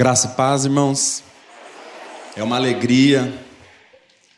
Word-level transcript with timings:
Graça 0.00 0.28
e 0.28 0.36
paz, 0.36 0.64
irmãos. 0.64 1.24
É 2.36 2.42
uma 2.44 2.54
alegria, 2.54 3.36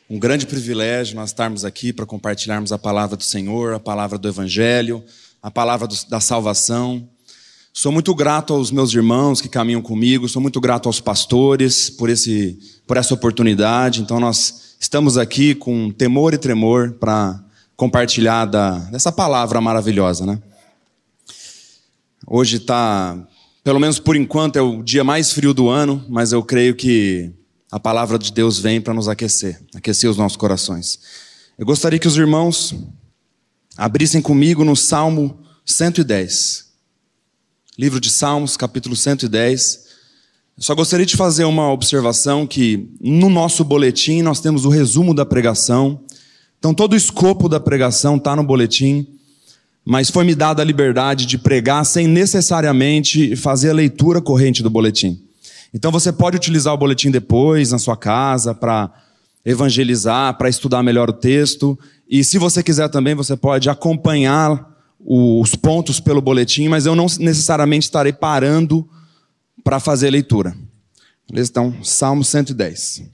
um 0.09 0.19
grande 0.19 0.47
privilégio 0.47 1.15
nós 1.15 1.29
estarmos 1.29 1.67
aqui 1.67 1.93
para 1.93 2.07
compartilharmos 2.07 2.73
a 2.73 2.79
palavra 2.79 3.15
do 3.15 3.23
Senhor, 3.23 3.75
a 3.75 3.79
palavra 3.79 4.17
do 4.17 4.27
Evangelho, 4.27 5.05
a 5.43 5.51
palavra 5.51 5.87
do, 5.87 5.95
da 6.09 6.19
salvação. 6.19 7.07
Sou 7.75 7.93
muito 7.93 8.15
grato 8.15 8.55
aos 8.55 8.71
meus 8.71 8.95
irmãos 8.95 9.43
que 9.43 9.51
caminham 9.51 9.83
comigo, 9.83 10.27
sou 10.31 10.41
muito 10.41 10.63
grato 10.63 10.89
aos 10.89 10.99
pastores 10.99 11.91
por, 11.91 12.09
esse, 12.09 12.59
por 12.87 12.97
essa 12.97 13.13
oportunidade. 13.13 14.01
Então, 14.01 14.19
nós 14.19 14.77
estamos 14.81 15.19
aqui 15.19 15.55
com 15.55 15.91
temor 15.91 16.33
e 16.33 16.39
tremor 16.39 16.93
para 16.93 17.39
compartilhar 17.77 18.47
da, 18.47 18.79
dessa 18.79 19.13
palavra 19.13 19.61
maravilhosa, 19.61 20.25
né? 20.25 20.41
Hoje 22.27 22.57
está 22.57 23.29
pelo 23.63 23.79
menos 23.79 23.99
por 23.99 24.17
enquanto 24.17 24.57
é 24.57 24.63
o 24.63 24.83
dia 24.83 25.05
mais 25.05 25.33
frio 25.33 25.53
do 25.53 25.69
ano, 25.69 26.05
mas 26.09 26.33
eu 26.33 26.43
creio 26.43 26.75
que 26.75 27.31
a 27.71 27.79
palavra 27.79 28.19
de 28.19 28.33
Deus 28.33 28.59
vem 28.59 28.81
para 28.81 28.95
nos 28.95 29.09
aquecer, 29.09 29.61
aquecer 29.75 30.09
os 30.09 30.17
nossos 30.17 30.37
corações. 30.37 30.99
Eu 31.59 31.67
gostaria 31.67 31.99
que 31.99 32.09
os 32.09 32.17
irmãos 32.17 32.75
abrissem 33.77 34.23
comigo 34.23 34.65
no 34.65 34.75
Salmo 34.75 35.39
110. 35.67 36.71
Livro 37.79 38.01
de 38.01 38.11
Salmos, 38.11 38.57
capítulo 38.57 38.97
110. 38.97 39.85
Eu 40.57 40.63
só 40.63 40.75
gostaria 40.75 41.07
de 41.07 41.17
fazer 41.17 41.45
uma 41.45 41.71
observação 41.71 42.47
que 42.47 42.91
no 43.01 43.29
nosso 43.29 43.63
boletim 43.63 44.23
nós 44.23 44.41
temos 44.41 44.65
o 44.65 44.71
resumo 44.71 45.15
da 45.15 45.25
pregação. 45.25 46.03
Então 46.59 46.75
todo 46.75 46.95
o 46.95 46.97
escopo 46.97 47.49
da 47.49 47.61
pregação 47.61 48.17
está 48.17 48.35
no 48.35 48.43
boletim 48.43 49.20
mas 49.85 50.11
foi-me 50.11 50.35
dada 50.35 50.63
a 50.63 50.65
liberdade 50.65 51.27
de 51.27 51.39
pregar 51.39 51.85
sem 51.85 52.07
necessariamente 52.07 53.35
fazer 53.37 53.71
a 53.71 53.75
leitura 53.75 54.21
corrente 54.21 54.63
do 54.63 54.71
boletim. 54.71 55.21
Então 55.73 55.91
você 55.91 56.13
pode 56.13 56.37
utilizar 56.37 56.75
o 56.75 56.79
boletim 56.79 57.11
depois, 57.11 57.71
na 57.71 57.79
sua 57.79 57.97
casa, 57.97 58.55
para 58.55 58.93
evangelizar, 59.45 60.37
para 60.37 60.49
estudar 60.49 60.83
melhor 60.83 61.09
o 61.09 61.15
texto. 61.15 61.79
E 62.09 62.23
se 62.25 62.39
você 62.39 62.63
quiser 62.63 62.89
também, 62.89 63.15
você 63.15 63.37
pode 63.37 63.71
acompanhar 63.71 64.69
os 64.99 65.55
pontos 65.55 65.99
pelo 65.99 66.21
boletim, 66.21 66.69
mas 66.69 66.87
eu 66.87 66.95
não 66.95 67.07
necessariamente 67.19 67.87
estarei 67.87 68.13
parando 68.13 68.87
para 69.65 69.81
fazer 69.81 70.09
a 70.09 70.11
leitura. 70.11 70.55
Beleza? 71.29 71.51
Então, 71.51 71.75
Salmo 71.83 72.25
110. 72.25 73.05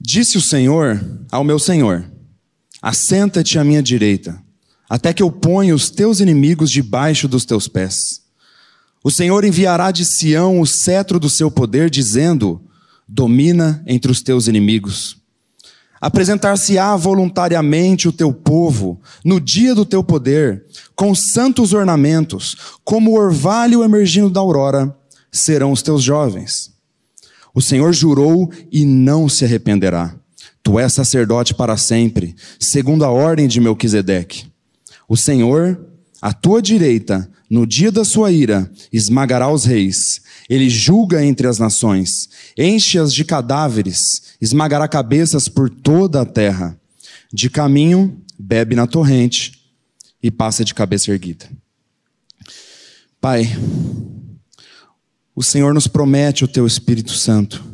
Disse 0.00 0.38
o 0.38 0.40
Senhor 0.40 1.04
ao 1.30 1.44
meu 1.44 1.58
Senhor: 1.58 2.10
Assenta-te 2.82 3.58
à 3.58 3.64
minha 3.64 3.82
direita, 3.82 4.42
até 4.88 5.12
que 5.12 5.22
eu 5.22 5.30
ponha 5.30 5.74
os 5.74 5.90
teus 5.90 6.20
inimigos 6.20 6.70
debaixo 6.70 7.28
dos 7.28 7.44
teus 7.44 7.68
pés. 7.68 8.22
O 9.02 9.10
Senhor 9.10 9.44
enviará 9.44 9.90
de 9.90 10.04
Sião 10.04 10.60
o 10.60 10.66
cetro 10.66 11.18
do 11.18 11.28
seu 11.28 11.50
poder, 11.50 11.90
dizendo: 11.90 12.60
Domina 13.06 13.82
entre 13.86 14.10
os 14.10 14.22
teus 14.22 14.46
inimigos. 14.46 15.18
Apresentar-se-á 16.00 16.96
voluntariamente 16.96 18.08
o 18.08 18.12
teu 18.12 18.32
povo, 18.32 18.98
no 19.22 19.38
dia 19.38 19.74
do 19.74 19.84
teu 19.84 20.02
poder, 20.02 20.64
com 20.96 21.14
santos 21.14 21.74
ornamentos, 21.74 22.56
como 22.82 23.10
o 23.10 23.18
orvalho 23.18 23.84
emergindo 23.84 24.30
da 24.30 24.40
aurora, 24.40 24.96
serão 25.30 25.72
os 25.72 25.82
teus 25.82 26.02
jovens. 26.02 26.70
O 27.54 27.60
Senhor 27.60 27.92
jurou 27.92 28.50
e 28.72 28.86
não 28.86 29.28
se 29.28 29.44
arrependerá. 29.44 30.19
Tu 30.62 30.78
és 30.78 30.92
sacerdote 30.92 31.54
para 31.54 31.76
sempre, 31.76 32.34
segundo 32.58 33.04
a 33.04 33.10
ordem 33.10 33.48
de 33.48 33.60
Melquisedeque. 33.60 34.46
O 35.08 35.16
Senhor, 35.16 35.80
à 36.20 36.32
tua 36.32 36.60
direita, 36.60 37.28
no 37.50 37.66
dia 37.66 37.90
da 37.90 38.04
sua 38.04 38.30
ira, 38.30 38.70
esmagará 38.92 39.50
os 39.50 39.64
reis. 39.64 40.22
Ele 40.48 40.70
julga 40.70 41.24
entre 41.24 41.48
as 41.48 41.58
nações, 41.58 42.28
enche-as 42.56 43.12
de 43.12 43.24
cadáveres, 43.24 44.22
esmagará 44.40 44.86
cabeças 44.86 45.48
por 45.48 45.68
toda 45.68 46.20
a 46.20 46.26
terra. 46.26 46.78
De 47.32 47.50
caminho, 47.50 48.20
bebe 48.38 48.76
na 48.76 48.86
torrente 48.86 49.60
e 50.22 50.30
passa 50.30 50.64
de 50.64 50.74
cabeça 50.74 51.10
erguida. 51.10 51.48
Pai, 53.20 53.48
o 55.34 55.42
Senhor 55.42 55.74
nos 55.74 55.86
promete 55.86 56.44
o 56.44 56.48
teu 56.48 56.66
Espírito 56.66 57.12
Santo. 57.12 57.69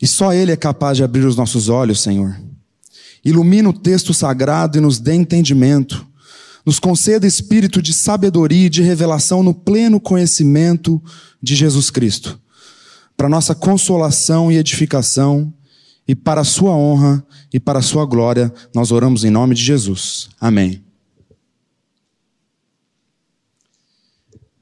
E 0.00 0.06
só 0.06 0.32
Ele 0.32 0.52
é 0.52 0.56
capaz 0.56 0.96
de 0.96 1.04
abrir 1.04 1.24
os 1.24 1.36
nossos 1.36 1.68
olhos, 1.68 2.00
Senhor. 2.00 2.36
Ilumina 3.24 3.68
o 3.68 3.72
texto 3.72 4.14
sagrado 4.14 4.78
e 4.78 4.80
nos 4.80 4.98
dê 4.98 5.14
entendimento. 5.14 6.06
Nos 6.64 6.78
conceda 6.78 7.26
espírito 7.26 7.82
de 7.82 7.92
sabedoria 7.92 8.66
e 8.66 8.70
de 8.70 8.82
revelação 8.82 9.42
no 9.42 9.54
pleno 9.54 10.00
conhecimento 10.00 11.02
de 11.42 11.54
Jesus 11.54 11.90
Cristo. 11.90 12.38
Para 13.16 13.28
nossa 13.28 13.54
consolação 13.54 14.52
e 14.52 14.56
edificação, 14.56 15.52
e 16.08 16.14
para 16.14 16.40
a 16.40 16.44
Sua 16.44 16.70
honra 16.70 17.22
e 17.52 17.60
para 17.60 17.80
a 17.80 17.82
Sua 17.82 18.06
glória, 18.06 18.52
nós 18.74 18.90
oramos 18.90 19.24
em 19.24 19.30
nome 19.30 19.54
de 19.54 19.62
Jesus. 19.62 20.30
Amém. 20.40 20.87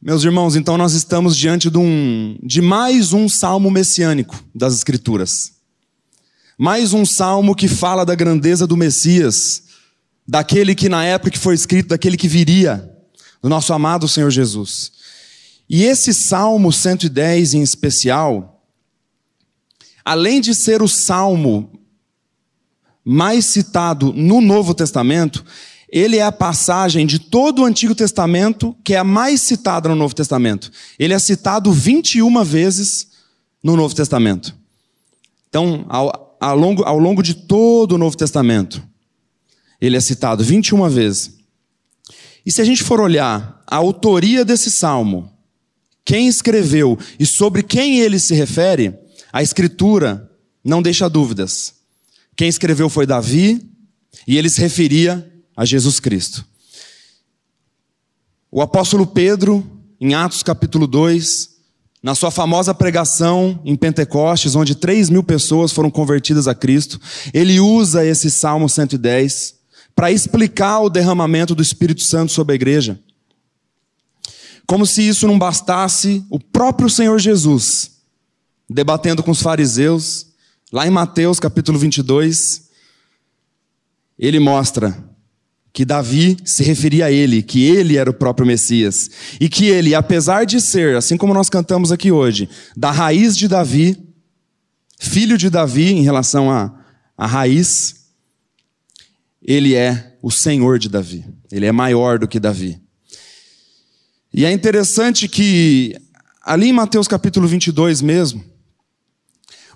Meus 0.07 0.23
irmãos, 0.23 0.55
então 0.55 0.79
nós 0.79 0.93
estamos 0.93 1.37
diante 1.37 1.69
de, 1.69 1.79
um, 1.79 2.39
de 2.41 2.63
mais 2.63 3.13
um 3.13 3.29
salmo 3.29 3.69
messiânico 3.73 4.41
das 4.55 4.73
Escrituras. 4.73 5.55
Mais 6.57 6.93
um 6.93 7.05
salmo 7.05 7.57
que 7.57 7.67
fala 7.67 8.07
da 8.07 8.15
grandeza 8.15 8.69
do 8.69 8.77
Messias, 8.77 9.65
daquele 10.25 10.77
que 10.77 10.89
na 10.89 11.05
época 11.05 11.33
que 11.33 11.39
foi 11.41 11.57
escrito, 11.57 11.89
daquele 11.89 12.17
que 12.17 12.29
viria, 12.29 12.89
do 13.43 13.49
nosso 13.49 13.73
amado 13.73 14.07
Senhor 14.07 14.31
Jesus. 14.31 14.93
E 15.69 15.83
esse 15.83 16.15
salmo 16.15 16.73
110 16.73 17.55
em 17.55 17.63
especial, 17.63 18.65
além 20.05 20.41
de 20.41 20.55
ser 20.55 20.83
o 20.83 20.89
salmo 20.89 21.81
mais 23.05 23.47
citado 23.47 24.13
no 24.13 24.41
Novo 24.41 24.73
Testamento, 24.73 25.45
ele 25.89 26.17
é 26.17 26.23
a 26.23 26.33
passagem 26.33 27.07
de 27.07 27.19
todo 27.19 27.63
o 27.63 27.65
Antigo 27.65 27.95
Testamento 27.95 28.77
que 28.85 28.95
é 28.95 28.99
a 28.99 29.05
mais 29.05 29.41
citada 29.41 29.89
no 29.89 29.95
Novo 29.95 30.15
Testamento. 30.15 30.71
Ele 30.99 31.15
é 31.15 31.19
citado 31.19 31.73
21 31.73 32.43
vezes 32.45 33.09
no 33.63 33.77
Novo 33.77 33.95
Testamento. 33.95 34.55
Então, 35.49 35.87
ao, 35.89 36.37
ao, 36.41 36.57
longo, 36.57 36.83
ao 36.83 36.99
longo 36.99 37.23
de 37.23 37.35
todo 37.35 37.93
o 37.93 37.99
Novo 37.99 38.17
Testamento, 38.17 38.83
ele 39.81 39.97
é 39.97 40.01
citado 40.01 40.43
21 40.43 40.89
vezes. 40.89 41.37
E 42.45 42.51
se 42.51 42.61
a 42.61 42.65
gente 42.65 42.83
for 42.83 43.01
olhar 43.01 43.63
a 43.67 43.77
autoria 43.77 44.45
desse 44.45 44.71
salmo, 44.71 45.33
quem 46.05 46.29
escreveu 46.29 46.99
e 47.19 47.27
sobre 47.27 47.63
quem 47.63 48.01
ele 48.01 48.19
se 48.19 48.35
refere, 48.35 48.95
a 49.33 49.43
Escritura 49.43 50.31
não 50.65 50.83
deixa 50.83 51.09
dúvidas. 51.09 51.75
Quem 52.37 52.49
escreveu 52.49 52.89
foi 52.89 53.07
Davi, 53.07 53.61
e 54.27 54.37
ele 54.37 54.51
se 54.51 54.61
referia 54.61 55.33
a 55.57 55.65
Jesus 55.65 55.99
Cristo. 55.99 56.45
O 58.51 58.61
apóstolo 58.61 59.07
Pedro, 59.07 59.65
em 60.01 60.15
Atos 60.15 60.43
capítulo 60.43 60.87
2, 60.87 61.57
na 62.03 62.15
sua 62.15 62.31
famosa 62.31 62.75
pregação 62.75 63.61
em 63.65 63.75
Pentecostes, 63.75 64.55
onde 64.55 64.75
3 64.75 65.11
mil 65.11 65.25
pessoas 65.25 65.73
foram 65.73 65.91
convertidas 65.91 66.47
a 66.47 66.55
Cristo, 66.55 67.01
ele 67.33 67.59
usa 67.59 68.05
esse 68.05 68.31
Salmo 68.31 68.69
110 68.69 69.57
para 69.95 70.13
explicar 70.13 70.81
o 70.81 70.91
derramamento 70.91 71.55
do 71.55 71.63
Espírito 71.63 72.03
Santo 72.03 72.31
sobre 72.31 72.53
a 72.53 72.55
igreja. 72.55 73.01
Como 74.67 74.85
se 74.85 75.03
isso 75.03 75.27
não 75.27 75.39
bastasse, 75.39 76.25
o 76.29 76.39
próprio 76.39 76.91
Senhor 76.91 77.19
Jesus, 77.19 77.93
debatendo 78.69 79.23
com 79.23 79.31
os 79.31 79.41
fariseus, 79.41 80.27
lá 80.71 80.87
em 80.87 80.91
Mateus 80.91 81.41
capítulo 81.41 81.79
22, 81.79 82.69
ele 84.19 84.39
mostra 84.39 84.97
que 85.77 85.85
Davi 85.85 86.39
se 86.43 86.63
referia 86.65 87.05
a 87.05 87.13
ele, 87.13 87.43
que 87.43 87.63
ele 87.63 87.99
era 87.99 88.09
o 88.09 88.15
próprio 88.15 88.47
Messias. 88.47 89.11
E 89.39 89.47
que 89.47 89.67
ele, 89.67 89.95
apesar 89.95 90.47
de 90.47 90.59
ser, 90.59 90.97
assim 90.97 91.19
como 91.19 91.35
nós 91.35 91.51
cantamos 91.51 91.93
aqui 91.93 92.11
hoje, 92.11 92.49
da 92.75 92.91
raiz 92.91 93.37
de 93.37 93.47
Davi, 93.47 93.95
filho 94.99 95.37
de 95.37 95.51
Davi 95.51 95.93
em 95.93 96.01
relação 96.01 96.51
à, 96.51 96.75
à 97.15 97.27
raiz, 97.27 98.07
ele 99.43 99.75
é 99.75 100.17
o 100.23 100.31
Senhor 100.31 100.79
de 100.79 100.89
Davi. 100.89 101.27
Ele 101.53 101.67
é 101.67 101.73
maior 101.73 102.19
do 102.19 102.27
que 102.27 102.41
Davi. 102.41 102.81
E 104.33 104.47
é 104.47 104.53
interessante 104.53 105.29
que, 105.29 105.95
ali 106.43 106.69
em 106.69 106.73
Mateus 106.73 107.07
capítulo 107.07 107.47
22 107.47 108.01
mesmo, 108.01 108.43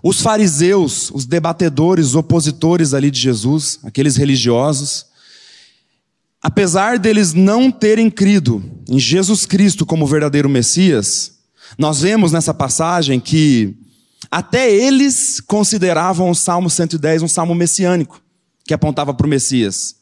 os 0.02 0.22
fariseus, 0.22 1.10
os 1.10 1.26
debatedores, 1.26 2.06
os 2.06 2.14
opositores 2.14 2.94
ali 2.94 3.10
de 3.10 3.20
Jesus, 3.20 3.78
aqueles 3.84 4.16
religiosos, 4.16 5.09
apesar 6.42 6.98
deles 6.98 7.34
não 7.34 7.70
terem 7.70 8.10
crido 8.10 8.62
em 8.88 8.98
Jesus 8.98 9.46
Cristo 9.46 9.84
como 9.84 10.06
verdadeiro 10.06 10.48
Messias, 10.48 11.38
nós 11.78 12.00
vemos 12.00 12.32
nessa 12.32 12.54
passagem 12.54 13.20
que 13.20 13.76
até 14.30 14.70
eles 14.72 15.40
consideravam 15.40 16.30
o 16.30 16.34
Salmo 16.34 16.70
110 16.70 17.22
um 17.22 17.28
salmo 17.28 17.54
messiânico, 17.54 18.22
que 18.64 18.74
apontava 18.74 19.12
para 19.12 19.26
o 19.26 19.30
Messias. 19.30 19.96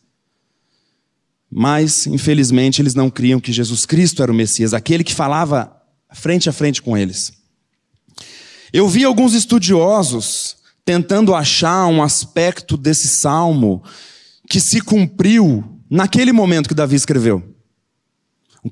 Mas, 1.51 2.07
infelizmente, 2.07 2.83
eles 2.83 2.95
não 2.95 3.09
criam 3.09 3.41
que 3.41 3.53
Jesus 3.53 3.87
Cristo 3.87 4.23
era 4.23 4.31
o 4.31 4.35
Messias, 4.35 4.75
aquele 4.75 5.03
que 5.03 5.15
falava 5.15 5.75
frente 6.13 6.49
a 6.49 6.53
frente 6.53 6.83
com 6.83 6.97
eles. 6.97 7.33
Eu 8.73 8.87
vi 8.89 9.05
alguns 9.05 9.33
estudiosos 9.33 10.57
tentando 10.85 11.35
achar 11.35 11.87
um 11.87 12.03
aspecto 12.03 12.77
desse 12.77 13.09
salmo 13.09 13.83
que 14.49 14.61
se 14.61 14.81
cumpriu 14.81 15.78
naquele 15.91 16.33
momento 16.33 16.69
que 16.69 16.75
Davi 16.75 16.97
escreveu. 16.97 17.43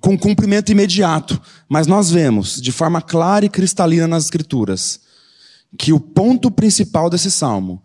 Com 0.01 0.19
cumprimento 0.19 0.73
imediato. 0.73 1.41
Mas 1.69 1.87
nós 1.87 2.11
vemos, 2.11 2.61
de 2.61 2.73
forma 2.73 3.01
clara 3.01 3.45
e 3.45 3.49
cristalina 3.49 4.07
nas 4.07 4.25
Escrituras, 4.25 5.01
que 5.79 5.93
o 5.93 6.01
ponto 6.01 6.51
principal 6.51 7.09
desse 7.11 7.31
salmo 7.31 7.83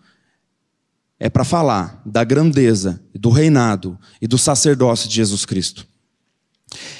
é 1.19 1.29
para 1.29 1.43
falar 1.43 2.01
da 2.05 2.23
grandeza, 2.23 2.99
do 3.13 3.29
reinado 3.29 3.97
e 4.19 4.27
do 4.27 4.37
sacerdócio 4.37 5.07
de 5.07 5.15
Jesus 5.15 5.45
Cristo. 5.45 5.85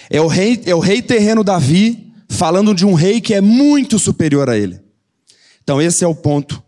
É 0.09 0.21
o 0.21 0.27
rei, 0.27 0.61
é 0.65 0.75
o 0.75 0.79
rei 0.79 1.01
terreno 1.01 1.43
Davi 1.43 2.13
falando 2.29 2.73
de 2.75 2.85
um 2.85 2.93
rei 2.93 3.19
que 3.19 3.33
é 3.33 3.41
muito 3.41 3.97
superior 3.97 4.49
a 4.49 4.57
ele. 4.57 4.79
Então, 5.63 5.81
esse 5.81 6.03
é 6.03 6.07
o 6.07 6.15
ponto 6.15 6.61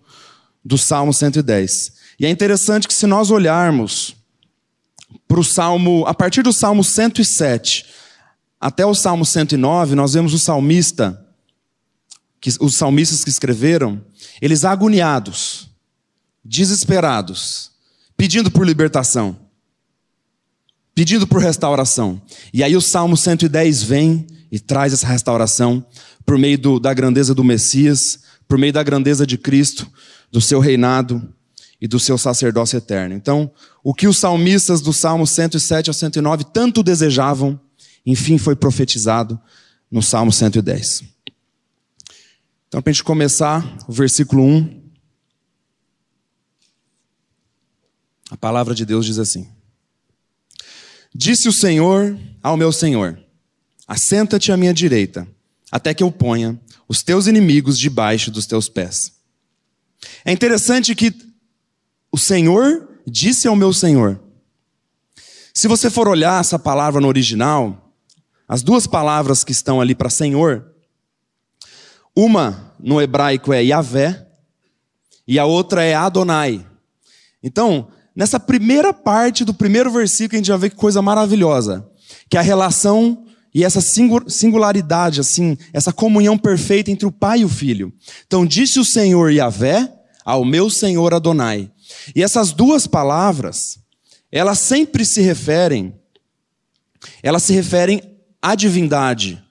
do 0.64 0.78
Salmo 0.78 1.14
110. 1.14 1.94
E 2.20 2.26
é 2.26 2.30
interessante 2.30 2.88
que, 2.88 2.94
se 2.94 3.06
nós 3.06 3.32
olharmos 3.32 4.16
para 5.28 5.40
o 5.40 5.44
Salmo, 5.44 6.06
a 6.08 6.14
partir 6.14 6.42
do 6.42 6.54
Salmo 6.54 6.84
107 6.84 7.86
até 8.60 8.86
o 8.86 8.96
Salmo 8.96 9.26
109, 9.26 9.94
nós 9.94 10.14
vemos 10.14 10.34
o 10.34 10.40
salmista, 10.40 11.22
que, 12.40 12.50
os 12.62 12.76
salmistas 12.76 13.22
que 13.22 13.30
escreveram, 13.30 14.02
eles 14.42 14.64
agoniados, 14.64 15.70
desesperados, 16.46 17.72
pedindo 18.16 18.50
por 18.50 18.66
libertação, 18.66 19.38
pedindo 20.96 21.28
por 21.28 21.42
restauração. 21.42 22.22
E 22.54 22.64
aí 22.64 22.74
o 22.76 22.82
Salmo 22.82 23.18
110 23.18 23.84
vem 23.84 24.26
e 24.50 24.60
traz 24.60 24.94
essa 24.94 25.08
restauração 25.08 25.86
por 26.26 26.38
meio 26.38 26.58
do, 26.58 26.80
da 26.80 26.94
grandeza 26.94 27.36
do 27.36 27.44
Messias, 27.44 28.20
por 28.48 28.58
meio 28.58 28.72
da 28.72 28.82
grandeza 28.82 29.28
de 29.28 29.38
Cristo, 29.38 29.92
do 30.32 30.40
seu 30.40 30.62
reinado 30.62 31.34
e 31.84 31.88
do 31.88 32.00
seu 32.00 32.18
sacerdócio 32.18 32.78
eterno. 32.78 33.14
Então, 33.14 33.52
o 33.84 33.94
que 33.94 34.08
os 34.08 34.18
salmistas 34.18 34.80
do 34.80 34.94
Salmo 34.94 35.28
107 35.28 35.90
ao 35.90 35.94
109 35.94 36.46
tanto 36.46 36.82
desejavam, 36.82 37.60
enfim, 38.06 38.38
foi 38.38 38.56
profetizado 38.56 39.38
no 39.92 40.02
Salmo 40.02 40.32
110. 40.32 41.04
Então, 42.70 42.82
para 42.82 42.90
a 42.90 42.94
gente 42.94 43.04
começar, 43.04 43.78
o 43.86 43.92
versículo 43.92 44.46
1. 44.46 44.82
A 48.32 48.38
palavra 48.38 48.74
de 48.74 48.86
Deus 48.86 49.06
diz 49.06 49.20
assim: 49.20 49.50
Disse 51.14 51.50
o 51.50 51.54
Senhor 51.54 52.18
ao 52.42 52.56
meu 52.56 52.72
Senhor: 52.72 53.20
Assenta-te 53.86 54.54
à 54.54 54.58
minha 54.58 54.74
direita, 54.74 55.28
até 55.70 55.94
que 55.94 56.02
eu 56.02 56.10
ponha 56.10 56.58
os 56.88 57.04
teus 57.04 57.28
inimigos 57.28 57.78
debaixo 57.78 58.32
dos 58.32 58.46
teus 58.46 58.70
pés. 58.70 59.12
É 60.24 60.32
interessante 60.32 60.96
que 60.96 61.33
o 62.14 62.18
Senhor 62.18 62.88
disse 63.08 63.48
ao 63.48 63.56
meu 63.56 63.74
Senhor. 63.74 64.22
Se 65.52 65.68
você 65.68 65.90
for 65.90 66.08
olhar 66.08 66.40
essa 66.40 66.60
palavra 66.60 67.02
no 67.02 67.08
original, 67.08 67.92
as 68.48 68.62
duas 68.62 68.86
palavras 68.86 69.44
que 69.44 69.52
estão 69.52 69.82
ali 69.82 69.96
para 69.96 70.12
Senhor, 70.12 70.64
uma 72.16 72.76
no 72.80 73.02
hebraico 73.02 73.52
é 73.52 73.64
Yahvé 73.64 74.28
e 75.28 75.40
a 75.40 75.46
outra 75.46 75.84
é 75.84 75.96
Adonai. 75.96 76.64
Então, 77.42 77.88
nessa 78.16 78.40
primeira 78.40 78.94
parte 78.94 79.44
do 79.44 79.54
primeiro 79.54 79.90
versículo, 79.92 80.36
a 80.36 80.38
gente 80.38 80.48
já 80.48 80.58
vê 80.58 80.70
que 80.70 80.76
coisa 80.76 81.02
maravilhosa, 81.02 81.90
que 82.30 82.38
a 82.38 82.42
relação 82.42 83.26
e 83.56 83.64
essa 83.64 83.82
singularidade, 84.28 85.20
assim, 85.20 85.58
essa 85.74 85.92
comunhão 85.92 86.38
perfeita 86.38 86.92
entre 86.92 87.08
o 87.08 87.12
pai 87.12 87.40
e 87.40 87.46
o 87.46 87.50
filho. 87.50 87.92
Então, 88.28 88.46
disse 88.46 88.80
o 88.80 88.86
Senhor 88.86 89.32
Yahvé 89.32 89.92
ao 90.24 90.46
meu 90.46 90.70
Senhor 90.70 91.12
Adonai. 91.12 91.73
E 92.16 92.24
essas 92.24 92.52
duas 92.52 92.88
palavras, 92.88 93.80
elas 94.32 94.60
sempre 94.60 95.06
se 95.06 95.22
referem, 95.22 95.94
elas 97.22 97.44
se 97.44 97.54
referem 97.54 98.02
à 98.42 98.56
divindade, 98.56 99.42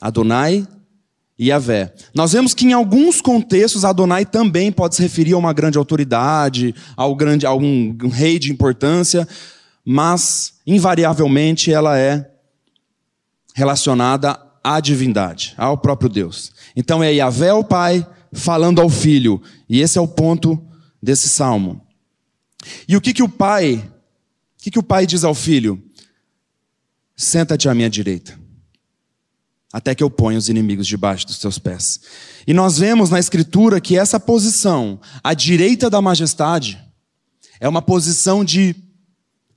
Adonai 0.00 0.66
e 1.38 1.48
Yahvé. 1.48 1.94
Nós 2.12 2.32
vemos 2.32 2.52
que 2.52 2.66
em 2.66 2.72
alguns 2.72 3.20
contextos 3.20 3.84
Adonai 3.84 4.26
também 4.26 4.72
pode 4.72 4.96
se 4.96 5.02
referir 5.02 5.34
a 5.34 5.38
uma 5.38 5.52
grande 5.52 5.78
autoridade, 5.78 6.74
ao 6.96 7.14
grande, 7.14 7.46
a 7.46 7.54
um, 7.54 7.96
rei 8.12 8.38
de 8.38 8.50
importância, 8.50 9.26
mas 9.84 10.54
invariavelmente 10.66 11.72
ela 11.72 11.96
é 11.96 12.28
relacionada 13.54 14.38
à 14.62 14.80
divindade, 14.80 15.54
ao 15.56 15.78
próprio 15.78 16.10
Deus. 16.10 16.52
Então 16.76 17.02
é 17.02 17.12
Yahvé 17.14 17.52
o 17.52 17.64
Pai 17.64 18.06
falando 18.32 18.80
ao 18.80 18.90
Filho, 18.90 19.40
e 19.68 19.80
esse 19.80 19.96
é 19.96 20.00
o 20.00 20.08
ponto 20.08 20.62
desse 21.02 21.28
salmo. 21.28 21.80
E 22.86 22.96
o 22.96 23.00
que 23.00 23.14
que 23.14 23.22
o 23.22 23.28
Pai, 23.28 23.74
o 24.58 24.62
que 24.62 24.70
que 24.70 24.78
o 24.78 24.82
Pai 24.82 25.06
diz 25.06 25.24
ao 25.24 25.34
Filho? 25.34 25.82
Senta-te 27.16 27.68
à 27.68 27.74
minha 27.74 27.90
direita 27.90 28.38
até 29.72 29.94
que 29.94 30.02
eu 30.02 30.10
ponha 30.10 30.38
os 30.38 30.48
inimigos 30.48 30.86
debaixo 30.86 31.26
dos 31.26 31.38
teus 31.38 31.58
pés. 31.58 32.00
E 32.46 32.54
nós 32.54 32.78
vemos 32.78 33.10
na 33.10 33.18
Escritura 33.18 33.80
que 33.80 33.98
essa 33.98 34.18
posição, 34.18 34.98
à 35.22 35.34
direita 35.34 35.90
da 35.90 36.00
majestade, 36.00 36.82
é 37.60 37.68
uma 37.68 37.82
posição 37.82 38.44
de 38.44 38.74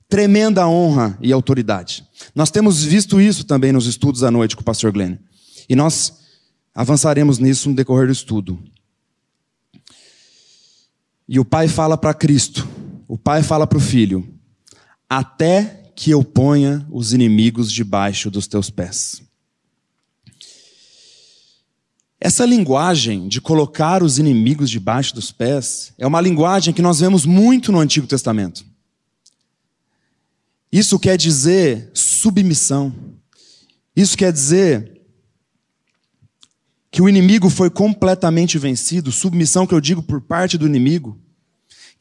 tremenda 0.08 0.68
honra 0.68 1.16
e 1.20 1.32
autoridade. 1.32 2.04
Nós 2.34 2.50
temos 2.50 2.84
visto 2.84 3.20
isso 3.20 3.44
também 3.44 3.72
nos 3.72 3.86
estudos 3.86 4.22
à 4.22 4.30
noite 4.30 4.54
com 4.54 4.60
o 4.60 4.64
pastor 4.64 4.92
Glenn. 4.92 5.16
E 5.68 5.74
nós 5.74 6.12
avançaremos 6.74 7.38
nisso 7.38 7.70
no 7.70 7.74
decorrer 7.74 8.06
do 8.06 8.12
estudo. 8.12 8.62
E 11.32 11.40
o 11.40 11.46
pai 11.46 11.66
fala 11.66 11.96
para 11.96 12.12
Cristo, 12.12 12.68
o 13.08 13.16
pai 13.16 13.42
fala 13.42 13.66
para 13.66 13.78
o 13.78 13.80
filho: 13.80 14.38
até 15.08 15.90
que 15.96 16.10
eu 16.10 16.22
ponha 16.22 16.86
os 16.90 17.14
inimigos 17.14 17.72
debaixo 17.72 18.30
dos 18.30 18.46
teus 18.46 18.68
pés. 18.68 19.22
Essa 22.20 22.44
linguagem 22.44 23.28
de 23.28 23.40
colocar 23.40 24.02
os 24.02 24.18
inimigos 24.18 24.68
debaixo 24.68 25.14
dos 25.14 25.32
pés 25.32 25.94
é 25.96 26.06
uma 26.06 26.20
linguagem 26.20 26.74
que 26.74 26.82
nós 26.82 27.00
vemos 27.00 27.24
muito 27.24 27.72
no 27.72 27.80
Antigo 27.80 28.06
Testamento. 28.06 28.62
Isso 30.70 30.98
quer 30.98 31.16
dizer 31.16 31.90
submissão. 31.94 32.94
Isso 33.96 34.18
quer 34.18 34.34
dizer 34.34 35.00
que 36.90 37.00
o 37.00 37.08
inimigo 37.08 37.48
foi 37.48 37.70
completamente 37.70 38.58
vencido, 38.58 39.10
submissão 39.10 39.66
que 39.66 39.72
eu 39.72 39.80
digo 39.80 40.02
por 40.02 40.20
parte 40.20 40.58
do 40.58 40.66
inimigo, 40.66 41.21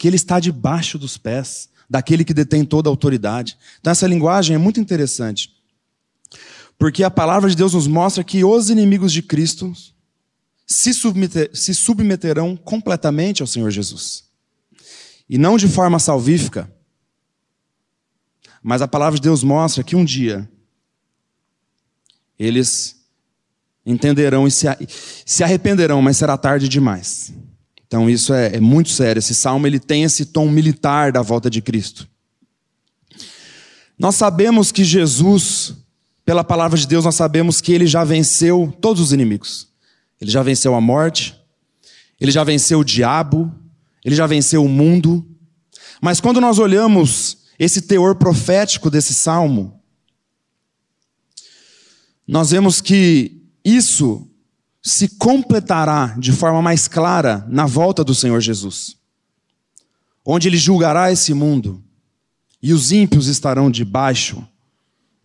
que 0.01 0.08
ele 0.08 0.15
está 0.15 0.39
debaixo 0.39 0.98
dos 0.98 1.15
pés 1.15 1.70
daquele 1.88 2.25
que 2.25 2.34
detém 2.34 2.65
toda 2.65 2.89
a 2.89 2.91
autoridade. 2.91 3.55
Então 3.79 3.91
essa 3.91 4.08
linguagem 4.08 4.55
é 4.55 4.58
muito 4.58 4.79
interessante. 4.79 5.53
Porque 6.75 7.03
a 7.03 7.12
palavra 7.12 7.48
de 7.48 7.55
Deus 7.55 7.75
nos 7.75 7.86
mostra 7.86 8.24
que 8.24 8.43
os 8.43 8.72
inimigos 8.72 9.13
de 9.13 9.22
Cristo 9.22 9.72
se, 10.65 10.91
submeter, 10.91 11.51
se 11.53 11.75
submeterão 11.75 12.58
completamente 12.58 13.43
ao 13.43 13.48
Senhor 13.48 13.70
Jesus. 13.70 14.24
E 15.29 15.38
não 15.38 15.55
de 15.55 15.67
forma 15.67 16.00
salvífica, 16.00 16.67
mas 18.63 18.81
a 18.81 18.88
palavra 18.88 19.20
de 19.20 19.22
Deus 19.22 19.43
mostra 19.43 19.84
que 19.84 19.96
um 19.96 20.03
dia 20.03 20.50
eles 22.39 23.05
entenderão 23.86 24.48
e 24.48 24.51
se, 24.51 24.65
se 25.27 25.43
arrependerão, 25.43 26.01
mas 26.01 26.17
será 26.17 26.36
tarde 26.39 26.67
demais. 26.67 27.31
Então 27.92 28.10
isso 28.10 28.34
é, 28.34 28.56
é, 28.56 28.60
muito 28.62 28.88
sério. 28.88 29.20
Esse 29.20 29.36
salmo 29.36 29.68
ele 29.68 29.78
tem 29.78 30.04
esse 30.04 30.28
tom 30.28 30.50
militar 30.50 31.12
da 31.12 31.22
volta 31.22 31.50
de 31.50 31.62
Cristo. 31.62 32.08
Nós 34.00 34.16
sabemos 34.16 34.72
que 34.72 34.86
Jesus, 34.86 35.76
pela 36.24 36.42
palavra 36.42 36.80
de 36.80 36.88
Deus, 36.88 37.04
nós 37.04 37.16
sabemos 37.16 37.60
que 37.60 37.74
ele 37.74 37.86
já 37.86 38.06
venceu 38.06 38.74
todos 38.80 39.02
os 39.04 39.12
inimigos. 39.12 39.68
Ele 40.22 40.32
já 40.32 40.42
venceu 40.42 40.74
a 40.74 40.80
morte, 40.80 41.36
ele 42.18 42.32
já 42.32 42.46
venceu 42.46 42.80
o 42.80 42.86
diabo, 42.86 43.54
ele 44.06 44.16
já 44.16 44.26
venceu 44.26 44.64
o 44.64 44.70
mundo. 44.70 45.28
Mas 46.02 46.22
quando 46.22 46.40
nós 46.40 46.60
olhamos 46.60 47.40
esse 47.60 47.82
teor 47.82 48.16
profético 48.16 48.90
desse 48.90 49.14
salmo, 49.14 49.82
nós 52.26 52.52
vemos 52.52 52.80
que 52.80 53.42
isso 53.66 54.31
se 54.82 55.10
completará 55.10 56.16
de 56.18 56.32
forma 56.32 56.62
mais 56.62 56.88
clara 56.88 57.46
na 57.50 57.66
volta 57.66 58.04
do 58.04 58.16
Senhor 58.16 58.40
Jesus, 58.42 58.98
onde 60.26 60.48
ele 60.48 60.58
julgará 60.58 61.12
esse 61.12 61.34
mundo 61.34 61.84
e 62.62 62.74
os 62.74 62.92
ímpios 62.92 63.28
estarão 63.28 63.70
debaixo 63.70 64.46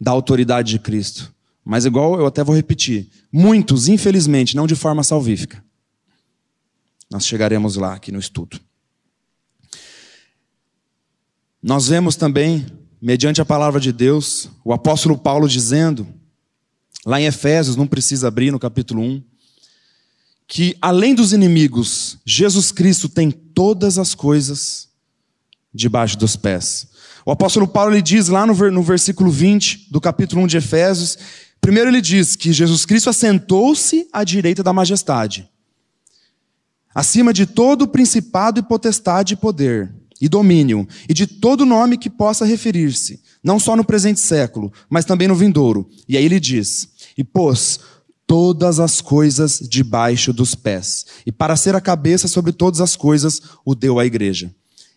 da 0.01 0.11
autoridade 0.11 0.73
de 0.73 0.79
Cristo. 0.79 1.35
Mas, 1.65 1.85
igual 1.85 2.19
eu 2.19 2.27
até 2.27 2.45
vou 2.45 2.55
repetir, 2.55 3.11
muitos, 3.33 3.89
infelizmente, 3.89 4.55
não 4.55 4.67
de 4.67 4.77
forma 4.77 5.03
salvífica. 5.03 5.63
Nós 7.11 7.27
chegaremos 7.27 7.77
lá 7.77 7.95
aqui 7.95 8.13
no 8.13 8.19
estudo. 8.19 8.61
Nós 11.63 11.89
vemos 11.89 12.15
também, 12.15 12.67
mediante 13.03 13.41
a 13.41 13.45
palavra 13.45 13.81
de 13.81 13.93
Deus, 13.93 14.49
o 14.65 14.73
apóstolo 14.73 15.19
Paulo 15.19 15.49
dizendo, 15.49 16.07
lá 17.05 17.21
em 17.21 17.27
Efésios, 17.27 17.75
não 17.75 17.87
precisa 17.87 18.29
abrir 18.29 18.53
no 18.53 18.59
capítulo 18.59 19.03
1, 19.03 19.23
que 20.47 20.77
além 20.81 21.15
dos 21.15 21.33
inimigos, 21.33 22.19
Jesus 22.25 22.71
Cristo 22.71 23.09
tem 23.09 23.31
todas 23.31 23.99
as 23.99 24.15
coisas 24.15 24.89
debaixo 25.75 26.17
dos 26.17 26.37
pés. 26.37 26.89
O 27.25 27.31
apóstolo 27.31 27.67
Paulo 27.67 27.93
ele 27.93 28.03
diz 28.03 28.29
lá 28.29 28.47
no, 28.47 28.55
no 28.71 28.83
versículo 28.83 29.31
20 29.31 29.89
do 29.91 30.01
capítulo 30.01 30.43
1 30.43 30.47
de 30.47 30.57
Efésios, 30.59 31.19
primeiro 31.61 31.91
ele 31.91 32.01
diz 32.01 32.37
que 32.37 32.53
Jesus 32.53 32.87
Cristo 32.87 33.11
assentou-se 33.11 34.09
à 34.13 34.23
direita 34.23 34.63
da 34.63 34.73
majestade, 34.73 35.49
acima 36.95 37.33
de 37.33 37.45
todo 37.45 37.89
principado 37.89 38.61
e 38.61 38.63
potestade 38.63 39.35
e 39.35 39.37
poder 39.37 39.93
e 40.21 40.29
domínio, 40.29 40.89
e 41.09 41.13
de 41.13 41.27
todo 41.27 41.67
nome 41.67 41.99
que 41.99 42.09
possa 42.09 42.45
referir-se, 42.45 43.21
não 43.43 43.59
só 43.59 43.77
no 43.77 43.85
presente 43.85 44.21
século, 44.21 44.73
mas 44.89 45.05
também 45.05 45.29
no 45.29 45.35
vindouro. 45.35 45.89
E 46.09 46.17
aí 46.17 46.25
ele 46.25 46.41
diz: 46.41 46.89
E 47.19 47.23
pôs 47.23 47.81
todas 48.27 48.81
as 48.81 49.01
coisas 49.01 49.61
debaixo 49.61 50.33
dos 50.33 50.55
pés, 50.55 51.07
e 51.25 51.31
para 51.31 51.57
ser 51.57 51.75
a 51.75 51.81
cabeça 51.81 52.27
sobre 52.27 52.53
todas 52.53 52.81
as 52.81 52.97
coisas, 52.97 53.41
o 53.65 53.75
deu 53.75 53.99
à 53.99 54.07
igreja. 54.07 54.55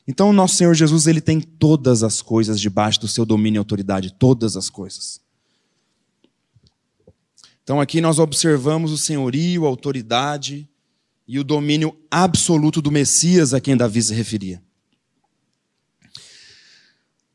Então, 0.07 0.31
o 0.31 0.33
nosso 0.33 0.55
Senhor 0.55 0.73
Jesus, 0.73 1.05
ele 1.05 1.21
tem 1.21 1.39
todas 1.39 2.01
as 2.01 2.21
coisas 2.21 2.59
debaixo 2.59 2.99
do 2.99 3.07
seu 3.07 3.25
domínio 3.25 3.59
e 3.59 3.61
autoridade, 3.61 4.11
todas 4.11 4.57
as 4.57 4.67
coisas. 4.67 5.21
Então, 7.63 7.79
aqui 7.79 8.01
nós 8.01 8.17
observamos 8.17 8.91
o 8.91 8.97
senhorio, 8.97 9.65
a 9.65 9.69
autoridade 9.69 10.67
e 11.27 11.37
o 11.37 11.43
domínio 11.43 11.95
absoluto 12.09 12.81
do 12.81 12.91
Messias 12.91 13.53
a 13.53 13.61
quem 13.61 13.77
Davi 13.77 14.01
se 14.01 14.15
referia. 14.15 14.59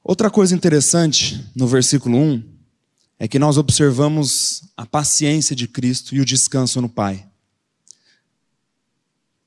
Outra 0.02 0.28
coisa 0.28 0.52
interessante 0.52 1.40
no 1.54 1.68
versículo 1.68 2.18
1 2.18 2.53
é 3.25 3.28
que 3.28 3.38
nós 3.38 3.57
observamos 3.57 4.64
a 4.76 4.85
paciência 4.85 5.57
de 5.57 5.66
Cristo 5.66 6.14
e 6.14 6.21
o 6.21 6.26
descanso 6.26 6.78
no 6.78 6.90
Pai. 6.90 7.26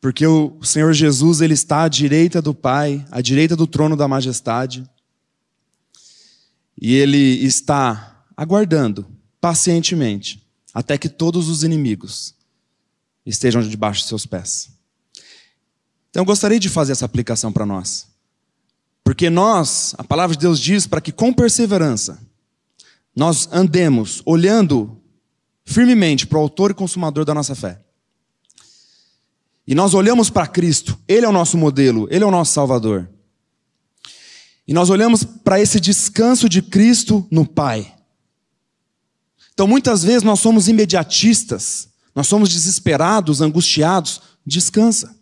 Porque 0.01 0.25
o 0.25 0.63
Senhor 0.63 0.91
Jesus 0.93 1.41
ele 1.41 1.53
está 1.53 1.83
à 1.83 1.87
direita 1.87 2.41
do 2.41 2.55
Pai, 2.55 3.05
à 3.11 3.21
direita 3.21 3.55
do 3.55 3.67
trono 3.67 3.95
da 3.95 4.07
majestade, 4.07 4.83
e 6.75 6.95
ele 6.95 7.45
está 7.45 8.25
aguardando 8.35 9.05
pacientemente 9.39 10.43
até 10.73 10.97
que 10.97 11.07
todos 11.07 11.47
os 11.47 11.63
inimigos 11.63 12.33
estejam 13.27 13.61
debaixo 13.61 14.01
de 14.01 14.07
seus 14.07 14.25
pés. 14.25 14.71
Então 16.09 16.21
eu 16.21 16.25
gostaria 16.25 16.59
de 16.59 16.67
fazer 16.67 16.93
essa 16.93 17.05
aplicação 17.05 17.53
para 17.53 17.63
nós. 17.63 18.07
Porque 19.03 19.29
nós, 19.29 19.93
a 19.99 20.03
palavra 20.03 20.35
de 20.35 20.41
Deus 20.41 20.59
diz 20.59 20.87
para 20.87 20.99
que 20.99 21.11
com 21.11 21.31
perseverança 21.31 22.25
nós 23.17 23.49
andemos 23.51 24.21
olhando 24.25 25.01
firmemente 25.65 26.27
para 26.27 26.37
o 26.37 26.41
autor 26.41 26.71
e 26.71 26.73
consumador 26.73 27.25
da 27.25 27.33
nossa 27.33 27.55
fé. 27.55 27.81
E 29.67 29.75
nós 29.75 29.93
olhamos 29.93 30.29
para 30.29 30.47
Cristo, 30.47 30.97
Ele 31.07 31.25
é 31.25 31.29
o 31.29 31.33
nosso 31.33 31.57
modelo, 31.57 32.07
Ele 32.09 32.23
é 32.23 32.27
o 32.27 32.31
nosso 32.31 32.53
Salvador. 32.53 33.09
E 34.67 34.73
nós 34.73 34.89
olhamos 34.89 35.23
para 35.23 35.59
esse 35.59 35.79
descanso 35.79 36.47
de 36.47 36.61
Cristo 36.61 37.27
no 37.31 37.45
Pai. 37.45 37.93
Então 39.53 39.67
muitas 39.67 40.03
vezes 40.03 40.23
nós 40.23 40.39
somos 40.39 40.67
imediatistas, 40.67 41.89
nós 42.15 42.27
somos 42.27 42.49
desesperados, 42.49 43.41
angustiados. 43.41 44.21
Descansa. 44.45 45.13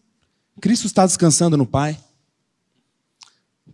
Cristo 0.62 0.86
está 0.86 1.06
descansando 1.06 1.58
no 1.58 1.66
Pai 1.66 2.00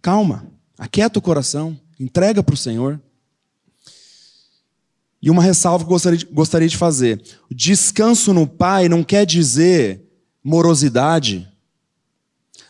calma, 0.02 0.46
aquieta 0.78 1.20
o 1.20 1.22
coração, 1.22 1.80
entrega 2.00 2.42
para 2.42 2.56
o 2.56 2.58
Senhor. 2.58 3.00
E 5.22 5.30
uma 5.30 5.44
ressalva 5.44 5.84
que 5.84 5.90
gostaria 5.90 6.18
de, 6.18 6.26
gostaria 6.26 6.68
de 6.68 6.78
fazer: 6.78 7.22
descanso 7.50 8.34
no 8.34 8.48
Pai 8.48 8.90
não 8.90 9.04
quer 9.04 9.26
dizer 9.26 10.02
morosidade, 10.44 11.48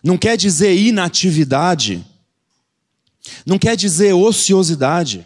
não 0.03 0.17
quer 0.17 0.35
dizer 0.35 0.75
inatividade, 0.75 2.05
não 3.45 3.57
quer 3.57 3.75
dizer 3.75 4.13
ociosidade. 4.13 5.25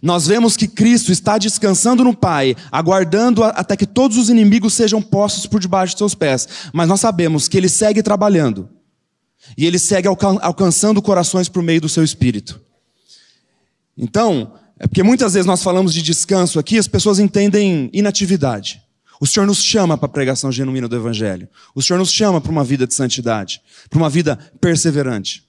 Nós 0.00 0.26
vemos 0.26 0.56
que 0.56 0.66
Cristo 0.66 1.12
está 1.12 1.36
descansando 1.36 2.02
no 2.02 2.16
Pai, 2.16 2.56
aguardando 2.72 3.44
até 3.44 3.76
que 3.76 3.86
todos 3.86 4.16
os 4.16 4.30
inimigos 4.30 4.74
sejam 4.74 5.02
postos 5.02 5.46
por 5.46 5.60
debaixo 5.60 5.94
de 5.94 5.98
seus 5.98 6.14
pés, 6.14 6.48
mas 6.72 6.88
nós 6.88 7.00
sabemos 7.00 7.46
que 7.46 7.56
Ele 7.56 7.68
segue 7.68 8.02
trabalhando. 8.02 8.70
E 9.56 9.66
ele 9.66 9.78
segue 9.78 10.08
alcançando 10.08 11.02
corações 11.02 11.48
por 11.48 11.62
meio 11.62 11.80
do 11.80 11.88
seu 11.88 12.02
espírito. 12.02 12.60
Então, 13.96 14.54
é 14.78 14.86
porque 14.86 15.02
muitas 15.02 15.34
vezes 15.34 15.46
nós 15.46 15.62
falamos 15.62 15.94
de 15.94 16.02
descanso 16.02 16.58
aqui, 16.58 16.78
as 16.78 16.86
pessoas 16.86 17.18
entendem 17.18 17.88
inatividade. 17.92 18.82
O 19.18 19.26
Senhor 19.26 19.46
nos 19.46 19.62
chama 19.62 19.96
para 19.96 20.06
a 20.06 20.12
pregação 20.12 20.52
genuína 20.52 20.86
do 20.86 20.96
Evangelho. 20.96 21.48
O 21.74 21.82
Senhor 21.82 21.98
nos 21.98 22.12
chama 22.12 22.40
para 22.40 22.52
uma 22.52 22.62
vida 22.62 22.86
de 22.86 22.92
santidade, 22.92 23.62
para 23.88 23.98
uma 23.98 24.10
vida 24.10 24.36
perseverante, 24.60 25.48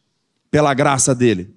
pela 0.49 0.73
graça 0.73 1.13
dele. 1.13 1.53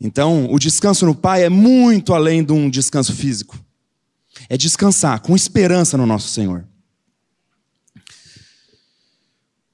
Então, 0.00 0.52
o 0.52 0.58
descanso 0.58 1.06
no 1.06 1.14
Pai 1.14 1.44
é 1.44 1.48
muito 1.48 2.12
além 2.12 2.44
de 2.44 2.52
um 2.52 2.68
descanso 2.68 3.14
físico. 3.14 3.58
É 4.48 4.56
descansar 4.56 5.20
com 5.20 5.36
esperança 5.36 5.96
no 5.96 6.04
nosso 6.04 6.28
Senhor. 6.28 6.66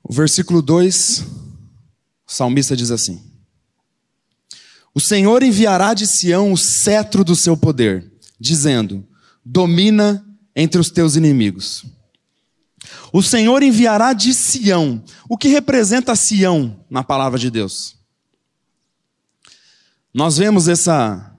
O 0.02 0.12
versículo 0.12 0.60
2, 0.60 1.20
o 1.20 2.32
salmista 2.32 2.76
diz 2.76 2.90
assim: 2.90 3.31
O 4.94 5.00
Senhor 5.00 5.42
enviará 5.42 5.94
de 5.94 6.06
Sião 6.06 6.52
o 6.52 6.56
cetro 6.56 7.24
do 7.24 7.34
seu 7.34 7.56
poder, 7.56 8.12
dizendo: 8.38 9.06
Domina 9.44 10.24
entre 10.54 10.80
os 10.80 10.90
teus 10.90 11.16
inimigos. 11.16 11.84
O 13.12 13.22
Senhor 13.22 13.62
enviará 13.62 14.12
de 14.12 14.34
Sião. 14.34 15.02
O 15.28 15.36
que 15.36 15.48
representa 15.48 16.16
Sião 16.16 16.84
na 16.90 17.02
palavra 17.02 17.38
de 17.38 17.50
Deus? 17.50 17.96
Nós 20.12 20.36
vemos 20.36 20.68
essa 20.68 21.30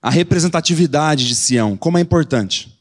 a 0.00 0.10
representatividade 0.10 1.26
de 1.26 1.34
Sião, 1.34 1.76
como 1.76 1.98
é 1.98 2.00
importante. 2.00 2.76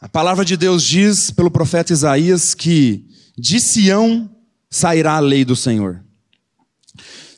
A 0.00 0.08
palavra 0.08 0.44
de 0.44 0.56
Deus 0.56 0.82
diz 0.82 1.30
pelo 1.30 1.50
profeta 1.50 1.92
Isaías 1.92 2.54
que 2.54 3.08
de 3.36 3.58
Sião 3.58 4.30
sairá 4.70 5.14
a 5.14 5.20
lei 5.20 5.44
do 5.44 5.56
Senhor. 5.56 6.04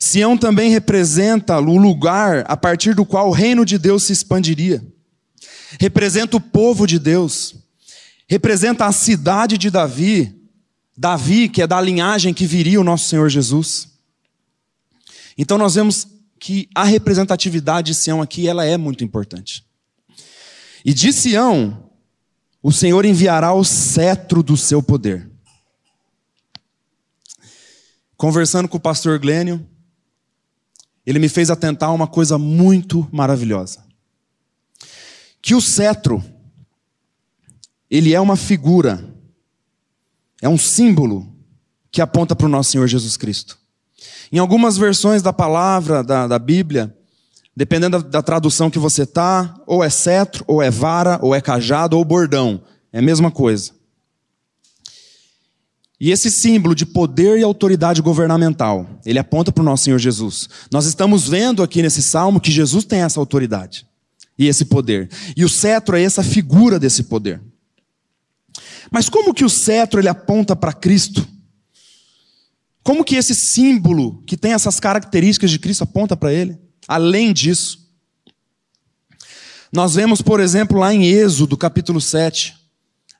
Sião 0.06 0.38
também 0.38 0.70
representa 0.70 1.58
o 1.58 1.76
lugar 1.76 2.44
a 2.48 2.56
partir 2.56 2.94
do 2.94 3.04
qual 3.04 3.28
o 3.28 3.32
reino 3.32 3.64
de 3.64 3.78
Deus 3.78 4.04
se 4.04 4.12
expandiria. 4.12 4.84
Representa 5.80 6.36
o 6.36 6.40
povo 6.40 6.86
de 6.86 6.98
Deus. 6.98 7.56
Representa 8.28 8.86
a 8.86 8.92
cidade 8.92 9.58
de 9.58 9.70
Davi. 9.70 10.34
Davi, 10.96 11.48
que 11.48 11.60
é 11.60 11.66
da 11.66 11.80
linhagem 11.80 12.32
que 12.32 12.46
viria 12.46 12.80
o 12.80 12.84
nosso 12.84 13.08
Senhor 13.08 13.28
Jesus. 13.28 13.88
Então 15.36 15.58
nós 15.58 15.74
vemos 15.74 16.06
que 16.38 16.68
a 16.74 16.84
representatividade 16.84 17.92
de 17.92 17.98
Sião 17.98 18.22
aqui 18.22 18.48
ela 18.48 18.64
é 18.64 18.76
muito 18.76 19.02
importante. 19.02 19.66
E 20.84 20.94
de 20.94 21.12
Sião, 21.12 21.90
o 22.62 22.72
Senhor 22.72 23.04
enviará 23.04 23.52
o 23.52 23.64
cetro 23.64 24.42
do 24.42 24.56
seu 24.56 24.82
poder. 24.82 25.28
Conversando 28.16 28.68
com 28.68 28.76
o 28.76 28.80
pastor 28.80 29.18
Glênio, 29.18 29.68
ele 31.06 31.20
me 31.20 31.28
fez 31.28 31.50
atentar 31.50 31.88
a 31.88 31.92
uma 31.92 32.08
coisa 32.08 32.36
muito 32.36 33.08
maravilhosa. 33.12 33.84
Que 35.40 35.54
o 35.54 35.60
cetro, 35.60 36.22
ele 37.88 38.12
é 38.12 38.20
uma 38.20 38.36
figura, 38.36 39.08
é 40.42 40.48
um 40.48 40.58
símbolo 40.58 41.32
que 41.92 42.02
aponta 42.02 42.34
para 42.34 42.46
o 42.46 42.50
nosso 42.50 42.72
Senhor 42.72 42.88
Jesus 42.88 43.16
Cristo. 43.16 43.56
Em 44.32 44.38
algumas 44.38 44.76
versões 44.76 45.22
da 45.22 45.32
palavra 45.32 46.02
da, 46.02 46.26
da 46.26 46.38
Bíblia, 46.38 46.92
dependendo 47.54 48.02
da, 48.02 48.08
da 48.08 48.22
tradução 48.22 48.68
que 48.68 48.78
você 48.78 49.04
está, 49.04 49.54
ou 49.66 49.84
é 49.84 49.88
cetro, 49.88 50.44
ou 50.48 50.60
é 50.60 50.70
vara, 50.70 51.18
ou 51.22 51.34
é 51.34 51.40
cajado, 51.40 51.96
ou 51.96 52.04
bordão. 52.04 52.60
É 52.92 52.98
a 52.98 53.02
mesma 53.02 53.30
coisa. 53.30 53.75
E 55.98 56.10
esse 56.10 56.30
símbolo 56.30 56.74
de 56.74 56.84
poder 56.84 57.38
e 57.38 57.42
autoridade 57.42 58.02
governamental, 58.02 59.00
ele 59.04 59.18
aponta 59.18 59.50
para 59.50 59.62
o 59.62 59.64
nosso 59.64 59.84
Senhor 59.84 59.98
Jesus. 59.98 60.48
Nós 60.70 60.84
estamos 60.84 61.28
vendo 61.28 61.62
aqui 61.62 61.80
nesse 61.80 62.02
salmo 62.02 62.40
que 62.40 62.52
Jesus 62.52 62.84
tem 62.84 63.00
essa 63.00 63.18
autoridade 63.18 63.86
e 64.38 64.46
esse 64.46 64.66
poder. 64.66 65.08
E 65.34 65.44
o 65.44 65.48
cetro 65.48 65.96
é 65.96 66.02
essa 66.02 66.22
figura 66.22 66.78
desse 66.78 67.04
poder. 67.04 67.40
Mas 68.90 69.08
como 69.08 69.32
que 69.32 69.44
o 69.44 69.48
cetro 69.48 69.98
ele 69.98 70.08
aponta 70.08 70.54
para 70.54 70.72
Cristo? 70.72 71.26
Como 72.82 73.02
que 73.02 73.16
esse 73.16 73.34
símbolo 73.34 74.22
que 74.26 74.36
tem 74.36 74.52
essas 74.52 74.78
características 74.78 75.50
de 75.50 75.58
Cristo 75.58 75.82
aponta 75.82 76.14
para 76.14 76.32
ele? 76.32 76.58
Além 76.86 77.32
disso, 77.32 77.90
nós 79.72 79.94
vemos, 79.94 80.22
por 80.22 80.40
exemplo, 80.40 80.78
lá 80.78 80.94
em 80.94 81.04
Êxodo, 81.04 81.56
capítulo 81.56 82.00
7, 82.00 82.54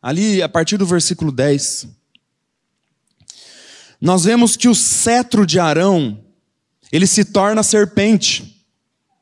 ali 0.01 0.41
a 0.41 0.49
partir 0.49 0.77
do 0.77 0.87
versículo 0.87 1.33
10, 1.33 1.89
nós 4.01 4.25
vemos 4.25 4.57
que 4.57 4.69
o 4.69 4.75
cetro 4.75 5.47
de 5.47 5.59
Arão, 5.59 6.23
ele 6.93 7.07
se 7.07 7.25
torna 7.25 7.63
serpente. 7.63 8.65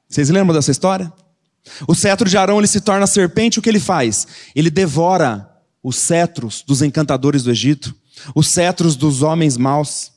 Vocês 0.08 0.28
lembram 0.28 0.54
dessa 0.54 0.70
história? 0.70 1.12
O 1.88 1.94
cetro 1.94 2.28
de 2.28 2.36
Arão 2.36 2.58
ele 2.58 2.66
se 2.66 2.80
torna 2.80 3.06
serpente, 3.06 3.58
o 3.58 3.62
que 3.62 3.68
ele 3.68 3.80
faz? 3.80 4.26
Ele 4.54 4.70
devora 4.70 5.50
os 5.82 5.96
cetros 5.96 6.62
dos 6.66 6.82
encantadores 6.82 7.42
do 7.42 7.50
Egito, 7.50 7.94
os 8.34 8.48
cetros 8.48 8.96
dos 8.96 9.22
homens 9.22 9.56
maus. 9.56 10.12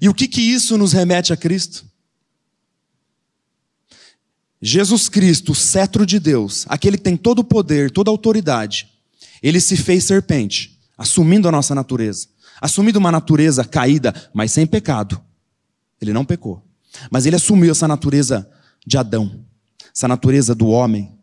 E 0.00 0.08
o 0.08 0.14
que 0.14 0.28
que 0.28 0.40
isso 0.40 0.78
nos 0.78 0.92
remete 0.92 1.32
a 1.32 1.36
Cristo? 1.36 1.84
Jesus 4.60 5.10
Cristo, 5.10 5.52
o 5.52 5.54
cetro 5.54 6.06
de 6.06 6.18
Deus, 6.18 6.64
aquele 6.68 6.96
que 6.96 7.02
tem 7.02 7.18
todo 7.18 7.40
o 7.40 7.44
poder, 7.44 7.90
toda 7.90 8.10
a 8.10 8.12
autoridade, 8.12 8.88
ele 9.42 9.60
se 9.60 9.76
fez 9.76 10.04
serpente, 10.04 10.80
assumindo 10.96 11.46
a 11.46 11.52
nossa 11.52 11.74
natureza, 11.74 12.28
assumindo 12.60 12.98
uma 12.98 13.12
natureza 13.12 13.64
caída, 13.64 14.14
mas 14.32 14.52
sem 14.52 14.66
pecado. 14.66 15.20
Ele 16.00 16.12
não 16.12 16.24
pecou, 16.24 16.62
mas 17.10 17.26
ele 17.26 17.36
assumiu 17.36 17.72
essa 17.72 17.88
natureza 17.88 18.48
de 18.86 18.96
Adão, 18.96 19.44
essa 19.94 20.08
natureza 20.08 20.54
do 20.54 20.68
homem, 20.68 21.18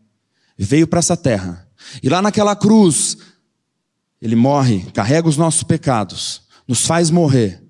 veio 0.58 0.88
para 0.88 1.00
essa 1.00 1.18
terra, 1.18 1.68
e 2.02 2.10
lá 2.10 2.22
naquela 2.22 2.56
cruz, 2.56 3.18
ele 4.22 4.36
morre, 4.36 4.86
carrega 4.92 5.28
os 5.28 5.38
nossos 5.38 5.64
pecados, 5.64 6.44
nos 6.68 6.86
faz 6.86 7.10
morrer, 7.10 7.64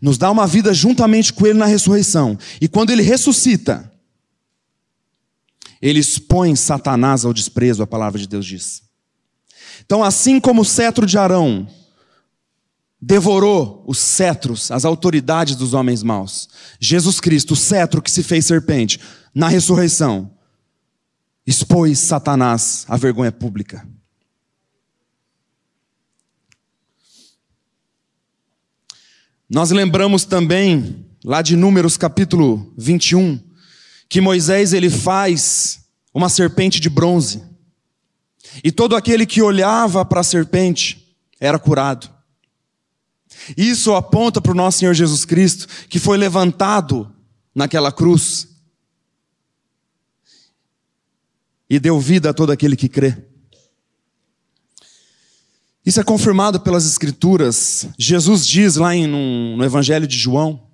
nos 0.00 0.18
dá 0.18 0.30
uma 0.30 0.46
vida 0.46 0.72
juntamente 0.72 1.32
com 1.32 1.46
ele 1.46 1.58
na 1.58 1.66
ressurreição, 1.66 2.38
e 2.60 2.68
quando 2.68 2.90
ele 2.90 3.02
ressuscita, 3.02 3.90
ele 5.80 6.00
expõe 6.00 6.54
Satanás 6.56 7.24
ao 7.24 7.32
desprezo, 7.32 7.82
a 7.82 7.86
palavra 7.86 8.18
de 8.18 8.26
Deus 8.26 8.44
diz. 8.44 8.82
Então, 9.84 10.02
assim 10.02 10.40
como 10.40 10.62
o 10.62 10.64
cetro 10.64 11.06
de 11.06 11.16
Arão 11.16 11.68
devorou 13.00 13.84
os 13.86 13.98
cetros, 13.98 14.70
as 14.70 14.84
autoridades 14.84 15.54
dos 15.54 15.72
homens 15.72 16.02
maus, 16.02 16.48
Jesus 16.80 17.20
Cristo, 17.20 17.52
o 17.52 17.56
cetro 17.56 18.02
que 18.02 18.10
se 18.10 18.22
fez 18.22 18.46
serpente, 18.46 19.00
na 19.34 19.48
ressurreição, 19.48 20.30
expôs 21.46 21.98
Satanás 22.00 22.84
à 22.88 22.96
vergonha 22.96 23.32
pública. 23.32 23.86
Nós 29.48 29.70
lembramos 29.70 30.26
também, 30.26 31.06
lá 31.24 31.40
de 31.40 31.56
Números 31.56 31.96
capítulo 31.96 32.74
21, 32.76 33.40
que 34.08 34.20
Moisés 34.20 34.74
ele 34.74 34.90
faz 34.90 35.80
uma 36.12 36.28
serpente 36.28 36.80
de 36.80 36.90
bronze. 36.90 37.42
E 38.62 38.70
todo 38.70 38.94
aquele 38.94 39.24
que 39.24 39.40
olhava 39.40 40.04
para 40.04 40.20
a 40.20 40.24
serpente 40.24 41.16
era 41.40 41.58
curado. 41.58 42.17
Isso 43.56 43.94
aponta 43.94 44.40
para 44.40 44.52
o 44.52 44.54
nosso 44.54 44.78
Senhor 44.78 44.94
Jesus 44.94 45.24
Cristo, 45.24 45.66
que 45.88 45.98
foi 45.98 46.16
levantado 46.16 47.12
naquela 47.54 47.90
cruz 47.90 48.48
e 51.68 51.78
deu 51.78 52.00
vida 52.00 52.30
a 52.30 52.34
todo 52.34 52.50
aquele 52.50 52.76
que 52.76 52.88
crê. 52.88 53.16
Isso 55.84 56.00
é 56.00 56.04
confirmado 56.04 56.60
pelas 56.60 56.86
Escrituras. 56.86 57.88
Jesus 57.98 58.46
diz 58.46 58.76
lá 58.76 58.94
em, 58.94 59.06
no, 59.06 59.56
no 59.56 59.64
Evangelho 59.64 60.06
de 60.06 60.16
João, 60.16 60.68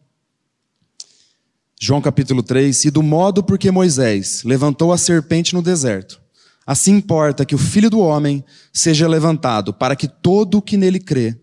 João 1.81 2.01
capítulo 2.01 2.43
3: 2.43 2.87
E 2.87 2.91
do 2.91 3.03
modo 3.03 3.43
porque 3.43 3.71
Moisés 3.71 4.43
levantou 4.45 4.93
a 4.93 4.99
serpente 4.99 5.55
no 5.55 5.63
deserto, 5.63 6.21
assim 6.67 6.97
importa 6.97 7.45
que 7.45 7.55
o 7.55 7.59
filho 7.59 7.91
do 7.91 8.01
homem 8.01 8.45
seja 8.73 9.07
levantado, 9.07 9.73
para 9.73 9.95
que 9.95 10.09
todo 10.09 10.59
o 10.59 10.63
que 10.63 10.77
nele 10.77 10.99
crê 10.99 11.39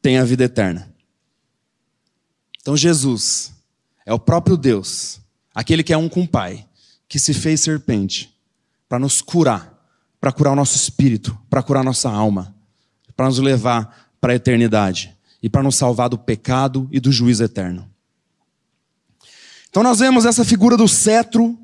tenha 0.00 0.24
vida 0.24 0.44
eterna. 0.44 0.92
Então 2.60 2.76
Jesus 2.76 3.52
é 4.04 4.12
o 4.12 4.18
próprio 4.18 4.56
Deus, 4.56 5.20
aquele 5.54 5.82
que 5.82 5.92
é 5.92 5.96
um 5.96 6.08
com 6.08 6.22
o 6.22 6.28
Pai, 6.28 6.66
que 7.08 7.18
se 7.18 7.32
fez 7.32 7.60
serpente 7.60 8.34
para 8.88 8.98
nos 8.98 9.20
curar, 9.20 9.74
para 10.20 10.32
curar 10.32 10.52
o 10.52 10.56
nosso 10.56 10.76
espírito, 10.76 11.38
para 11.48 11.62
curar 11.62 11.84
nossa 11.84 12.10
alma, 12.10 12.54
para 13.16 13.26
nos 13.26 13.38
levar 13.38 14.10
para 14.20 14.32
a 14.32 14.36
eternidade 14.36 15.16
e 15.42 15.48
para 15.48 15.62
nos 15.62 15.76
salvar 15.76 16.08
do 16.08 16.18
pecado 16.18 16.88
e 16.90 17.00
do 17.00 17.12
juízo 17.12 17.44
eterno. 17.44 17.88
Então 19.70 19.82
nós 19.82 19.98
vemos 19.98 20.24
essa 20.24 20.44
figura 20.44 20.76
do 20.76 20.88
cetro, 20.88 21.56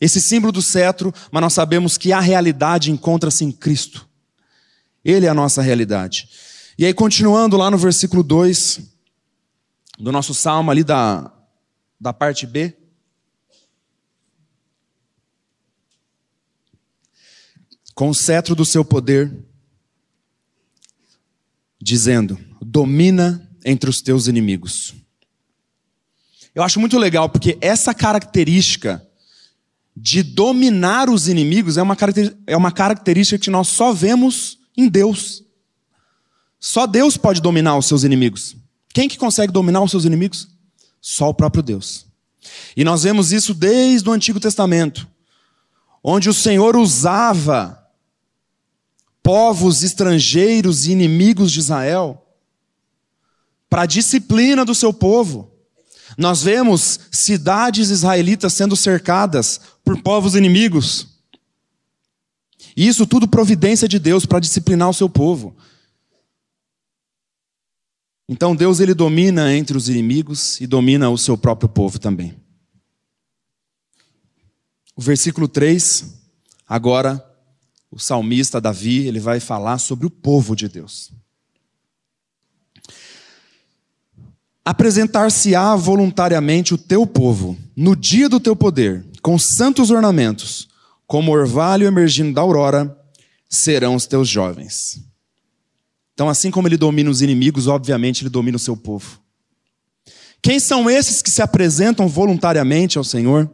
esse 0.00 0.20
símbolo 0.20 0.52
do 0.52 0.62
cetro, 0.62 1.12
mas 1.30 1.40
nós 1.40 1.52
sabemos 1.52 1.96
que 1.96 2.12
a 2.12 2.20
realidade 2.20 2.90
encontra-se 2.90 3.44
em 3.44 3.52
Cristo. 3.52 4.08
Ele 5.04 5.26
é 5.26 5.28
a 5.28 5.34
nossa 5.34 5.62
realidade. 5.62 6.28
E 6.78 6.86
aí, 6.86 6.94
continuando 6.94 7.56
lá 7.56 7.70
no 7.70 7.76
versículo 7.76 8.22
2 8.22 8.80
do 9.98 10.10
nosso 10.10 10.32
salmo, 10.32 10.70
ali 10.70 10.82
da, 10.82 11.32
da 12.00 12.12
parte 12.12 12.46
B. 12.46 12.76
Com 17.94 18.08
o 18.08 18.14
cetro 18.14 18.54
do 18.54 18.64
seu 18.64 18.84
poder, 18.84 19.30
dizendo: 21.80 22.38
domina 22.60 23.48
entre 23.64 23.90
os 23.90 24.00
teus 24.00 24.26
inimigos. 24.26 24.94
Eu 26.54 26.62
acho 26.62 26.80
muito 26.80 26.98
legal, 26.98 27.28
porque 27.28 27.56
essa 27.60 27.94
característica 27.94 29.06
de 29.94 30.22
dominar 30.22 31.10
os 31.10 31.28
inimigos 31.28 31.76
é 31.76 31.82
uma, 31.82 31.96
é 32.46 32.56
uma 32.56 32.72
característica 32.72 33.38
que 33.38 33.50
nós 33.50 33.68
só 33.68 33.92
vemos 33.92 34.58
em 34.76 34.88
Deus. 34.88 35.44
Só 36.64 36.86
Deus 36.86 37.16
pode 37.16 37.42
dominar 37.42 37.76
os 37.76 37.86
seus 37.86 38.04
inimigos. 38.04 38.54
Quem 38.94 39.08
que 39.08 39.18
consegue 39.18 39.52
dominar 39.52 39.82
os 39.82 39.90
seus 39.90 40.04
inimigos? 40.04 40.46
Só 41.00 41.28
o 41.28 41.34
próprio 41.34 41.60
Deus. 41.60 42.06
E 42.76 42.84
nós 42.84 43.02
vemos 43.02 43.32
isso 43.32 43.52
desde 43.52 44.08
o 44.08 44.12
Antigo 44.12 44.38
Testamento, 44.38 45.08
onde 46.04 46.28
o 46.30 46.34
Senhor 46.34 46.76
usava 46.76 47.84
povos 49.24 49.82
estrangeiros 49.82 50.86
e 50.86 50.92
inimigos 50.92 51.50
de 51.50 51.58
Israel 51.58 52.24
para 53.68 53.82
a 53.82 53.86
disciplina 53.86 54.64
do 54.64 54.74
seu 54.74 54.92
povo. 54.92 55.50
Nós 56.16 56.44
vemos 56.44 57.00
cidades 57.10 57.90
israelitas 57.90 58.52
sendo 58.52 58.76
cercadas 58.76 59.60
por 59.84 60.00
povos 60.00 60.36
inimigos. 60.36 61.08
E 62.76 62.86
isso 62.86 63.04
tudo 63.04 63.26
providência 63.26 63.88
de 63.88 63.98
Deus 63.98 64.24
para 64.24 64.38
disciplinar 64.38 64.88
o 64.88 64.94
seu 64.94 65.08
povo. 65.08 65.56
Então 68.28 68.54
Deus 68.54 68.80
ele 68.80 68.94
domina 68.94 69.54
entre 69.54 69.76
os 69.76 69.88
inimigos 69.88 70.60
e 70.60 70.66
domina 70.66 71.10
o 71.10 71.18
seu 71.18 71.36
próprio 71.36 71.68
povo 71.68 71.98
também. 71.98 72.34
O 74.94 75.00
versículo 75.00 75.48
3, 75.48 76.04
agora 76.68 77.24
o 77.90 77.98
salmista 77.98 78.58
Davi, 78.58 79.06
ele 79.06 79.20
vai 79.20 79.38
falar 79.38 79.76
sobre 79.76 80.06
o 80.06 80.10
povo 80.10 80.56
de 80.56 80.66
Deus. 80.66 81.12
Apresentar-se-á 84.64 85.76
voluntariamente 85.76 86.72
o 86.72 86.78
teu 86.78 87.06
povo, 87.06 87.58
no 87.76 87.94
dia 87.94 88.30
do 88.30 88.40
teu 88.40 88.56
poder, 88.56 89.04
com 89.20 89.38
santos 89.38 89.90
ornamentos, 89.90 90.68
como 91.06 91.32
orvalho 91.32 91.86
emergindo 91.86 92.32
da 92.32 92.40
aurora, 92.40 92.96
serão 93.46 93.94
os 93.94 94.06
teus 94.06 94.28
jovens. 94.28 95.11
Então, 96.14 96.28
assim 96.28 96.50
como 96.50 96.68
ele 96.68 96.76
domina 96.76 97.10
os 97.10 97.22
inimigos, 97.22 97.66
obviamente 97.66 98.22
ele 98.22 98.30
domina 98.30 98.56
o 98.56 98.60
seu 98.60 98.76
povo. 98.76 99.20
Quem 100.42 100.58
são 100.58 100.90
esses 100.90 101.22
que 101.22 101.30
se 101.30 101.40
apresentam 101.40 102.08
voluntariamente 102.08 102.98
ao 102.98 103.04
Senhor? 103.04 103.50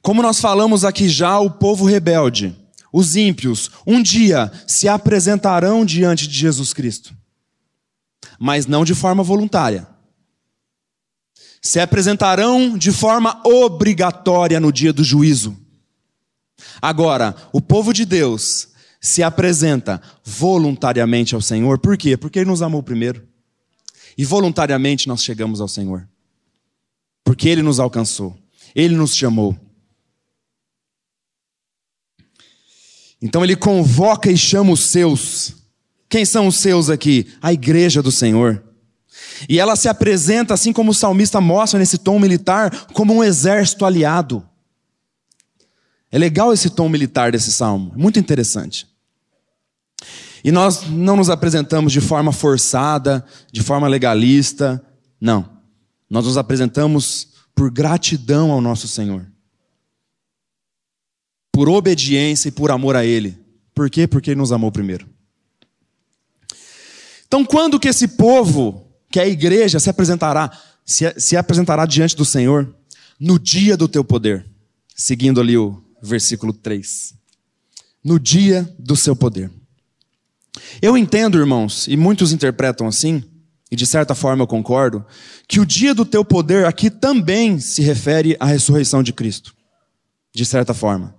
Como 0.00 0.22
nós 0.22 0.40
falamos 0.40 0.84
aqui 0.84 1.08
já, 1.08 1.38
o 1.38 1.50
povo 1.50 1.84
rebelde, 1.84 2.56
os 2.92 3.16
ímpios, 3.16 3.70
um 3.86 4.02
dia 4.02 4.50
se 4.66 4.88
apresentarão 4.88 5.84
diante 5.84 6.26
de 6.26 6.38
Jesus 6.38 6.72
Cristo 6.72 7.14
mas 8.42 8.66
não 8.66 8.86
de 8.86 8.94
forma 8.94 9.22
voluntária. 9.22 9.86
Se 11.60 11.78
apresentarão 11.78 12.78
de 12.78 12.90
forma 12.90 13.38
obrigatória 13.44 14.58
no 14.58 14.72
dia 14.72 14.94
do 14.94 15.04
juízo. 15.04 15.54
Agora, 16.80 17.36
o 17.52 17.60
povo 17.60 17.92
de 17.92 18.06
Deus 18.06 18.68
se 19.00 19.22
apresenta 19.22 20.00
voluntariamente 20.24 21.34
ao 21.34 21.40
Senhor, 21.40 21.78
por 21.78 21.96
quê? 21.96 22.16
Porque 22.16 22.40
Ele 22.40 22.50
nos 22.50 22.62
amou 22.62 22.82
primeiro. 22.82 23.26
E 24.18 24.24
voluntariamente 24.24 25.08
nós 25.08 25.24
chegamos 25.24 25.60
ao 25.60 25.68
Senhor. 25.68 26.08
Porque 27.24 27.48
Ele 27.48 27.62
nos 27.62 27.80
alcançou, 27.80 28.36
Ele 28.74 28.94
nos 28.94 29.14
chamou. 29.16 29.56
Então 33.22 33.42
Ele 33.42 33.56
convoca 33.56 34.30
e 34.30 34.36
chama 34.36 34.72
os 34.72 34.90
seus 34.90 35.60
quem 36.10 36.24
são 36.24 36.48
os 36.48 36.58
seus 36.58 36.90
aqui? 36.90 37.32
A 37.40 37.52
igreja 37.52 38.02
do 38.02 38.10
Senhor. 38.10 38.60
E 39.48 39.60
ela 39.60 39.76
se 39.76 39.88
apresenta, 39.88 40.52
assim 40.52 40.72
como 40.72 40.90
o 40.90 40.94
salmista 40.94 41.40
mostra 41.40 41.78
nesse 41.78 41.96
tom 41.96 42.18
militar, 42.18 42.88
como 42.92 43.14
um 43.14 43.22
exército 43.22 43.86
aliado. 43.86 44.44
É 46.10 46.18
legal 46.18 46.52
esse 46.52 46.70
tom 46.70 46.88
militar 46.88 47.32
desse 47.32 47.52
salmo, 47.52 47.92
muito 47.96 48.18
interessante. 48.18 48.86
E 50.42 50.50
nós 50.50 50.88
não 50.88 51.16
nos 51.16 51.30
apresentamos 51.30 51.92
de 51.92 52.00
forma 52.00 52.32
forçada, 52.32 53.24
de 53.52 53.62
forma 53.62 53.86
legalista, 53.86 54.82
não. 55.20 55.48
Nós 56.08 56.24
nos 56.24 56.36
apresentamos 56.36 57.28
por 57.54 57.70
gratidão 57.70 58.50
ao 58.50 58.60
nosso 58.60 58.88
Senhor. 58.88 59.26
Por 61.52 61.68
obediência 61.68 62.48
e 62.48 62.52
por 62.52 62.70
amor 62.70 62.96
a 62.96 63.04
Ele. 63.04 63.38
Por 63.74 63.90
quê? 63.90 64.06
Porque 64.06 64.30
Ele 64.30 64.40
nos 64.40 64.50
amou 64.50 64.72
primeiro. 64.72 65.06
Então, 67.26 67.44
quando 67.44 67.78
que 67.78 67.88
esse 67.88 68.08
povo, 68.08 68.88
que 69.10 69.20
é 69.20 69.24
a 69.24 69.28
igreja, 69.28 69.78
se 69.78 69.90
apresentará, 69.90 70.50
se, 70.84 71.12
se 71.20 71.36
apresentará 71.36 71.86
diante 71.86 72.16
do 72.16 72.24
Senhor? 72.24 72.74
No 73.20 73.38
dia 73.38 73.76
do 73.76 73.86
teu 73.86 74.02
poder. 74.02 74.46
Seguindo 74.96 75.40
ali 75.40 75.56
o 75.56 75.80
versículo 76.02 76.52
3. 76.52 77.14
No 78.02 78.18
dia 78.18 78.68
do 78.78 78.96
seu 78.96 79.14
poder. 79.14 79.50
Eu 80.80 80.96
entendo, 80.96 81.38
irmãos, 81.38 81.86
e 81.86 81.96
muitos 81.96 82.32
interpretam 82.32 82.86
assim, 82.86 83.22
e 83.70 83.76
de 83.76 83.86
certa 83.86 84.14
forma 84.14 84.42
eu 84.42 84.46
concordo, 84.46 85.04
que 85.46 85.60
o 85.60 85.66
dia 85.66 85.94
do 85.94 86.04
teu 86.04 86.24
poder 86.24 86.66
aqui 86.66 86.90
também 86.90 87.60
se 87.60 87.82
refere 87.82 88.36
à 88.40 88.46
ressurreição 88.46 89.02
de 89.02 89.12
Cristo. 89.12 89.54
De 90.34 90.44
certa 90.44 90.74
forma. 90.74 91.14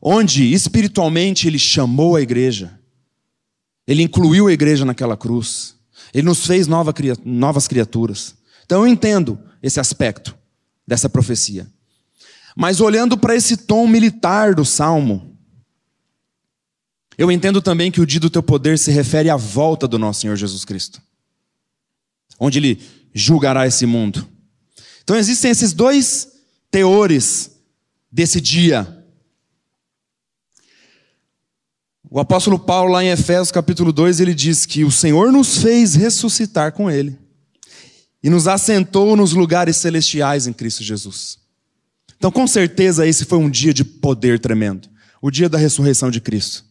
Onde 0.00 0.52
espiritualmente 0.52 1.46
ele 1.48 1.58
chamou 1.58 2.16
a 2.16 2.20
igreja, 2.20 2.78
ele 3.86 4.02
incluiu 4.02 4.46
a 4.46 4.52
igreja 4.52 4.84
naquela 4.84 5.16
cruz, 5.16 5.74
ele 6.14 6.26
nos 6.26 6.46
fez 6.46 6.66
nova, 6.66 6.94
novas 7.24 7.66
criaturas. 7.66 8.34
Então 8.64 8.82
eu 8.82 8.86
entendo 8.86 9.38
esse 9.62 9.80
aspecto 9.80 10.36
dessa 10.86 11.08
profecia. 11.08 11.66
Mas 12.58 12.80
olhando 12.80 13.16
para 13.16 13.36
esse 13.36 13.56
tom 13.56 13.86
militar 13.86 14.54
do 14.54 14.64
salmo, 14.64 15.38
eu 17.16 17.30
entendo 17.30 17.62
também 17.62 17.90
que 17.90 18.00
o 18.00 18.06
dia 18.06 18.18
do 18.18 18.28
teu 18.28 18.42
poder 18.42 18.78
se 18.78 18.90
refere 18.90 19.30
à 19.30 19.36
volta 19.36 19.86
do 19.86 19.98
nosso 19.98 20.22
Senhor 20.22 20.36
Jesus 20.36 20.64
Cristo 20.64 21.00
onde 22.38 22.58
ele 22.58 22.80
julgará 23.12 23.66
esse 23.66 23.84
mundo. 23.84 24.26
Então 25.02 25.16
existem 25.16 25.50
esses 25.50 25.72
dois 25.72 26.28
teores 26.70 27.50
desse 28.10 28.40
dia. 28.40 28.94
O 32.10 32.20
apóstolo 32.20 32.58
Paulo, 32.58 32.92
lá 32.92 33.02
em 33.02 33.08
Efésios 33.08 33.50
capítulo 33.50 33.92
2, 33.92 34.20
ele 34.20 34.34
diz 34.34 34.64
que 34.64 34.84
o 34.84 34.90
Senhor 34.90 35.32
nos 35.32 35.58
fez 35.58 35.94
ressuscitar 35.94 36.72
com 36.72 36.90
ele 36.90 37.18
e 38.22 38.30
nos 38.30 38.48
assentou 38.48 39.16
nos 39.16 39.32
lugares 39.32 39.76
celestiais 39.76 40.46
em 40.46 40.52
Cristo 40.52 40.82
Jesus. 40.82 41.38
Então, 42.18 42.30
com 42.30 42.46
certeza, 42.46 43.06
esse 43.06 43.24
foi 43.24 43.38
um 43.38 43.48
dia 43.48 43.72
de 43.72 43.84
poder 43.84 44.38
tremendo 44.38 44.88
o 45.22 45.30
dia 45.30 45.48
da 45.48 45.56
ressurreição 45.56 46.10
de 46.10 46.20
Cristo. 46.20 46.64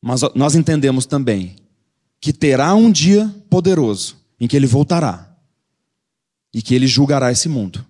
Mas 0.00 0.20
nós 0.34 0.54
entendemos 0.54 1.04
também 1.04 1.56
que 2.20 2.32
terá 2.32 2.74
um 2.74 2.90
dia 2.90 3.28
poderoso 3.50 4.16
em 4.38 4.46
que 4.46 4.56
ele 4.56 4.66
voltará 4.66 5.34
e 6.52 6.62
que 6.62 6.74
ele 6.74 6.86
julgará 6.86 7.30
esse 7.30 7.48
mundo. 7.48 7.86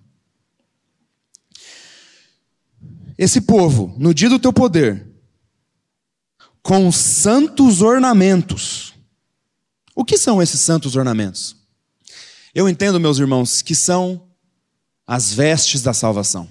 Esse 3.17 3.41
povo, 3.41 3.93
no 3.97 4.13
dia 4.13 4.29
do 4.29 4.39
teu 4.39 4.51
poder, 4.51 5.07
com 6.61 6.91
santos 6.91 7.81
ornamentos. 7.81 8.93
O 9.95 10.03
que 10.03 10.17
são 10.17 10.41
esses 10.41 10.61
santos 10.61 10.95
ornamentos? 10.95 11.55
Eu 12.53 12.67
entendo, 12.67 12.99
meus 12.99 13.19
irmãos, 13.19 13.61
que 13.61 13.75
são 13.75 14.30
as 15.05 15.33
vestes 15.33 15.81
da 15.81 15.93
salvação. 15.93 16.49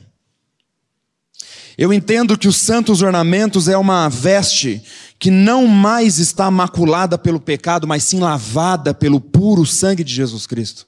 Eu 1.79 1.93
entendo 1.93 2.37
que 2.37 2.49
os 2.49 2.59
santos 2.59 3.01
ornamentos 3.01 3.69
é 3.69 3.77
uma 3.77 4.09
veste 4.09 4.83
que 5.19 5.31
não 5.31 5.67
mais 5.67 6.19
está 6.19 6.51
maculada 6.51 7.17
pelo 7.17 7.41
pecado, 7.41 7.87
mas 7.87 8.05
sim 8.05 8.21
lavada 8.21 8.93
pelo 8.93 9.21
puro 9.21 9.65
sangue 9.65 10.05
de 10.05 10.13
Jesus 10.13 10.47
Cristo. 10.47 10.87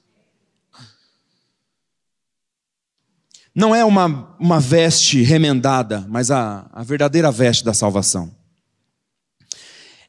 Não 3.55 3.73
é 3.75 3.85
uma, 3.85 4.35
uma 4.39 4.59
veste 4.59 5.21
remendada, 5.21 6.05
mas 6.09 6.31
a, 6.31 6.67
a 6.71 6.83
verdadeira 6.83 7.31
veste 7.31 7.63
da 7.63 7.73
salvação. 7.73 8.33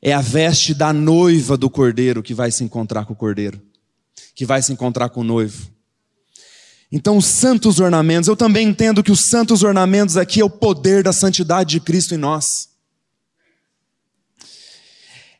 É 0.01 0.13
a 0.13 0.21
veste 0.21 0.75
da 0.75 0.93
noiva 0.93 1.57
do 1.57 1.69
cordeiro 1.69 2.23
que 2.23 2.35
vai 2.35 2.51
se 2.51 2.65
encontrar 2.65 3.05
com 3.05 3.13
o 3.13 3.17
cordeiro, 3.17 3.61
que 4.35 4.47
vai 4.47 4.63
se 4.63 4.73
encontrar 4.73 5.11
com 5.11 5.21
o 5.21 5.25
noivo. 5.25 5.74
Então, 6.97 7.17
os 7.17 7.27
santos 7.27 7.81
ornamentos, 7.81 8.29
eu 8.29 8.37
também 8.37 8.69
entendo 8.69 9.03
que 9.03 9.11
os 9.11 9.19
santos 9.25 9.65
ornamentos 9.65 10.17
aqui 10.17 10.41
é 10.41 10.45
o 10.45 10.49
poder 10.49 11.03
da 11.03 11.13
santidade 11.13 11.71
de 11.71 11.81
Cristo 11.81 12.15
em 12.15 12.17
nós. 12.17 12.69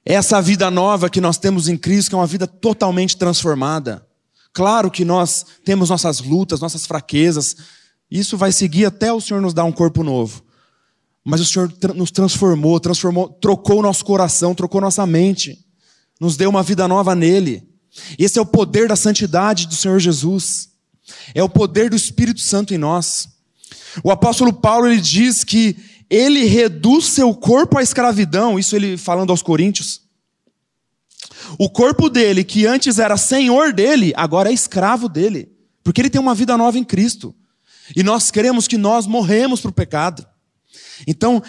Essa 0.05 0.43
vida 0.43 0.69
nova 0.69 1.09
que 1.09 1.21
nós 1.21 1.39
temos 1.39 1.69
em 1.69 1.77
Cristo, 1.77 2.09
que 2.09 2.15
é 2.17 2.19
uma 2.19 2.27
vida 2.27 2.49
totalmente 2.49 3.17
transformada. 3.17 4.05
Claro 4.53 4.91
que 4.91 5.05
nós 5.05 5.47
temos 5.65 5.91
nossas 5.91 6.19
lutas, 6.19 6.59
nossas 6.59 6.87
fraquezas. 6.87 7.55
Isso 8.11 8.37
vai 8.37 8.51
seguir 8.51 8.87
até 8.87 9.13
o 9.13 9.21
Senhor 9.21 9.41
nos 9.41 9.55
dar 9.55 9.63
um 9.63 9.71
corpo 9.71 10.03
novo. 10.03 10.43
Mas 11.25 11.41
o 11.41 11.45
Senhor 11.45 11.73
nos 11.95 12.11
transformou, 12.11 12.81
transformou, 12.81 13.29
trocou 13.29 13.81
nosso 13.81 14.05
coração, 14.05 14.57
trocou 14.57 14.81
nossa 14.81 15.07
mente, 15.07 15.65
nos 16.21 16.37
deu 16.37 16.51
uma 16.51 16.65
vida 16.65 16.89
nova 16.89 17.15
nele. 17.15 17.63
Esse 18.19 18.41
é 18.41 18.43
o 18.43 18.47
poder 18.47 18.89
da 18.89 18.97
santidade 18.97 19.69
do 19.69 19.77
Senhor 19.77 20.01
Jesus. 20.01 20.74
É 21.35 21.43
o 21.43 21.49
poder 21.49 21.91
do 21.91 21.97
Espírito 21.97 22.41
Santo 22.41 22.75
em 22.75 22.79
nós. 22.79 23.29
O 24.03 24.11
apóstolo 24.11 24.53
Paulo 24.53 24.87
ele 24.87 25.01
diz 25.01 25.45
que 25.45 25.77
ele 26.11 26.45
reduz 26.45 27.07
seu 27.07 27.35
corpo 27.35 27.79
à 27.79 27.83
escravidão, 27.83 28.59
isso 28.59 28.77
ele 28.77 28.97
falando 28.97 29.31
aos 29.31 29.43
coríntios. 29.43 30.03
O 31.59 31.69
corpo 31.69 32.09
dele, 32.09 32.45
que 32.45 32.67
antes 32.67 32.99
era 32.99 33.17
senhor 33.17 33.73
dele, 33.73 34.13
agora 34.17 34.51
é 34.51 34.53
escravo 34.53 35.09
dele, 35.09 35.49
porque 35.83 36.01
ele 36.01 36.11
tem 36.11 36.21
uma 36.21 36.35
vida 36.35 36.57
nova 36.57 36.79
em 36.79 36.85
Cristo. 36.85 37.35
E 37.95 38.03
nós 38.03 38.31
queremos 38.31 38.67
que 38.67 38.79
nós 38.79 39.07
morremos 39.07 39.61
para 39.61 39.71
o 39.71 39.75
pecado. 39.75 40.27
Então, 41.07 41.43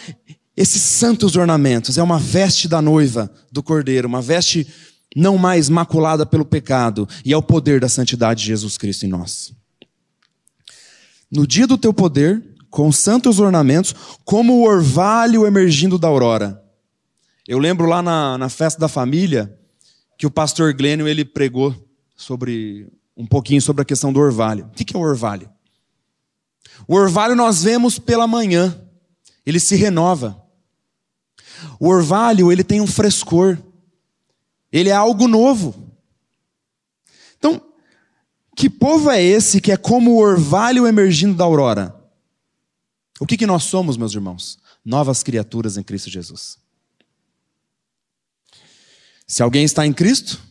esses 0.55 0.81
santos 0.81 1.35
ornamentos 1.35 1.97
é 1.97 2.03
uma 2.03 2.19
veste 2.19 2.67
da 2.67 2.81
noiva 2.81 3.31
do 3.51 3.63
cordeiro, 3.63 4.07
uma 4.07 4.21
veste 4.21 4.67
não 5.15 5.37
mais 5.37 5.69
maculada 5.69 6.25
pelo 6.25 6.45
pecado, 6.45 7.07
e 7.23 7.31
é 7.31 7.37
o 7.37 7.41
poder 7.41 7.79
da 7.79 7.87
santidade 7.87 8.41
de 8.41 8.47
Jesus 8.47 8.77
Cristo 8.77 9.05
em 9.05 9.09
nós. 9.09 9.53
No 11.31 11.47
dia 11.47 11.65
do 11.65 11.77
teu 11.77 11.93
poder, 11.93 12.43
com 12.69 12.91
santos 12.91 13.39
ornamentos, 13.39 13.95
como 14.25 14.55
o 14.55 14.63
orvalho 14.63 15.47
emergindo 15.47 15.97
da 15.97 16.09
aurora. 16.09 16.61
Eu 17.47 17.57
lembro 17.57 17.87
lá 17.87 18.01
na, 18.01 18.37
na 18.37 18.49
festa 18.49 18.79
da 18.79 18.89
família 18.89 19.57
que 20.17 20.27
o 20.27 20.31
pastor 20.31 20.73
Glênio 20.73 21.07
ele 21.07 21.23
pregou 21.23 21.73
sobre 22.17 22.87
um 23.15 23.25
pouquinho 23.25 23.61
sobre 23.61 23.81
a 23.81 23.85
questão 23.85 24.11
do 24.11 24.19
orvalho. 24.19 24.65
O 24.65 24.71
que 24.71 24.95
é 24.95 24.99
o 24.99 25.01
orvalho? 25.01 25.49
O 26.87 26.95
orvalho 26.95 27.35
nós 27.35 27.63
vemos 27.63 27.97
pela 27.97 28.27
manhã, 28.27 28.77
ele 29.45 29.59
se 29.59 29.75
renova. 29.75 30.41
O 31.79 31.87
orvalho 31.87 32.51
ele 32.51 32.63
tem 32.63 32.81
um 32.81 32.87
frescor, 32.87 33.57
ele 34.75 34.89
é 34.89 34.93
algo 34.93 35.25
novo. 35.25 35.89
Então, 37.37 37.61
que 38.57 38.69
povo 38.69 39.09
é 39.09 39.23
esse 39.23 39.61
que 39.61 39.71
é 39.71 39.77
como 39.77 40.11
o 40.11 40.17
orvalho 40.17 40.85
emergindo 40.85 41.33
da 41.33 41.45
aurora? 41.45 41.95
O 43.17 43.25
que, 43.25 43.37
que 43.37 43.45
nós 43.45 43.63
somos, 43.63 43.95
meus 43.95 44.13
irmãos? 44.13 44.59
Novas 44.83 45.23
criaturas 45.23 45.77
em 45.77 45.83
Cristo 45.83 46.09
Jesus. 46.09 46.57
Se 49.25 49.41
alguém 49.41 49.63
está 49.63 49.87
em 49.87 49.93
Cristo, 49.93 50.41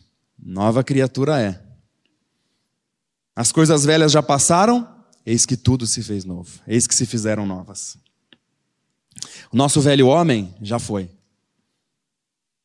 nova 0.43 0.83
criatura 0.83 1.39
é. 1.39 1.61
As 3.35 3.51
coisas 3.51 3.85
velhas 3.85 4.11
já 4.11 4.23
passaram, 4.23 5.05
eis 5.23 5.45
que 5.45 5.55
tudo 5.55 5.85
se 5.85 6.01
fez 6.01 6.25
novo, 6.25 6.59
eis 6.67 6.87
que 6.87 6.95
se 6.95 7.05
fizeram 7.05 7.45
novas. 7.45 7.95
O 9.51 9.55
nosso 9.55 9.79
velho 9.81 10.07
homem 10.07 10.55
já 10.63 10.79
foi. 10.79 11.14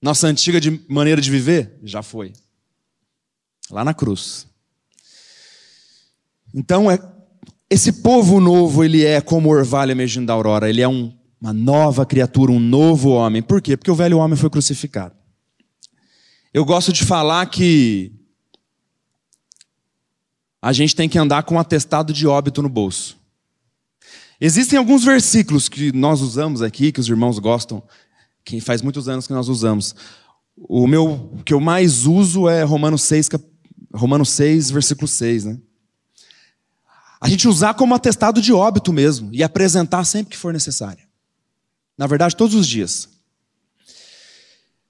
Nossa 0.01 0.27
antiga 0.27 0.61
de 0.61 0.83
maneira 0.89 1.21
de 1.21 1.31
viver 1.31 1.79
já 1.83 2.03
foi. 2.03 2.33
Lá 3.71 3.85
na 3.85 3.95
cruz. 3.95 4.47
Então 6.55 6.91
é 6.91 6.99
esse 7.69 7.93
povo 7.93 8.41
novo, 8.41 8.83
ele 8.83 9.05
é 9.05 9.21
como 9.21 9.49
o 9.49 9.53
orvalho 9.53 9.93
emergindo 9.93 10.27
da 10.27 10.33
aurora, 10.33 10.69
ele 10.69 10.81
é 10.81 10.89
um, 10.89 11.17
uma 11.41 11.53
nova 11.53 12.05
criatura, 12.05 12.51
um 12.51 12.59
novo 12.59 13.11
homem. 13.11 13.41
Por 13.41 13.63
quê? 13.63 13.77
Porque 13.77 13.91
o 13.91 13.95
velho 13.95 14.19
homem 14.19 14.37
foi 14.37 14.51
crucificado. 14.51 15.15
Eu 16.53 16.65
gosto 16.65 16.93
de 16.93 17.05
falar 17.05 17.47
que 17.47 18.13
a 20.61 20.73
gente 20.73 20.97
tem 20.97 21.09
que 21.09 21.19
andar 21.19 21.45
com 21.45 21.55
um 21.55 21.61
atestado 21.61 22.13
de 22.13 22.27
óbito 22.27 22.61
no 22.61 22.69
bolso. 22.69 23.17
Existem 24.41 24.79
alguns 24.79 25.05
versículos 25.05 25.69
que 25.69 25.93
nós 25.93 26.21
usamos 26.21 26.63
aqui, 26.63 26.91
que 26.91 26.99
os 26.99 27.09
irmãos 27.09 27.39
gostam, 27.39 27.83
que 28.51 28.61
faz 28.61 28.83
muitos 28.83 29.09
anos 29.09 29.27
que 29.27 29.33
nós 29.33 29.49
usamos. 29.49 29.95
O 30.57 30.87
meu 30.87 31.31
o 31.33 31.43
que 31.45 31.55
eu 31.55 31.61
mais 31.61 32.07
uso 32.07 32.49
é 32.49 32.63
Romanos 32.63 33.03
6, 33.03 33.29
Romanos 33.95 34.31
6, 34.31 34.71
versículo 34.71 35.09
6, 35.09 35.45
né? 35.45 35.59
a 37.21 37.29
gente 37.29 37.47
usar 37.47 37.75
como 37.75 37.95
atestado 37.95 38.41
de 38.41 38.53
óbito 38.53 38.93
mesmo 38.93 39.29
e 39.33 39.43
apresentar 39.43 40.05
sempre 40.05 40.31
que 40.31 40.39
for 40.39 40.53
necessário. 40.53 41.05
Na 41.97 42.07
verdade, 42.07 42.35
todos 42.35 42.55
os 42.55 42.67
dias. 42.67 43.11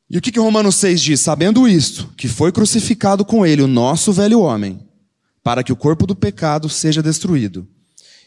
E 0.08 0.16
o 0.16 0.20
que, 0.20 0.30
que 0.30 0.38
Romanos 0.38 0.76
6 0.76 1.00
diz? 1.00 1.20
Sabendo 1.20 1.66
isto, 1.66 2.06
que 2.16 2.28
foi 2.28 2.52
crucificado 2.52 3.24
com 3.24 3.44
ele 3.44 3.62
o 3.62 3.66
nosso 3.66 4.12
velho 4.12 4.40
homem, 4.40 4.80
para 5.42 5.64
que 5.64 5.72
o 5.72 5.76
corpo 5.76 6.06
do 6.06 6.14
pecado 6.14 6.68
seja 6.68 7.02
destruído 7.02 7.66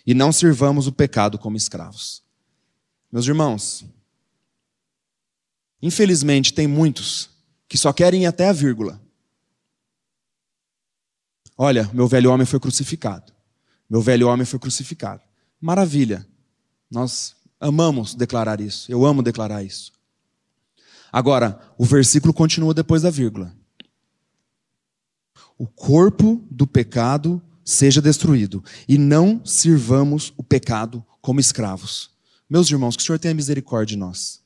e 0.05 0.13
não 0.13 0.33
sirvamos 0.33 0.85
o 0.85 0.91
pecado 0.91 1.37
como 1.37 1.55
escravos. 1.55 2.21
Meus 3.11 3.25
irmãos, 3.25 3.85
infelizmente 5.83 6.53
tem 6.53 6.65
muitos 6.65 7.29
que 7.67 7.77
só 7.77 7.91
querem 7.91 8.23
ir 8.23 8.25
até 8.25 8.47
a 8.47 8.53
vírgula. 8.53 9.01
Olha, 11.57 11.89
meu 11.93 12.07
velho 12.07 12.31
homem 12.31 12.45
foi 12.45 12.59
crucificado. 12.59 13.33
Meu 13.89 14.01
velho 14.01 14.27
homem 14.29 14.45
foi 14.45 14.57
crucificado. 14.57 15.21
Maravilha. 15.59 16.25
Nós 16.89 17.35
amamos 17.59 18.15
declarar 18.15 18.61
isso. 18.61 18.89
Eu 18.89 19.05
amo 19.05 19.21
declarar 19.21 19.61
isso. 19.61 19.91
Agora, 21.11 21.59
o 21.77 21.83
versículo 21.83 22.33
continua 22.33 22.73
depois 22.73 23.01
da 23.01 23.09
vírgula. 23.09 23.53
O 25.57 25.67
corpo 25.67 26.45
do 26.49 26.65
pecado 26.65 27.41
seja 27.63 28.01
destruído 28.01 28.63
e 28.87 28.97
não 28.97 29.45
sirvamos 29.45 30.33
o 30.37 30.43
pecado 30.43 31.05
como 31.21 31.39
escravos. 31.39 32.11
Meus 32.49 32.69
irmãos, 32.69 32.95
que 32.95 33.03
o 33.03 33.05
Senhor 33.05 33.19
tenha 33.19 33.33
misericórdia 33.33 33.95
de 33.95 33.97
nós. 33.97 34.42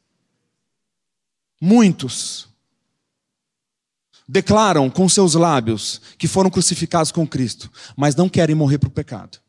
Muitos 1.59 2.47
declaram 4.27 4.89
com 4.89 5.07
seus 5.07 5.33
lábios 5.33 6.01
que 6.17 6.27
foram 6.27 6.49
crucificados 6.49 7.11
com 7.11 7.25
Cristo, 7.25 7.71
mas 7.95 8.15
não 8.15 8.27
querem 8.27 8.55
morrer 8.55 8.77
para 8.77 8.89
o 8.89 8.91
pecado. 8.91 9.39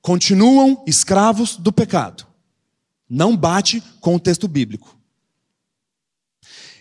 Continuam 0.00 0.82
escravos 0.86 1.56
do 1.56 1.72
pecado. 1.72 2.26
Não 3.08 3.36
bate 3.36 3.82
com 4.00 4.14
o 4.16 4.20
texto 4.20 4.48
bíblico. 4.48 4.96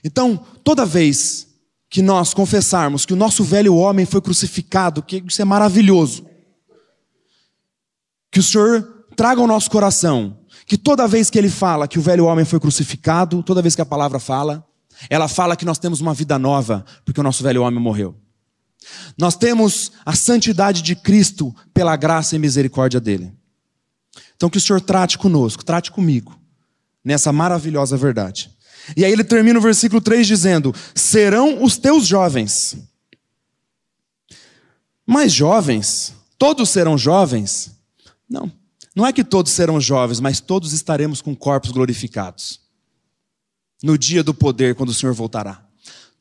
Então, 0.03 0.37
toda 0.63 0.85
vez 0.85 1.47
que 1.89 2.01
nós 2.01 2.33
confessarmos 2.33 3.05
que 3.05 3.13
o 3.13 3.17
nosso 3.17 3.43
velho 3.43 3.75
homem 3.75 4.05
foi 4.05 4.21
crucificado, 4.21 5.01
que 5.01 5.23
isso 5.25 5.41
é 5.41 5.45
maravilhoso, 5.45 6.27
que 8.31 8.39
o 8.39 8.43
Senhor 8.43 9.07
traga 9.15 9.41
ao 9.41 9.47
nosso 9.47 9.71
coração 9.71 10.37
que 10.65 10.77
toda 10.77 11.07
vez 11.07 11.29
que 11.29 11.37
ele 11.37 11.49
fala 11.49 11.87
que 11.87 11.99
o 11.99 12.01
velho 12.01 12.25
homem 12.25 12.43
foi 12.43 12.59
crucificado, 12.59 13.43
toda 13.43 13.61
vez 13.61 13.75
que 13.75 13.81
a 13.81 13.85
palavra 13.85 14.19
fala, 14.19 14.65
ela 15.09 15.27
fala 15.27 15.55
que 15.55 15.65
nós 15.65 15.77
temos 15.77 16.01
uma 16.01 16.13
vida 16.13 16.39
nova, 16.39 16.85
porque 17.03 17.19
o 17.19 17.23
nosso 17.23 17.43
velho 17.43 17.63
homem 17.63 17.79
morreu. 17.79 18.15
Nós 19.17 19.35
temos 19.35 19.91
a 20.05 20.15
santidade 20.15 20.81
de 20.81 20.95
Cristo 20.95 21.55
pela 21.73 21.95
graça 21.95 22.35
e 22.35 22.39
misericórdia 22.39 22.99
dele. 22.99 23.33
Então 24.35 24.49
que 24.49 24.57
o 24.57 24.61
Senhor 24.61 24.81
trate 24.81 25.17
conosco, 25.17 25.63
trate 25.63 25.91
comigo, 25.91 26.37
nessa 27.03 27.31
maravilhosa 27.31 27.97
verdade. 27.97 28.51
E 28.95 29.03
aí 29.03 29.11
ele 29.11 29.23
termina 29.23 29.57
o 29.57 29.61
versículo 29.61 30.01
3 30.01 30.27
dizendo: 30.27 30.73
Serão 30.93 31.63
os 31.63 31.77
teus 31.77 32.05
jovens. 32.05 32.77
Mas 35.05 35.31
jovens, 35.31 36.13
todos 36.37 36.69
serão 36.69 36.97
jovens? 36.97 37.71
Não. 38.29 38.51
Não 38.95 39.05
é 39.05 39.11
que 39.11 39.25
todos 39.25 39.51
serão 39.51 39.81
jovens, 39.81 40.21
mas 40.21 40.39
todos 40.39 40.71
estaremos 40.71 41.21
com 41.21 41.35
corpos 41.35 41.71
glorificados. 41.71 42.61
No 43.83 43.97
dia 43.97 44.23
do 44.23 44.33
poder, 44.33 44.73
quando 44.73 44.89
o 44.89 44.93
Senhor 44.93 45.13
voltará. 45.13 45.67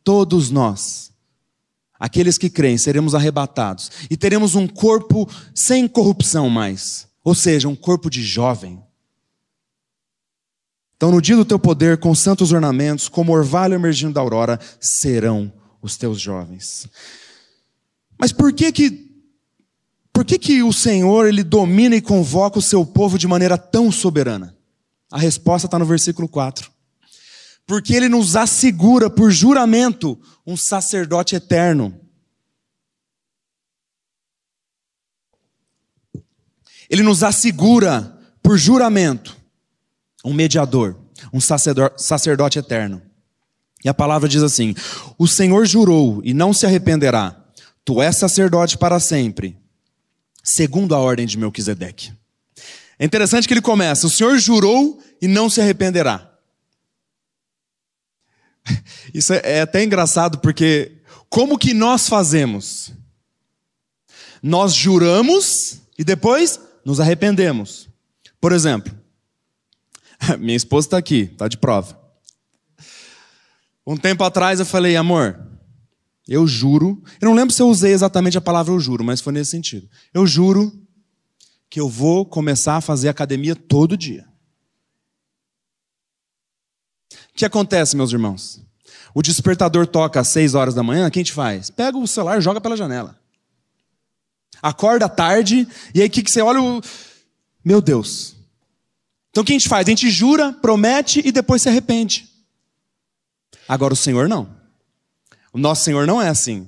Todos 0.02 0.50
nós, 0.50 1.12
aqueles 1.98 2.36
que 2.36 2.50
creem, 2.50 2.76
seremos 2.76 3.14
arrebatados 3.14 3.90
e 4.10 4.16
teremos 4.16 4.56
um 4.56 4.66
corpo 4.66 5.30
sem 5.54 5.86
corrupção 5.86 6.50
mais. 6.50 7.06
Ou 7.22 7.34
seja, 7.34 7.68
um 7.68 7.76
corpo 7.76 8.10
de 8.10 8.22
jovem. 8.22 8.82
Então, 10.96 11.10
no 11.10 11.22
dia 11.22 11.36
do 11.36 11.44
teu 11.44 11.58
poder, 11.58 11.98
com 11.98 12.14
santos 12.14 12.52
ornamentos, 12.52 13.08
como 13.08 13.32
orvalho 13.32 13.74
emergindo 13.74 14.14
da 14.14 14.20
aurora, 14.20 14.58
serão 14.80 15.52
os 15.80 15.96
teus 15.96 16.20
jovens. 16.20 16.88
Mas 18.18 18.32
por 18.32 18.52
que 18.52 18.72
que 18.72 19.13
por 20.14 20.24
que, 20.24 20.38
que 20.38 20.62
o 20.62 20.72
Senhor 20.72 21.26
ele 21.26 21.42
domina 21.42 21.96
e 21.96 22.00
convoca 22.00 22.56
o 22.56 22.62
seu 22.62 22.86
povo 22.86 23.18
de 23.18 23.26
maneira 23.26 23.58
tão 23.58 23.90
soberana? 23.90 24.56
A 25.10 25.18
resposta 25.18 25.66
está 25.66 25.76
no 25.76 25.84
versículo 25.84 26.28
4. 26.28 26.70
Porque 27.66 27.94
ele 27.96 28.08
nos 28.08 28.36
assegura 28.36 29.10
por 29.10 29.32
juramento 29.32 30.16
um 30.46 30.56
sacerdote 30.56 31.34
eterno. 31.34 32.00
Ele 36.88 37.02
nos 37.02 37.24
assegura 37.24 38.16
por 38.40 38.56
juramento 38.56 39.36
um 40.24 40.32
mediador, 40.32 40.96
um 41.32 41.40
sacerdote 41.40 42.60
eterno. 42.60 43.02
E 43.84 43.88
a 43.88 43.94
palavra 43.94 44.28
diz 44.28 44.44
assim: 44.44 44.76
O 45.18 45.26
Senhor 45.26 45.66
jurou 45.66 46.20
e 46.22 46.32
não 46.32 46.52
se 46.52 46.66
arrependerá. 46.66 47.44
Tu 47.84 48.00
és 48.00 48.16
sacerdote 48.16 48.78
para 48.78 49.00
sempre 49.00 49.63
segundo 50.44 50.94
a 50.94 50.98
ordem 50.98 51.26
de 51.26 51.38
Melquisedeque. 51.38 52.12
É 52.98 53.04
interessante 53.04 53.48
que 53.48 53.54
ele 53.54 53.62
começa: 53.62 54.06
O 54.06 54.10
Senhor 54.10 54.38
jurou 54.38 55.02
e 55.20 55.26
não 55.26 55.48
se 55.48 55.60
arrependerá. 55.60 56.30
Isso 59.12 59.32
é, 59.32 59.40
é 59.42 59.60
até 59.62 59.82
engraçado 59.82 60.38
porque 60.38 60.98
como 61.28 61.58
que 61.58 61.72
nós 61.74 62.08
fazemos? 62.08 62.92
Nós 64.42 64.74
juramos 64.74 65.78
e 65.98 66.04
depois 66.04 66.60
nos 66.84 67.00
arrependemos. 67.00 67.88
Por 68.40 68.52
exemplo, 68.52 68.94
minha 70.38 70.56
esposa 70.56 70.86
está 70.86 70.98
aqui, 70.98 71.30
está 71.32 71.48
de 71.48 71.56
prova. 71.56 71.98
Um 73.86 73.96
tempo 73.96 74.22
atrás 74.24 74.60
eu 74.60 74.66
falei, 74.66 74.96
amor, 74.96 75.38
eu 76.26 76.46
juro, 76.46 77.02
eu 77.20 77.28
não 77.28 77.34
lembro 77.34 77.54
se 77.54 77.60
eu 77.60 77.68
usei 77.68 77.92
exatamente 77.92 78.38
a 78.38 78.40
palavra 78.40 78.72
eu 78.72 78.80
juro, 78.80 79.04
mas 79.04 79.20
foi 79.20 79.32
nesse 79.32 79.50
sentido. 79.50 79.88
Eu 80.12 80.26
juro 80.26 80.72
que 81.68 81.78
eu 81.78 81.88
vou 81.88 82.24
começar 82.24 82.76
a 82.76 82.80
fazer 82.80 83.08
academia 83.08 83.54
todo 83.54 83.96
dia. 83.96 84.26
O 87.12 87.36
que 87.36 87.44
acontece, 87.44 87.96
meus 87.96 88.12
irmãos? 88.12 88.62
O 89.12 89.20
despertador 89.20 89.86
toca 89.86 90.20
às 90.20 90.28
6 90.28 90.54
horas 90.54 90.74
da 90.74 90.82
manhã, 90.82 91.06
o 91.06 91.10
que 91.10 91.18
a 91.18 91.22
gente 91.22 91.32
faz? 91.32 91.68
Pega 91.68 91.98
o 91.98 92.06
celular 92.06 92.40
joga 92.40 92.60
pela 92.60 92.76
janela. 92.76 93.18
Acorda 94.62 95.08
tarde, 95.08 95.68
e 95.94 96.00
aí 96.00 96.08
o 96.08 96.10
que, 96.10 96.22
que 96.22 96.30
você 96.30 96.40
olha? 96.40 96.62
O... 96.62 96.80
Meu 97.62 97.82
Deus. 97.82 98.34
Então 99.30 99.42
o 99.42 99.44
que 99.44 99.52
a 99.52 99.58
gente 99.58 99.68
faz? 99.68 99.86
A 99.86 99.90
gente 99.90 100.08
jura, 100.10 100.52
promete 100.52 101.20
e 101.24 101.30
depois 101.30 101.60
se 101.60 101.68
arrepende. 101.68 102.28
Agora 103.68 103.92
o 103.92 103.96
Senhor 103.96 104.28
não. 104.28 104.63
O 105.54 105.58
nosso 105.58 105.84
Senhor 105.84 106.04
não 106.04 106.20
é 106.20 106.28
assim. 106.28 106.66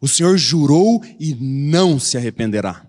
O 0.00 0.08
Senhor 0.08 0.36
jurou 0.36 1.00
e 1.20 1.36
não 1.36 2.00
se 2.00 2.16
arrependerá. 2.16 2.84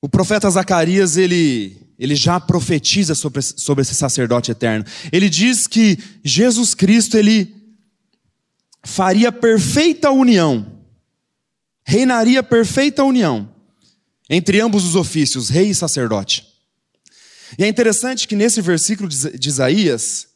O 0.00 0.08
profeta 0.08 0.48
Zacarias, 0.48 1.16
ele, 1.16 1.76
ele 1.98 2.14
já 2.14 2.38
profetiza 2.38 3.16
sobre, 3.16 3.42
sobre 3.42 3.82
esse 3.82 3.96
sacerdote 3.96 4.52
eterno. 4.52 4.84
Ele 5.10 5.28
diz 5.28 5.66
que 5.66 5.98
Jesus 6.22 6.72
Cristo, 6.72 7.16
ele 7.16 7.52
faria 8.84 9.32
perfeita 9.32 10.12
união, 10.12 10.84
reinaria 11.84 12.44
perfeita 12.44 13.02
união 13.02 13.52
entre 14.30 14.60
ambos 14.60 14.84
os 14.84 14.94
ofícios, 14.94 15.48
rei 15.48 15.70
e 15.70 15.74
sacerdote. 15.74 16.45
E 17.58 17.64
é 17.64 17.68
interessante 17.68 18.26
que 18.26 18.36
nesse 18.36 18.60
versículo 18.60 19.08
de 19.08 19.48
Isaías, 19.48 20.28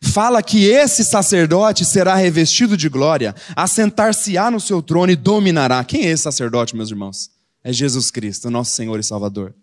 fala 0.00 0.42
que 0.42 0.64
esse 0.64 1.04
sacerdote 1.04 1.84
será 1.84 2.14
revestido 2.14 2.76
de 2.76 2.88
glória, 2.88 3.34
assentar-se-á 3.54 4.50
no 4.50 4.60
seu 4.60 4.82
trono 4.82 5.12
e 5.12 5.16
dominará. 5.16 5.84
Quem 5.84 6.06
é 6.06 6.10
esse 6.10 6.24
sacerdote, 6.24 6.76
meus 6.76 6.90
irmãos? 6.90 7.30
É 7.62 7.72
Jesus 7.72 8.10
Cristo, 8.10 8.50
nosso 8.50 8.72
Senhor 8.72 8.98
e 8.98 9.02
Salvador. 9.02 9.54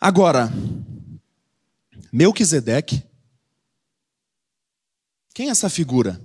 Agora, 0.00 0.50
Melquisedeque, 2.12 3.02
quem 5.34 5.48
é 5.48 5.50
essa 5.50 5.68
figura? 5.68 6.20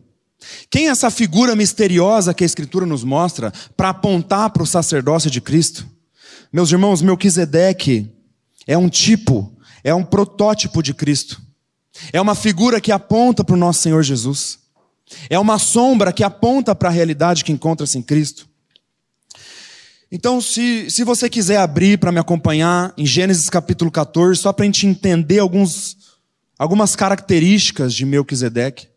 Quem 0.69 0.87
é 0.87 0.91
essa 0.91 1.09
figura 1.09 1.55
misteriosa 1.55 2.33
que 2.33 2.43
a 2.43 2.45
Escritura 2.45 2.85
nos 2.85 3.03
mostra 3.03 3.51
para 3.75 3.89
apontar 3.89 4.49
para 4.51 4.63
o 4.63 4.67
sacerdócio 4.67 5.29
de 5.29 5.41
Cristo? 5.41 5.85
Meus 6.51 6.71
irmãos, 6.71 7.01
Melquisedeque 7.01 8.14
é 8.67 8.77
um 8.77 8.89
tipo, 8.89 9.55
é 9.83 9.93
um 9.93 10.03
protótipo 10.03 10.81
de 10.81 10.93
Cristo. 10.93 11.41
É 12.11 12.19
uma 12.19 12.35
figura 12.35 12.81
que 12.81 12.91
aponta 12.91 13.43
para 13.43 13.55
o 13.55 13.57
nosso 13.57 13.81
Senhor 13.81 14.03
Jesus. 14.03 14.59
É 15.29 15.39
uma 15.39 15.59
sombra 15.59 16.11
que 16.11 16.23
aponta 16.23 16.75
para 16.75 16.89
a 16.89 16.91
realidade 16.91 17.43
que 17.43 17.51
encontra-se 17.51 17.97
em 17.97 18.01
Cristo. 18.01 18.47
Então, 20.11 20.39
se, 20.39 20.89
se 20.89 21.03
você 21.03 21.29
quiser 21.29 21.57
abrir 21.57 21.97
para 21.97 22.11
me 22.11 22.19
acompanhar 22.19 22.93
em 22.97 23.05
Gênesis 23.05 23.49
capítulo 23.49 23.91
14, 23.91 24.41
só 24.41 24.53
para 24.53 24.63
a 24.63 24.65
gente 24.65 24.87
entender 24.87 25.39
alguns, 25.39 25.97
algumas 26.57 26.95
características 26.95 27.93
de 27.93 28.05
Melquisedeque. 28.05 28.87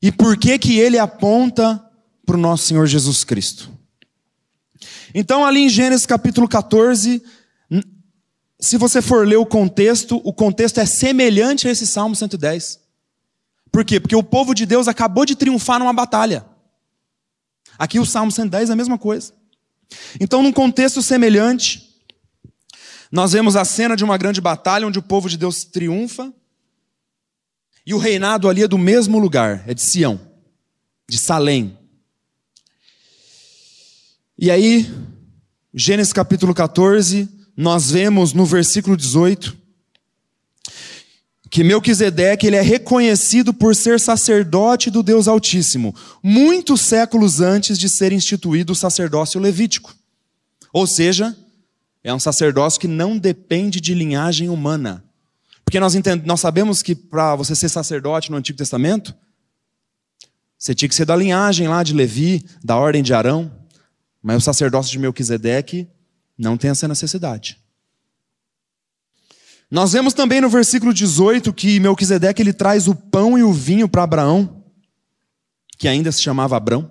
E 0.00 0.10
por 0.10 0.36
que 0.36 0.58
que 0.58 0.78
ele 0.78 0.98
aponta 0.98 1.82
para 2.24 2.36
o 2.36 2.40
nosso 2.40 2.64
Senhor 2.64 2.86
Jesus 2.86 3.24
Cristo. 3.24 3.70
Então, 5.14 5.44
ali 5.44 5.60
em 5.60 5.68
Gênesis 5.68 6.06
capítulo 6.06 6.48
14, 6.48 7.22
se 8.62 8.76
você 8.76 9.02
for 9.02 9.26
ler 9.26 9.38
o 9.38 9.44
contexto, 9.44 10.22
o 10.22 10.32
contexto 10.32 10.78
é 10.78 10.86
semelhante 10.86 11.66
a 11.66 11.70
esse 11.72 11.84
Salmo 11.84 12.14
110. 12.14 12.78
Por 13.72 13.84
quê? 13.84 13.98
Porque 13.98 14.14
o 14.14 14.22
povo 14.22 14.54
de 14.54 14.64
Deus 14.64 14.86
acabou 14.86 15.26
de 15.26 15.34
triunfar 15.34 15.80
numa 15.80 15.92
batalha. 15.92 16.46
Aqui 17.76 17.98
o 17.98 18.06
Salmo 18.06 18.30
110 18.30 18.70
é 18.70 18.72
a 18.72 18.76
mesma 18.76 18.96
coisa. 18.96 19.34
Então, 20.20 20.44
num 20.44 20.52
contexto 20.52 21.02
semelhante, 21.02 21.92
nós 23.10 23.32
vemos 23.32 23.56
a 23.56 23.64
cena 23.64 23.96
de 23.96 24.04
uma 24.04 24.16
grande 24.16 24.40
batalha 24.40 24.86
onde 24.86 25.00
o 25.00 25.02
povo 25.02 25.28
de 25.28 25.36
Deus 25.36 25.64
triunfa 25.64 26.32
e 27.84 27.92
o 27.92 27.98
reinado 27.98 28.48
ali 28.48 28.62
é 28.62 28.68
do 28.68 28.78
mesmo 28.78 29.18
lugar, 29.18 29.64
é 29.66 29.74
de 29.74 29.82
Sião, 29.82 30.20
de 31.08 31.18
Salém. 31.18 31.76
E 34.38 34.52
aí, 34.52 34.88
Gênesis 35.74 36.12
capítulo 36.12 36.54
14, 36.54 37.41
nós 37.56 37.90
vemos 37.90 38.32
no 38.32 38.44
versículo 38.44 38.96
18 38.96 39.62
que 41.52 41.62
Melquisedeque 41.62 42.46
ele 42.46 42.56
é 42.56 42.62
reconhecido 42.62 43.52
por 43.52 43.76
ser 43.76 44.00
sacerdote 44.00 44.90
do 44.90 45.02
Deus 45.02 45.28
Altíssimo, 45.28 45.94
muitos 46.22 46.80
séculos 46.80 47.42
antes 47.42 47.78
de 47.78 47.90
ser 47.90 48.10
instituído 48.10 48.72
o 48.72 48.74
sacerdócio 48.74 49.38
levítico. 49.38 49.94
Ou 50.72 50.86
seja, 50.86 51.36
é 52.02 52.12
um 52.14 52.18
sacerdócio 52.18 52.80
que 52.80 52.88
não 52.88 53.18
depende 53.18 53.82
de 53.82 53.92
linhagem 53.92 54.48
humana. 54.48 55.04
Porque 55.62 55.78
nós, 55.78 55.94
entendemos, 55.94 56.26
nós 56.26 56.40
sabemos 56.40 56.82
que 56.82 56.94
para 56.94 57.36
você 57.36 57.54
ser 57.54 57.68
sacerdote 57.68 58.30
no 58.30 58.38
Antigo 58.38 58.56
Testamento, 58.56 59.14
você 60.58 60.74
tinha 60.74 60.88
que 60.88 60.94
ser 60.94 61.04
da 61.04 61.14
linhagem 61.14 61.68
lá 61.68 61.82
de 61.82 61.92
Levi, 61.92 62.42
da 62.64 62.78
ordem 62.78 63.02
de 63.02 63.12
Arão, 63.12 63.52
mas 64.22 64.38
o 64.38 64.40
sacerdócio 64.40 64.90
de 64.90 64.98
Melquisedeque 64.98 65.86
não 66.42 66.56
tem 66.56 66.70
essa 66.70 66.88
necessidade. 66.88 67.58
Nós 69.70 69.92
vemos 69.92 70.12
também 70.12 70.40
no 70.40 70.50
versículo 70.50 70.92
18 70.92 71.52
que 71.52 71.80
Melquisedeque 71.80 72.42
ele 72.42 72.52
traz 72.52 72.88
o 72.88 72.94
pão 72.94 73.38
e 73.38 73.42
o 73.42 73.52
vinho 73.52 73.88
para 73.88 74.02
Abraão, 74.02 74.64
que 75.78 75.88
ainda 75.88 76.12
se 76.12 76.20
chamava 76.20 76.56
Abrão. 76.56 76.90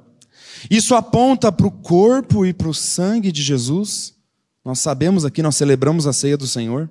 Isso 0.70 0.96
aponta 0.96 1.52
para 1.52 1.68
o 1.68 1.72
corpo 1.72 2.46
e 2.46 2.54
para 2.54 2.70
o 2.70 2.74
sangue 2.74 3.32
de 3.32 3.44
Jesus. 3.44 4.16
Nós 4.64 4.80
sabemos 4.80 5.26
aqui, 5.26 5.44
nós 5.44 5.56
celebramos 5.56 6.08
a 6.08 6.14
ceia 6.14 6.38
do 6.38 6.48
Senhor. 6.48 6.90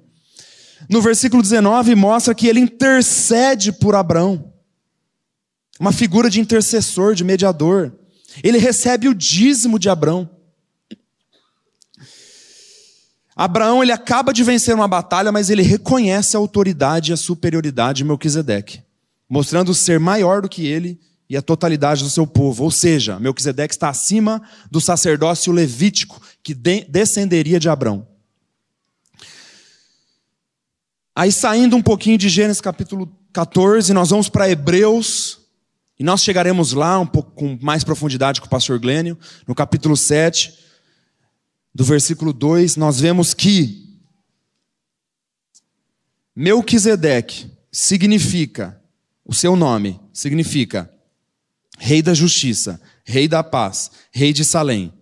No 0.89 1.01
versículo 1.03 1.43
19 1.43 1.95
mostra 1.95 2.35
que 2.35 2.47
ele 2.47 2.61
intercede 2.61 3.73
por 3.73 3.95
Abraão. 3.95 4.53
Uma 5.79 5.93
figura 5.93 6.29
de 6.29 6.41
intercessor, 6.41 7.15
de 7.15 7.25
mediador. 7.25 7.93
Ele 8.45 8.59
recebe 8.59 9.09
o 9.09 9.15
dízimo 9.15 9.79
de 9.79 9.89
Abraão. 9.89 10.29
Abraão 13.43 13.83
ele 13.83 13.91
acaba 13.91 14.35
de 14.35 14.45
vencer 14.45 14.75
uma 14.75 14.87
batalha, 14.87 15.33
mas 15.33 15.49
ele 15.49 15.63
reconhece 15.63 16.37
a 16.37 16.39
autoridade 16.39 17.11
e 17.11 17.15
a 17.15 17.17
superioridade 17.17 17.97
de 17.97 18.05
Melquisedeque, 18.05 18.83
mostrando 19.27 19.73
ser 19.73 19.99
maior 19.99 20.43
do 20.43 20.49
que 20.49 20.67
ele 20.67 21.01
e 21.27 21.39
a 21.39 21.41
totalidade 21.41 22.05
do 22.05 22.11
seu 22.11 22.27
povo. 22.27 22.65
Ou 22.65 22.71
seja, 22.71 23.19
Melquisedeque 23.19 23.73
está 23.73 23.89
acima 23.89 24.43
do 24.71 24.79
sacerdócio 24.79 25.55
levítico 25.55 26.21
que 26.43 26.53
de 26.53 26.85
descenderia 26.85 27.59
de 27.59 27.71
Abraão. 27.71 28.07
Aí 31.17 31.33
saindo 31.33 31.75
um 31.75 31.83
pouquinho 31.83 32.19
de 32.19 32.29
Gênesis 32.29 32.61
capítulo 32.61 33.11
14, 33.33 33.95
nós 33.95 34.11
vamos 34.11 34.29
para 34.29 34.51
Hebreus, 34.51 35.41
e 35.99 36.05
nós 36.05 36.23
chegaremos 36.23 36.75
lá 36.75 36.99
um 36.99 37.07
pouco 37.07 37.31
com 37.31 37.59
mais 37.63 37.85
profundidade 37.85 38.39
com 38.39 38.47
o 38.47 38.51
pastor 38.51 38.79
Glênio, 38.79 39.17
no 39.47 39.55
capítulo 39.55 39.97
7 39.97 40.69
do 41.75 41.85
versículo 41.85 42.33
2, 42.33 42.77
nós 42.77 43.01
vemos 43.01 43.33
que 43.33 43.99
Melquisedeque 46.35 47.51
significa, 47.71 48.81
o 49.25 49.35
seu 49.35 49.55
nome 49.55 50.01
significa 50.13 50.93
Rei 51.79 52.03
da 52.03 52.15
Justiça, 52.15 52.81
Rei 53.05 53.27
da 53.27 53.43
Paz, 53.43 53.91
Rei 54.13 54.33
de 54.33 54.45
Salém. 54.45 54.93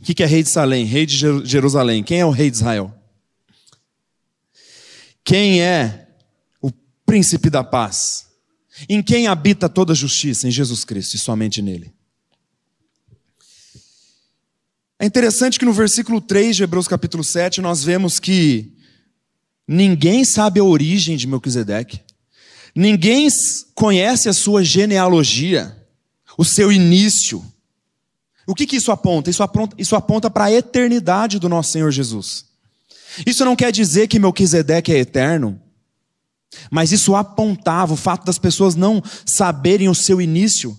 O 0.00 0.02
que 0.02 0.22
é 0.22 0.26
Rei 0.26 0.42
de 0.42 0.50
Salém? 0.50 0.84
Rei 0.84 1.06
de 1.06 1.16
Jerusalém. 1.44 2.02
Quem 2.04 2.20
é 2.20 2.26
o 2.26 2.30
Rei 2.30 2.50
de 2.50 2.56
Israel? 2.56 2.94
Quem 5.24 5.60
é 5.60 6.08
o 6.60 6.70
Príncipe 7.04 7.50
da 7.50 7.64
Paz? 7.64 8.28
Em 8.88 9.02
quem 9.02 9.26
habita 9.26 9.68
toda 9.68 9.92
a 9.92 9.96
justiça? 9.96 10.46
Em 10.46 10.50
Jesus 10.50 10.84
Cristo 10.84 11.14
e 11.14 11.18
somente 11.18 11.60
nele. 11.60 11.92
É 15.00 15.06
interessante 15.06 15.60
que 15.60 15.64
no 15.64 15.72
versículo 15.72 16.20
3 16.20 16.56
de 16.56 16.64
Hebreus 16.64 16.88
capítulo 16.88 17.22
7 17.22 17.60
nós 17.60 17.84
vemos 17.84 18.18
que 18.18 18.72
ninguém 19.66 20.24
sabe 20.24 20.58
a 20.58 20.64
origem 20.64 21.16
de 21.16 21.28
Melquisedeque. 21.28 22.00
Ninguém 22.74 23.28
conhece 23.76 24.28
a 24.28 24.32
sua 24.32 24.64
genealogia, 24.64 25.76
o 26.36 26.44
seu 26.44 26.72
início. 26.72 27.44
O 28.44 28.56
que, 28.56 28.66
que 28.66 28.76
isso 28.76 28.90
aponta? 28.90 29.30
Isso 29.30 29.42
aponta, 29.42 29.76
isso 29.78 29.94
aponta 29.94 30.28
para 30.28 30.46
a 30.46 30.52
eternidade 30.52 31.38
do 31.38 31.48
nosso 31.48 31.70
Senhor 31.70 31.92
Jesus. 31.92 32.46
Isso 33.24 33.44
não 33.44 33.54
quer 33.54 33.70
dizer 33.70 34.08
que 34.08 34.18
Melquisedeque 34.18 34.92
é 34.92 34.98
eterno, 34.98 35.60
mas 36.72 36.90
isso 36.90 37.14
apontava 37.14 37.94
o 37.94 37.96
fato 37.96 38.24
das 38.24 38.38
pessoas 38.38 38.74
não 38.74 39.00
saberem 39.24 39.88
o 39.88 39.94
seu 39.94 40.20
início 40.20 40.76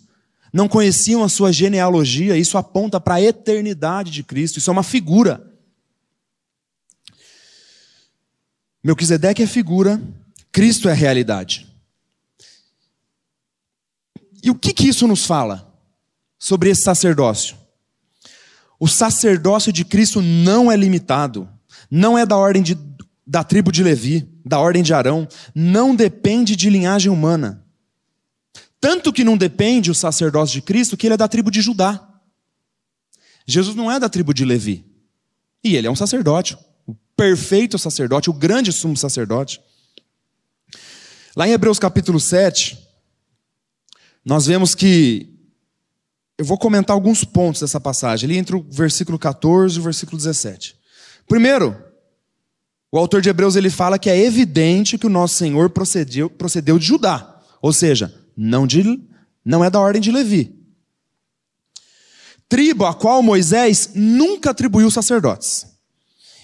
não 0.52 0.68
conheciam 0.68 1.24
a 1.24 1.30
sua 1.30 1.52
genealogia, 1.52 2.38
isso 2.38 2.58
aponta 2.58 3.00
para 3.00 3.16
a 3.16 3.22
eternidade 3.22 4.12
de 4.12 4.24
Cristo, 4.24 4.58
isso 4.58 4.70
é 4.70 4.74
uma 4.74 4.84
figura. 4.84 5.46
Melquisedeque 8.84 9.44
é 9.44 9.48
figura, 9.48 10.02
Cristo 10.52 10.90
é 10.90 10.94
realidade. 10.94 11.68
E 14.42 14.50
o 14.50 14.56
que, 14.56 14.74
que 14.74 14.88
isso 14.88 15.08
nos 15.08 15.26
fala 15.26 15.72
sobre 16.38 16.70
esse 16.70 16.84
sacerdócio? 16.84 17.58
O 18.80 18.88
sacerdócio 18.88 19.74
de 19.74 19.84
Cristo 19.84 20.22
não 20.22 20.72
é 20.72 20.78
limitado, 20.78 21.50
não 21.92 22.18
é 22.18 22.26
da 22.26 22.38
ordem 22.38 22.64
de, 22.64 22.78
da 23.28 23.44
tribo 23.44 23.72
de 23.72 23.84
Levi, 23.84 24.28
da 24.46 24.60
ordem 24.60 24.82
de 24.82 24.94
Arão, 24.94 25.28
não 25.54 25.94
depende 25.94 26.56
de 26.56 26.70
linhagem 26.70 27.12
humana. 27.12 27.66
Tanto 28.80 29.12
que 29.12 29.24
não 29.24 29.38
depende 29.38 29.92
o 29.92 29.96
sacerdócio 29.96 30.54
de 30.54 30.62
Cristo 30.62 30.96
que 30.96 31.08
ele 31.08 31.16
é 31.16 31.18
da 31.18 31.28
tribo 31.28 31.52
de 31.52 31.62
Judá. 31.62 32.06
Jesus 33.46 33.76
não 33.76 33.92
é 33.92 34.00
da 34.00 34.08
tribo 34.08 34.34
de 34.34 34.46
Levi. 34.46 34.86
E 35.64 35.76
ele 35.76 35.88
é 35.88 35.92
um 35.92 35.96
sacerdote, 35.96 36.58
o 36.88 36.96
perfeito 37.18 37.78
sacerdote, 37.78 38.30
o 38.30 38.34
grande 38.34 38.72
sumo 38.72 38.96
sacerdote. 38.96 39.60
Lá 41.36 41.48
em 41.48 41.52
Hebreus 41.52 41.80
capítulo 41.80 42.20
7, 42.20 42.78
nós 44.24 44.46
vemos 44.46 44.76
que. 44.76 45.36
Eu 46.38 46.46
vou 46.46 46.58
comentar 46.58 46.94
alguns 46.94 47.26
pontos 47.26 47.60
dessa 47.60 47.82
passagem, 47.82 48.30
ali 48.30 48.38
entre 48.38 48.56
o 48.56 48.66
versículo 48.70 49.20
14 49.20 49.76
e 49.76 49.80
o 49.80 49.84
versículo 49.84 50.16
17. 50.16 50.78
Primeiro, 51.28 51.76
o 52.90 52.98
autor 52.98 53.22
de 53.22 53.30
Hebreus 53.30 53.58
ele 53.58 53.70
fala 53.70 54.00
que 54.00 54.10
é 54.10 54.18
evidente 54.18 54.98
que 54.98 55.06
o 55.06 55.10
nosso 55.10 55.36
Senhor 55.36 55.70
procedeu, 55.70 56.30
procedeu 56.30 56.80
de 56.80 56.86
Judá. 56.86 57.42
Ou 57.62 57.74
seja, 57.74 58.14
não, 58.42 58.66
de, 58.66 58.98
não 59.44 59.66
é 59.66 59.70
da 59.70 59.82
ordem 59.82 60.02
de 60.02 60.12
Levi. 60.14 60.56
Tribo 62.48 62.86
a 62.86 62.94
qual 62.94 63.22
Moisés 63.22 63.92
nunca 63.94 64.52
atribuiu 64.52 64.90
sacerdotes. 64.90 65.68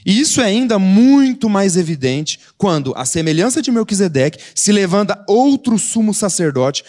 E 0.05 0.19
isso 0.19 0.41
é 0.41 0.45
ainda 0.45 0.77
muito 0.77 1.49
mais 1.49 1.77
evidente 1.77 2.39
quando, 2.57 2.93
a 2.95 3.05
semelhança 3.05 3.61
de 3.61 3.71
Melquisedeque, 3.71 4.39
se 4.53 4.73
levanta 4.73 5.23
outro 5.27 5.79
sumo 5.79 6.13
sacerdote 6.13 6.83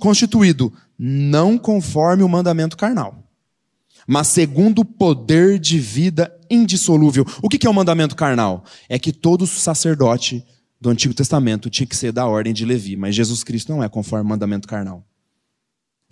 constituído 0.00 0.72
não 0.98 1.58
conforme 1.58 2.22
o 2.22 2.28
mandamento 2.28 2.76
carnal, 2.76 3.22
mas 4.06 4.28
segundo 4.28 4.80
o 4.80 4.84
poder 4.84 5.58
de 5.58 5.78
vida 5.78 6.34
indissolúvel. 6.50 7.26
O 7.42 7.48
que 7.48 7.66
é 7.66 7.70
o 7.70 7.74
mandamento 7.74 8.16
carnal? 8.16 8.64
É 8.88 8.98
que 8.98 9.12
todo 9.12 9.46
sacerdote 9.46 10.44
do 10.84 10.90
Antigo 10.90 11.14
Testamento 11.14 11.70
tinha 11.70 11.86
que 11.86 11.96
ser 11.96 12.12
da 12.12 12.26
ordem 12.26 12.52
de 12.52 12.62
Levi, 12.62 12.94
mas 12.94 13.14
Jesus 13.14 13.42
Cristo 13.42 13.72
não 13.72 13.82
é 13.82 13.88
conforme 13.88 14.26
o 14.26 14.28
mandamento 14.28 14.68
carnal. 14.68 15.02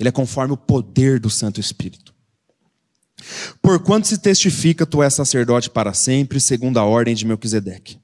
Ele 0.01 0.09
é 0.09 0.13
conforme 0.13 0.55
o 0.55 0.57
poder 0.57 1.21
do 1.21 1.29
Santo 1.29 1.61
Espírito. 1.61 2.15
Porquanto 3.61 4.09
se 4.09 4.17
testifica, 4.17 4.87
tu 4.87 5.03
és 5.03 5.13
sacerdote 5.13 5.69
para 5.69 5.93
sempre, 5.93 6.41
segundo 6.41 6.79
a 6.79 6.85
ordem 6.87 7.15
de 7.15 7.27
Melquisedeque. 7.27 7.99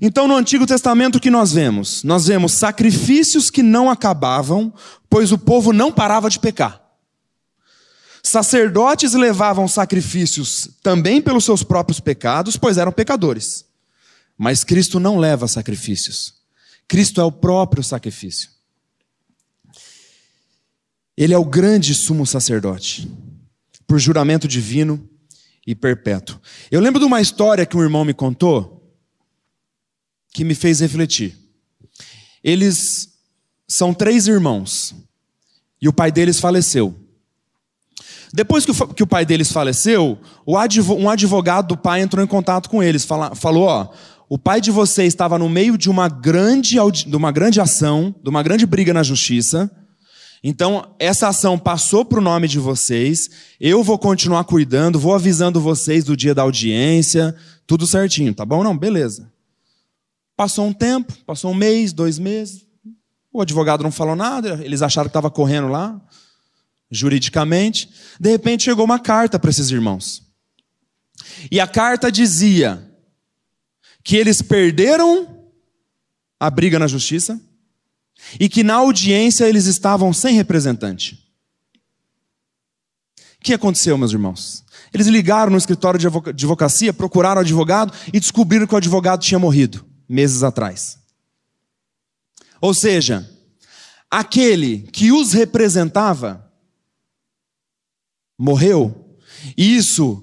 Então, 0.00 0.26
no 0.26 0.34
Antigo 0.34 0.66
Testamento, 0.66 1.16
o 1.16 1.20
que 1.20 1.28
nós 1.28 1.52
vemos? 1.52 2.02
Nós 2.02 2.26
vemos 2.26 2.52
sacrifícios 2.52 3.50
que 3.50 3.62
não 3.62 3.90
acabavam, 3.90 4.72
pois 5.10 5.30
o 5.30 5.36
povo 5.36 5.74
não 5.74 5.92
parava 5.92 6.30
de 6.30 6.40
pecar. 6.40 6.80
Sacerdotes 8.22 9.12
levavam 9.12 9.68
sacrifícios 9.68 10.70
também 10.82 11.20
pelos 11.20 11.44
seus 11.44 11.62
próprios 11.62 12.00
pecados, 12.00 12.56
pois 12.56 12.78
eram 12.78 12.90
pecadores. 12.90 13.66
Mas 14.36 14.64
Cristo 14.64 15.00
não 15.00 15.18
leva 15.18 15.48
sacrifícios. 15.48 16.34
Cristo 16.86 17.20
é 17.20 17.24
o 17.24 17.32
próprio 17.32 17.82
sacrifício. 17.82 18.50
Ele 21.16 21.32
é 21.32 21.38
o 21.38 21.44
grande 21.44 21.94
sumo 21.94 22.26
sacerdote, 22.26 23.10
por 23.86 23.98
juramento 23.98 24.46
divino 24.46 25.08
e 25.66 25.74
perpétuo. 25.74 26.38
Eu 26.70 26.80
lembro 26.80 27.00
de 27.00 27.06
uma 27.06 27.20
história 27.20 27.64
que 27.64 27.76
um 27.76 27.82
irmão 27.82 28.04
me 28.04 28.12
contou, 28.12 28.94
que 30.32 30.44
me 30.44 30.54
fez 30.54 30.80
refletir. 30.80 31.36
Eles 32.44 33.08
são 33.66 33.94
três 33.94 34.28
irmãos 34.28 34.94
e 35.80 35.88
o 35.88 35.92
pai 35.92 36.12
deles 36.12 36.38
faleceu. 36.38 36.94
Depois 38.32 38.66
que 38.66 39.02
o, 39.02 39.06
pai 39.06 39.24
deles 39.24 39.50
faleceu, 39.50 40.18
um 40.46 41.08
advogado 41.08 41.68
do 41.68 41.76
pai 41.76 42.02
entrou 42.02 42.22
em 42.22 42.28
contato 42.28 42.68
com 42.68 42.82
eles, 42.82 43.04
falou: 43.04 43.64
ó, 43.64 43.88
o 44.28 44.38
pai 44.38 44.60
de 44.60 44.70
vocês 44.70 45.08
estava 45.08 45.38
no 45.38 45.48
meio 45.48 45.78
de 45.78 45.88
uma 45.88 46.08
grande, 46.08 46.76
de 47.06 47.16
uma 47.16 47.30
grande 47.30 47.60
ação, 47.60 48.14
de 48.22 48.28
uma 48.28 48.42
grande 48.42 48.66
briga 48.66 48.92
na 48.92 49.02
justiça. 49.02 49.70
Então, 50.42 50.94
essa 50.98 51.28
ação 51.28 51.58
passou 51.58 52.04
para 52.04 52.18
o 52.18 52.22
nome 52.22 52.48
de 52.48 52.58
vocês. 52.58 53.30
Eu 53.60 53.84
vou 53.84 53.98
continuar 53.98 54.44
cuidando, 54.44 54.98
vou 54.98 55.14
avisando 55.14 55.60
vocês 55.60 56.04
do 56.04 56.16
dia 56.16 56.34
da 56.34 56.42
audiência, 56.42 57.36
tudo 57.66 57.86
certinho, 57.86 58.34
tá 58.34 58.44
bom? 58.44 58.64
Não, 58.64 58.76
beleza. 58.76 59.30
Passou 60.36 60.66
um 60.66 60.72
tempo, 60.72 61.12
passou 61.24 61.52
um 61.52 61.54
mês, 61.54 61.92
dois 61.92 62.18
meses. 62.18 62.66
O 63.32 63.40
advogado 63.40 63.82
não 63.82 63.92
falou 63.92 64.16
nada, 64.16 64.60
eles 64.62 64.82
acharam 64.82 65.08
que 65.08 65.10
estava 65.10 65.30
correndo 65.30 65.68
lá, 65.68 66.00
juridicamente. 66.90 67.88
De 68.18 68.30
repente 68.30 68.64
chegou 68.64 68.84
uma 68.84 68.98
carta 68.98 69.38
para 69.38 69.50
esses 69.50 69.70
irmãos. 69.70 70.22
E 71.50 71.60
a 71.60 71.66
carta 71.66 72.10
dizia 72.10 72.86
que 74.06 74.14
eles 74.14 74.40
perderam 74.40 75.50
a 76.38 76.48
briga 76.48 76.78
na 76.78 76.86
justiça 76.86 77.40
e 78.38 78.48
que 78.48 78.62
na 78.62 78.74
audiência 78.74 79.48
eles 79.48 79.66
estavam 79.66 80.12
sem 80.12 80.36
representante. 80.36 81.28
O 83.40 83.42
que 83.42 83.52
aconteceu, 83.52 83.98
meus 83.98 84.12
irmãos? 84.12 84.64
Eles 84.94 85.08
ligaram 85.08 85.50
no 85.50 85.58
escritório 85.58 85.98
de 85.98 86.06
advocacia, 86.06 86.92
procuraram 86.92 87.40
o 87.40 87.44
advogado 87.44 87.92
e 88.12 88.20
descobriram 88.20 88.64
que 88.64 88.74
o 88.74 88.76
advogado 88.76 89.22
tinha 89.22 89.40
morrido 89.40 89.84
meses 90.08 90.44
atrás. 90.44 91.00
Ou 92.60 92.72
seja, 92.72 93.28
aquele 94.08 94.82
que 94.92 95.10
os 95.10 95.32
representava 95.32 96.48
morreu, 98.38 99.18
e 99.56 99.76
isso 99.76 100.22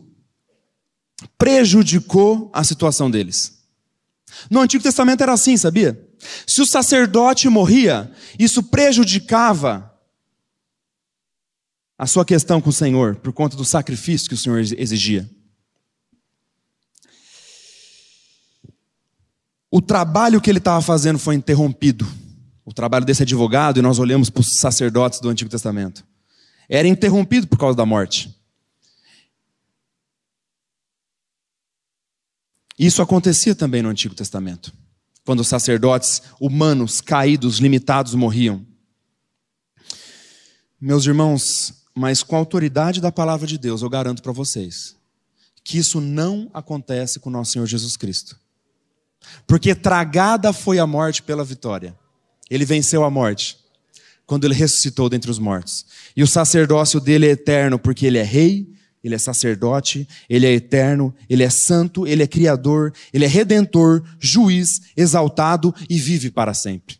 prejudicou 1.38 2.50
a 2.54 2.64
situação 2.64 3.12
deles. 3.12 3.53
No 4.50 4.60
Antigo 4.60 4.84
Testamento 4.84 5.22
era 5.22 5.34
assim, 5.34 5.58
sabia? 5.58 6.00
Se 6.48 6.62
o 6.62 6.66
sacerdote 6.66 7.48
morria, 7.50 8.12
isso 8.38 8.64
prejudicava 8.64 9.92
a 11.98 12.08
sua 12.08 12.26
questão 12.26 12.60
com 12.60 12.70
o 12.70 12.74
Senhor, 12.74 13.16
por 13.18 13.32
conta 13.32 13.56
do 13.56 13.64
sacrifício 13.64 14.28
que 14.28 14.36
o 14.36 14.38
Senhor 14.38 14.60
exigia. 14.60 15.30
O 19.72 19.82
trabalho 19.82 20.42
que 20.42 20.50
ele 20.50 20.60
estava 20.60 20.82
fazendo 20.82 21.18
foi 21.18 21.36
interrompido. 21.36 22.08
O 22.66 22.74
trabalho 22.74 23.06
desse 23.06 23.24
advogado, 23.24 23.80
e 23.80 23.82
nós 23.82 24.00
olhamos 24.00 24.30
para 24.30 24.42
os 24.42 24.56
sacerdotes 24.56 25.20
do 25.20 25.30
Antigo 25.30 25.50
Testamento, 25.50 26.06
era 26.70 26.88
interrompido 26.88 27.48
por 27.48 27.58
causa 27.58 27.76
da 27.76 27.86
morte. 27.86 28.33
Isso 32.78 33.02
acontecia 33.02 33.54
também 33.54 33.82
no 33.82 33.90
Antigo 33.90 34.16
Testamento 34.16 34.74
quando 35.26 35.40
os 35.40 35.48
sacerdotes 35.48 36.22
humanos, 36.40 37.00
caídos, 37.00 37.60
limitados 37.60 38.14
morriam. 38.14 38.66
Meus 40.80 41.06
irmãos, 41.06 41.86
mas 41.96 42.24
com 42.24 42.36
a 42.36 42.40
autoridade 42.40 43.00
da 43.00 43.12
palavra 43.12 43.48
de 43.48 43.58
Deus, 43.58 43.82
eu 43.82 43.90
garanto 43.90 44.22
para 44.22 44.32
vocês 44.32 44.96
que 45.64 45.78
isso 45.78 46.02
não 46.02 46.52
acontece 46.54 47.20
com 47.20 47.30
nosso 47.30 47.54
Senhor 47.54 47.66
Jesus 47.66 47.96
Cristo. 47.96 48.38
Porque 49.48 49.74
tragada 49.74 50.52
foi 50.52 50.78
a 50.78 50.86
morte 50.86 51.24
pela 51.24 51.46
vitória. 51.46 51.98
Ele 52.50 52.66
venceu 52.66 53.06
a 53.06 53.10
morte 53.10 53.58
quando 54.26 54.44
ele 54.44 54.54
ressuscitou 54.54 55.08
dentre 55.08 55.32
os 55.32 55.40
mortos. 55.40 55.86
E 56.18 56.22
o 56.22 56.28
sacerdócio 56.28 57.00
dele 57.00 57.28
é 57.28 57.32
eterno, 57.32 57.80
porque 57.80 58.06
ele 58.06 58.18
é 58.18 58.24
rei, 58.24 58.74
ele 59.04 59.16
é 59.16 59.18
sacerdote, 59.18 60.08
ele 60.30 60.46
é 60.46 60.54
eterno, 60.54 61.14
ele 61.30 61.44
é 61.44 61.50
santo, 61.50 62.08
ele 62.08 62.24
é 62.24 62.28
criador, 62.28 62.94
ele 63.12 63.26
é 63.26 63.28
redentor, 63.28 64.04
juiz, 64.20 64.82
exaltado 64.96 65.76
e 65.90 66.00
vive 66.00 66.32
para 66.32 66.54
sempre. 66.54 66.98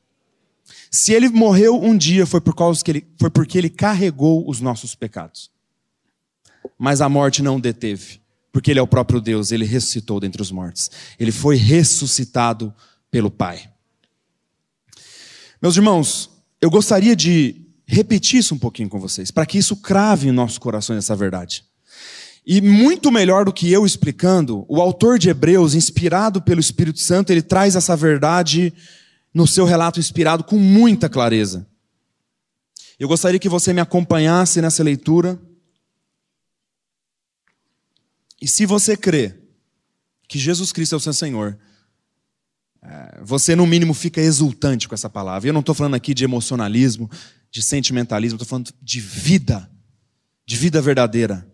Se 0.92 1.14
ele 1.14 1.30
morreu 1.30 1.82
um 1.82 1.98
dia 1.98 2.26
foi 2.26 2.42
por 2.42 2.54
causa 2.54 2.84
que 2.84 2.92
ele 2.92 3.08
foi 3.20 3.30
porque 3.30 3.58
ele 3.58 3.70
carregou 3.70 4.48
os 4.48 4.60
nossos 4.60 4.94
pecados. 4.94 5.50
Mas 6.78 7.02
a 7.02 7.10
morte 7.10 7.42
não 7.42 7.60
deteve, 7.60 8.22
porque 8.52 8.70
ele 8.70 8.80
é 8.80 8.84
o 8.84 8.88
próprio 8.88 9.22
Deus, 9.22 9.52
ele 9.52 9.66
ressuscitou 9.66 10.20
dentre 10.20 10.42
os 10.42 10.52
mortos. 10.52 10.92
Ele 11.18 11.32
foi 11.32 11.56
ressuscitado 11.56 12.74
pelo 13.10 13.32
Pai. 13.32 13.70
Meus 15.62 15.78
irmãos, 15.78 16.30
eu 16.62 16.70
gostaria 16.70 17.16
de 17.16 17.62
repetir 17.86 18.40
isso 18.40 18.54
um 18.54 18.60
pouquinho 18.60 18.90
com 18.90 19.00
vocês, 19.00 19.32
para 19.32 19.46
que 19.46 19.58
isso 19.58 19.78
crave 19.78 20.28
em 20.28 20.32
nossos 20.32 20.58
corações 20.58 20.98
essa 20.98 21.16
verdade. 21.16 21.64
E 22.46 22.60
muito 22.60 23.10
melhor 23.10 23.46
do 23.46 23.54
que 23.54 23.72
eu 23.72 23.86
explicando, 23.86 24.66
o 24.68 24.82
autor 24.82 25.18
de 25.18 25.30
Hebreus, 25.30 25.74
inspirado 25.74 26.42
pelo 26.42 26.60
Espírito 26.60 27.00
Santo, 27.00 27.32
ele 27.32 27.42
traz 27.42 27.76
essa 27.76 27.96
verdade 27.96 28.74
no 29.34 29.48
seu 29.48 29.66
relato 29.66 30.00
inspirado 30.00 30.44
com 30.44 30.58
muita 30.58 31.08
clareza. 31.08 31.66
Eu 33.00 33.08
gostaria 33.08 33.40
que 33.40 33.48
você 33.48 33.72
me 33.72 33.80
acompanhasse 33.80 34.62
nessa 34.62 34.84
leitura. 34.84 35.42
E 38.42 38.48
se 38.48 38.66
você 38.66 38.98
crê 38.98 39.36
que 40.28 40.38
Jesus 40.38 40.74
Cristo 40.74 40.96
é 40.96 40.98
o 40.98 41.02
seu 41.02 41.14
Senhor, 41.14 41.58
é, 42.82 43.22
você 43.24 43.56
no 43.56 43.66
mínimo 43.66 43.94
fica 43.94 44.20
exultante 44.20 44.90
com 44.90 44.94
essa 44.94 45.10
palavra. 45.10 45.48
Eu 45.48 45.54
não 45.54 45.62
estou 45.62 45.74
falando 45.74 45.96
aqui 45.96 46.14
de 46.14 46.26
emocionalismo, 46.26 47.10
de 47.50 47.64
sentimentalismo, 47.64 48.36
estou 48.36 48.48
falando 48.48 48.74
de 48.82 49.00
vida, 49.00 49.72
de 50.46 50.58
vida 50.58 50.82
verdadeira 50.82 51.53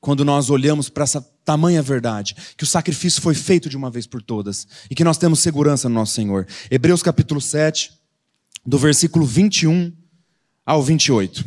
quando 0.00 0.24
nós 0.24 0.50
olhamos 0.50 0.88
para 0.88 1.04
essa 1.04 1.20
tamanha 1.44 1.82
verdade, 1.82 2.36
que 2.56 2.64
o 2.64 2.66
sacrifício 2.66 3.20
foi 3.20 3.34
feito 3.34 3.68
de 3.68 3.76
uma 3.76 3.90
vez 3.90 4.06
por 4.06 4.22
todas 4.22 4.66
e 4.90 4.94
que 4.94 5.04
nós 5.04 5.18
temos 5.18 5.40
segurança 5.40 5.88
no 5.88 5.94
nosso 5.94 6.14
Senhor. 6.14 6.46
Hebreus 6.70 7.02
capítulo 7.02 7.40
7, 7.40 7.92
do 8.64 8.78
versículo 8.78 9.24
21 9.24 9.92
ao 10.64 10.82
28. 10.82 11.44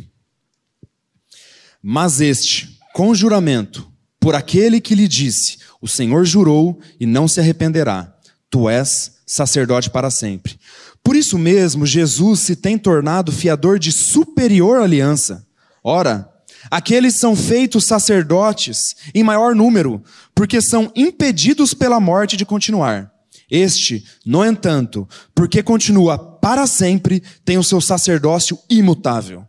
Mas 1.82 2.20
este, 2.20 2.78
com 2.92 3.14
juramento, 3.14 3.90
por 4.20 4.34
aquele 4.34 4.80
que 4.80 4.94
lhe 4.94 5.08
disse: 5.08 5.58
O 5.80 5.88
Senhor 5.88 6.24
jurou 6.24 6.80
e 7.00 7.06
não 7.06 7.26
se 7.26 7.40
arrependerá, 7.40 8.14
tu 8.50 8.68
és 8.68 9.18
sacerdote 9.26 9.90
para 9.90 10.10
sempre. 10.10 10.58
Por 11.02 11.16
isso 11.16 11.38
mesmo, 11.38 11.84
Jesus 11.84 12.40
se 12.40 12.54
tem 12.54 12.78
tornado 12.78 13.32
fiador 13.32 13.78
de 13.78 13.90
superior 13.90 14.80
aliança. 14.80 15.46
Ora, 15.82 16.31
Aqueles 16.70 17.16
são 17.16 17.34
feitos 17.34 17.86
sacerdotes 17.86 18.96
em 19.14 19.22
maior 19.22 19.54
número, 19.54 20.02
porque 20.34 20.60
são 20.60 20.90
impedidos 20.94 21.74
pela 21.74 22.00
morte 22.00 22.36
de 22.36 22.44
continuar. 22.44 23.10
Este, 23.50 24.04
no 24.24 24.44
entanto, 24.44 25.06
porque 25.34 25.62
continua 25.62 26.18
para 26.18 26.66
sempre, 26.66 27.22
tem 27.44 27.58
o 27.58 27.64
seu 27.64 27.80
sacerdócio 27.80 28.58
imutável. 28.70 29.44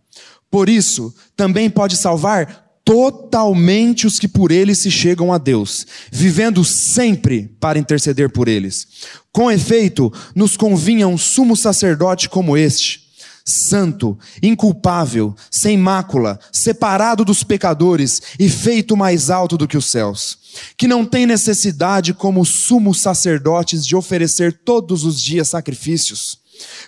Por 0.52 0.68
isso, 0.68 1.14
também 1.36 1.70
pode 1.70 1.96
salvar 1.96 2.64
totalmente 2.84 4.06
os 4.06 4.20
que 4.20 4.28
por 4.28 4.52
ele 4.52 4.76
se 4.76 4.92
chegam 4.92 5.32
a 5.32 5.38
Deus, 5.38 5.88
vivendo 6.12 6.66
sempre 6.66 7.56
para 7.60 7.80
interceder 7.80 8.30
por 8.30 8.48
eles. 8.48 8.88
Com 9.32 9.50
efeito, 9.50 10.12
nos 10.36 10.58
convinha 10.58 11.08
um 11.08 11.18
sumo 11.18 11.56
sacerdote 11.56 12.28
como 12.28 12.58
este 12.58 13.03
santo, 13.46 14.18
inculpável, 14.42 15.36
sem 15.52 15.78
mácula, 15.78 16.40
separado 16.52 17.26
dos 17.26 17.44
pecadores 17.44 18.22
e 18.40 18.50
feito 18.50 18.96
mais 18.96 19.30
alto 19.30 19.58
do 19.58 19.68
que 19.68 19.78
os 19.78 19.92
céus, 19.92 20.38
que 20.78 20.88
não 20.88 21.06
tem 21.06 21.26
necessidade, 21.26 22.14
como 22.14 22.46
sumos 22.46 23.02
sacerdotes, 23.02 23.86
de 23.86 23.96
oferecer 23.96 24.62
todos 24.64 25.04
os 25.04 25.22
dias 25.22 25.50
sacrifícios. 25.50 26.42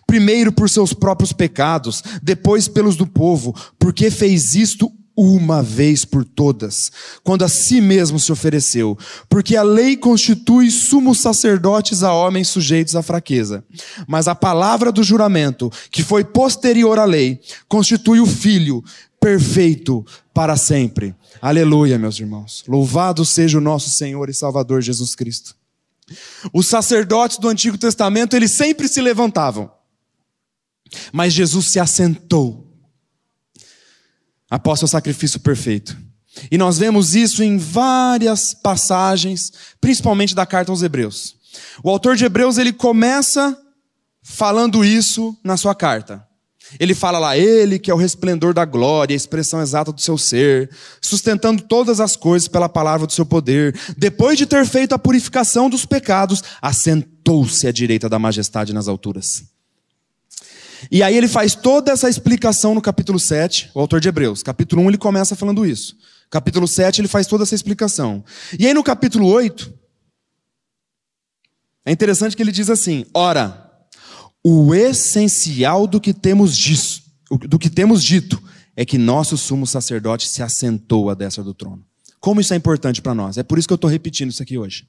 Primeiro 0.07 0.51
por 0.51 0.69
seus 0.69 0.93
próprios 0.93 1.33
pecados, 1.33 2.03
depois 2.21 2.67
pelos 2.67 2.95
do 2.95 3.07
povo, 3.07 3.53
porque 3.77 4.09
fez 4.09 4.55
isto 4.55 4.91
uma 5.15 5.63
vez 5.63 6.03
por 6.03 6.25
todas, 6.25 6.91
quando 7.23 7.45
a 7.45 7.49
si 7.49 7.79
mesmo 7.79 8.19
se 8.19 8.31
ofereceu, 8.31 8.97
porque 9.29 9.55
a 9.55 9.63
lei 9.63 9.95
constitui 9.95 10.69
sumos 10.69 11.19
sacerdotes 11.19 12.03
a 12.03 12.13
homens 12.13 12.49
sujeitos 12.49 12.95
à 12.95 13.01
fraqueza. 13.01 13.63
Mas 14.07 14.27
a 14.27 14.35
palavra 14.35 14.91
do 14.91 15.03
juramento, 15.03 15.71
que 15.89 16.03
foi 16.03 16.23
posterior 16.23 16.99
à 16.99 17.05
lei, 17.05 17.39
constitui 17.67 18.19
o 18.19 18.25
Filho 18.25 18.83
perfeito 19.19 20.05
para 20.33 20.57
sempre. 20.57 21.15
Aleluia, 21.41 21.97
meus 21.97 22.19
irmãos. 22.19 22.63
Louvado 22.67 23.23
seja 23.23 23.57
o 23.57 23.61
nosso 23.61 23.89
Senhor 23.89 24.29
e 24.29 24.33
Salvador 24.33 24.81
Jesus 24.81 25.15
Cristo. 25.15 25.55
Os 26.53 26.67
sacerdotes 26.67 27.37
do 27.37 27.47
Antigo 27.47 27.77
Testamento, 27.77 28.35
eles 28.35 28.51
sempre 28.51 28.87
se 28.87 29.01
levantavam. 29.01 29.71
Mas 31.11 31.33
Jesus 31.33 31.71
se 31.71 31.79
assentou 31.79 32.64
após 34.49 34.79
seu 34.79 34.87
sacrifício 34.87 35.39
perfeito. 35.39 35.97
E 36.51 36.57
nós 36.57 36.77
vemos 36.77 37.15
isso 37.15 37.43
em 37.43 37.57
várias 37.57 38.53
passagens, 38.53 39.51
principalmente 39.79 40.35
da 40.35 40.45
carta 40.45 40.71
aos 40.71 40.83
Hebreus. 40.83 41.35
O 41.83 41.89
autor 41.89 42.15
de 42.15 42.25
Hebreus 42.25 42.57
ele 42.57 42.73
começa 42.73 43.57
falando 44.21 44.83
isso 44.83 45.37
na 45.43 45.55
sua 45.55 45.73
carta. 45.73 46.25
Ele 46.79 46.95
fala 46.95 47.19
lá, 47.19 47.37
ele 47.37 47.77
que 47.77 47.91
é 47.91 47.93
o 47.93 47.97
resplendor 47.97 48.53
da 48.53 48.65
glória, 48.65 49.13
a 49.13 49.15
expressão 49.15 49.61
exata 49.61 49.91
do 49.91 50.01
seu 50.01 50.17
ser, 50.17 50.69
sustentando 50.99 51.61
todas 51.61 51.99
as 51.99 52.15
coisas 52.15 52.47
pela 52.47 52.67
palavra 52.67 53.05
do 53.05 53.13
seu 53.13 53.25
poder. 53.25 53.79
Depois 53.95 54.37
de 54.37 54.45
ter 54.45 54.65
feito 54.65 54.93
a 54.93 54.99
purificação 54.99 55.69
dos 55.69 55.85
pecados, 55.85 56.43
assentou-se 56.61 57.67
à 57.67 57.71
direita 57.71 58.09
da 58.09 58.17
majestade 58.17 58.73
nas 58.73 58.87
alturas. 58.87 59.43
E 60.91 61.01
aí 61.03 61.15
ele 61.15 61.27
faz 61.27 61.55
toda 61.55 61.91
essa 61.91 62.09
explicação 62.09 62.73
no 62.75 62.81
capítulo 62.81 63.19
7, 63.19 63.71
o 63.73 63.79
autor 63.79 63.99
de 63.99 64.07
Hebreus. 64.07 64.43
Capítulo 64.43 64.81
1 64.83 64.89
ele 64.89 64.97
começa 64.97 65.35
falando 65.35 65.65
isso. 65.65 65.97
Capítulo 66.29 66.67
7 66.67 67.01
ele 67.01 67.07
faz 67.07 67.27
toda 67.27 67.43
essa 67.43 67.55
explicação. 67.55 68.23
E 68.57 68.67
aí 68.67 68.73
no 68.73 68.83
capítulo 68.83 69.27
8, 69.27 69.73
é 71.85 71.91
interessante 71.91 72.35
que 72.35 72.41
ele 72.41 72.51
diz 72.51 72.69
assim: 72.69 73.05
Ora, 73.13 73.69
o 74.43 74.73
essencial 74.73 75.87
do 75.87 76.01
que 76.01 76.13
temos 76.13 77.01
do 77.47 77.57
que 77.57 77.69
temos 77.69 78.03
dito 78.03 78.41
é 78.75 78.85
que 78.85 78.97
nosso 78.97 79.37
sumo 79.37 79.65
sacerdote 79.65 80.27
se 80.27 80.43
assentou 80.43 81.09
à 81.09 81.13
destra 81.13 81.43
do 81.43 81.53
trono. 81.53 81.83
Como 82.19 82.41
isso 82.41 82.53
é 82.53 82.57
importante 82.57 83.01
para 83.01 83.13
nós? 83.13 83.37
É 83.37 83.43
por 83.43 83.57
isso 83.57 83.67
que 83.67 83.73
eu 83.73 83.75
estou 83.75 83.89
repetindo 83.89 84.31
isso 84.31 84.43
aqui 84.43 84.57
hoje. 84.57 84.87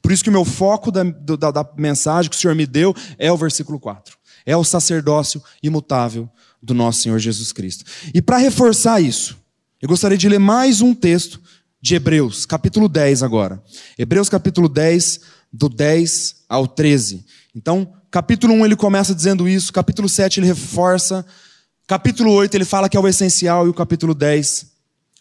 Por 0.00 0.12
isso 0.12 0.22
que 0.22 0.30
o 0.30 0.32
meu 0.32 0.44
foco 0.44 0.90
da, 0.90 1.02
da, 1.02 1.50
da 1.50 1.70
mensagem 1.76 2.30
que 2.30 2.36
o 2.36 2.40
Senhor 2.40 2.54
me 2.54 2.66
deu 2.66 2.94
é 3.18 3.30
o 3.30 3.36
versículo 3.36 3.78
4. 3.78 4.16
É 4.44 4.56
o 4.56 4.64
sacerdócio 4.64 5.42
imutável 5.62 6.28
do 6.62 6.74
nosso 6.74 7.02
Senhor 7.02 7.18
Jesus 7.18 7.52
Cristo. 7.52 7.84
E 8.12 8.20
para 8.20 8.38
reforçar 8.38 9.00
isso, 9.00 9.36
eu 9.80 9.88
gostaria 9.88 10.18
de 10.18 10.28
ler 10.28 10.38
mais 10.38 10.80
um 10.80 10.94
texto 10.94 11.40
de 11.80 11.94
Hebreus, 11.94 12.46
capítulo 12.46 12.88
10 12.88 13.22
agora. 13.22 13.62
Hebreus 13.98 14.28
capítulo 14.28 14.68
10, 14.68 15.20
do 15.52 15.68
10 15.68 16.36
ao 16.48 16.66
13. 16.66 17.24
Então, 17.54 17.92
Capítulo 18.14 18.54
1 18.54 18.66
ele 18.66 18.76
começa 18.76 19.12
dizendo 19.12 19.48
isso, 19.48 19.72
capítulo 19.72 20.08
7 20.08 20.38
ele 20.38 20.46
reforça, 20.46 21.26
capítulo 21.84 22.30
8 22.30 22.54
ele 22.54 22.64
fala 22.64 22.88
que 22.88 22.96
é 22.96 23.00
o 23.00 23.08
essencial 23.08 23.66
e 23.66 23.70
o 23.70 23.74
capítulo 23.74 24.14
10 24.14 24.66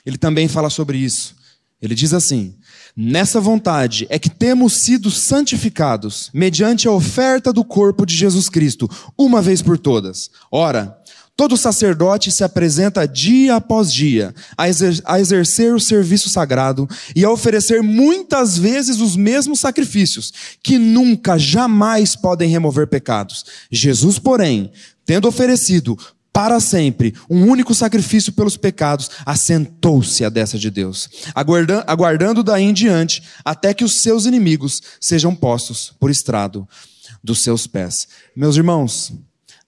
ele 0.05 0.15
também 0.15 0.47
fala 0.47 0.69
sobre 0.69 0.99
isso. 0.99 1.35
Ele 1.81 1.95
diz 1.95 2.13
assim: 2.13 2.55
Nessa 2.95 3.41
vontade 3.41 4.05
é 4.09 4.19
que 4.19 4.29
temos 4.29 4.83
sido 4.83 5.09
santificados 5.09 6.29
mediante 6.33 6.87
a 6.87 6.91
oferta 6.91 7.51
do 7.51 7.63
corpo 7.63 8.05
de 8.05 8.15
Jesus 8.15 8.49
Cristo, 8.49 8.87
uma 9.17 9.41
vez 9.41 9.61
por 9.61 9.77
todas. 9.77 10.29
Ora, 10.51 10.97
Todo 11.35 11.57
sacerdote 11.57 12.31
se 12.31 12.43
apresenta 12.43 13.07
dia 13.07 13.55
após 13.55 13.91
dia 13.91 14.35
a, 14.55 14.69
exer 14.69 15.01
a, 15.03 15.19
exercer 15.19 15.73
o 15.73 15.79
serviço 15.79 16.29
sagrado 16.29 16.87
e 17.15 17.25
a 17.25 17.31
oferecer 17.31 17.81
muitas 17.81 18.55
vezes 18.55 18.99
os 18.99 19.15
mesmos 19.15 19.59
sacrifícios, 19.59 20.31
que 20.61 20.77
nunca, 20.77 21.39
jamais 21.39 22.15
podem 22.15 22.47
remover 22.47 22.85
pecados. 22.85 23.45
Jesus, 23.71 24.19
porém, 24.19 24.71
tendo 25.07 25.27
oferecido 25.27 25.97
para 26.33 26.59
sempre 26.59 27.13
um 27.29 27.45
único 27.45 27.75
sacrifício 27.75 28.33
pelos 28.33 28.57
pecados, 28.57 29.11
assentou-se 29.23 30.25
à 30.25 30.29
destra 30.29 30.57
de 30.57 30.71
Deus, 30.71 31.07
aguardando 31.85 32.43
daí 32.43 32.63
em 32.63 32.73
diante 32.73 33.21
até 33.45 33.71
que 33.71 33.83
os 33.83 34.01
seus 34.01 34.25
inimigos 34.25 34.81
sejam 34.99 35.35
postos 35.35 35.93
por 35.99 36.09
estrado 36.09 36.67
dos 37.23 37.43
seus 37.43 37.67
pés. 37.67 38.07
Meus 38.35 38.57
irmãos, 38.57 39.13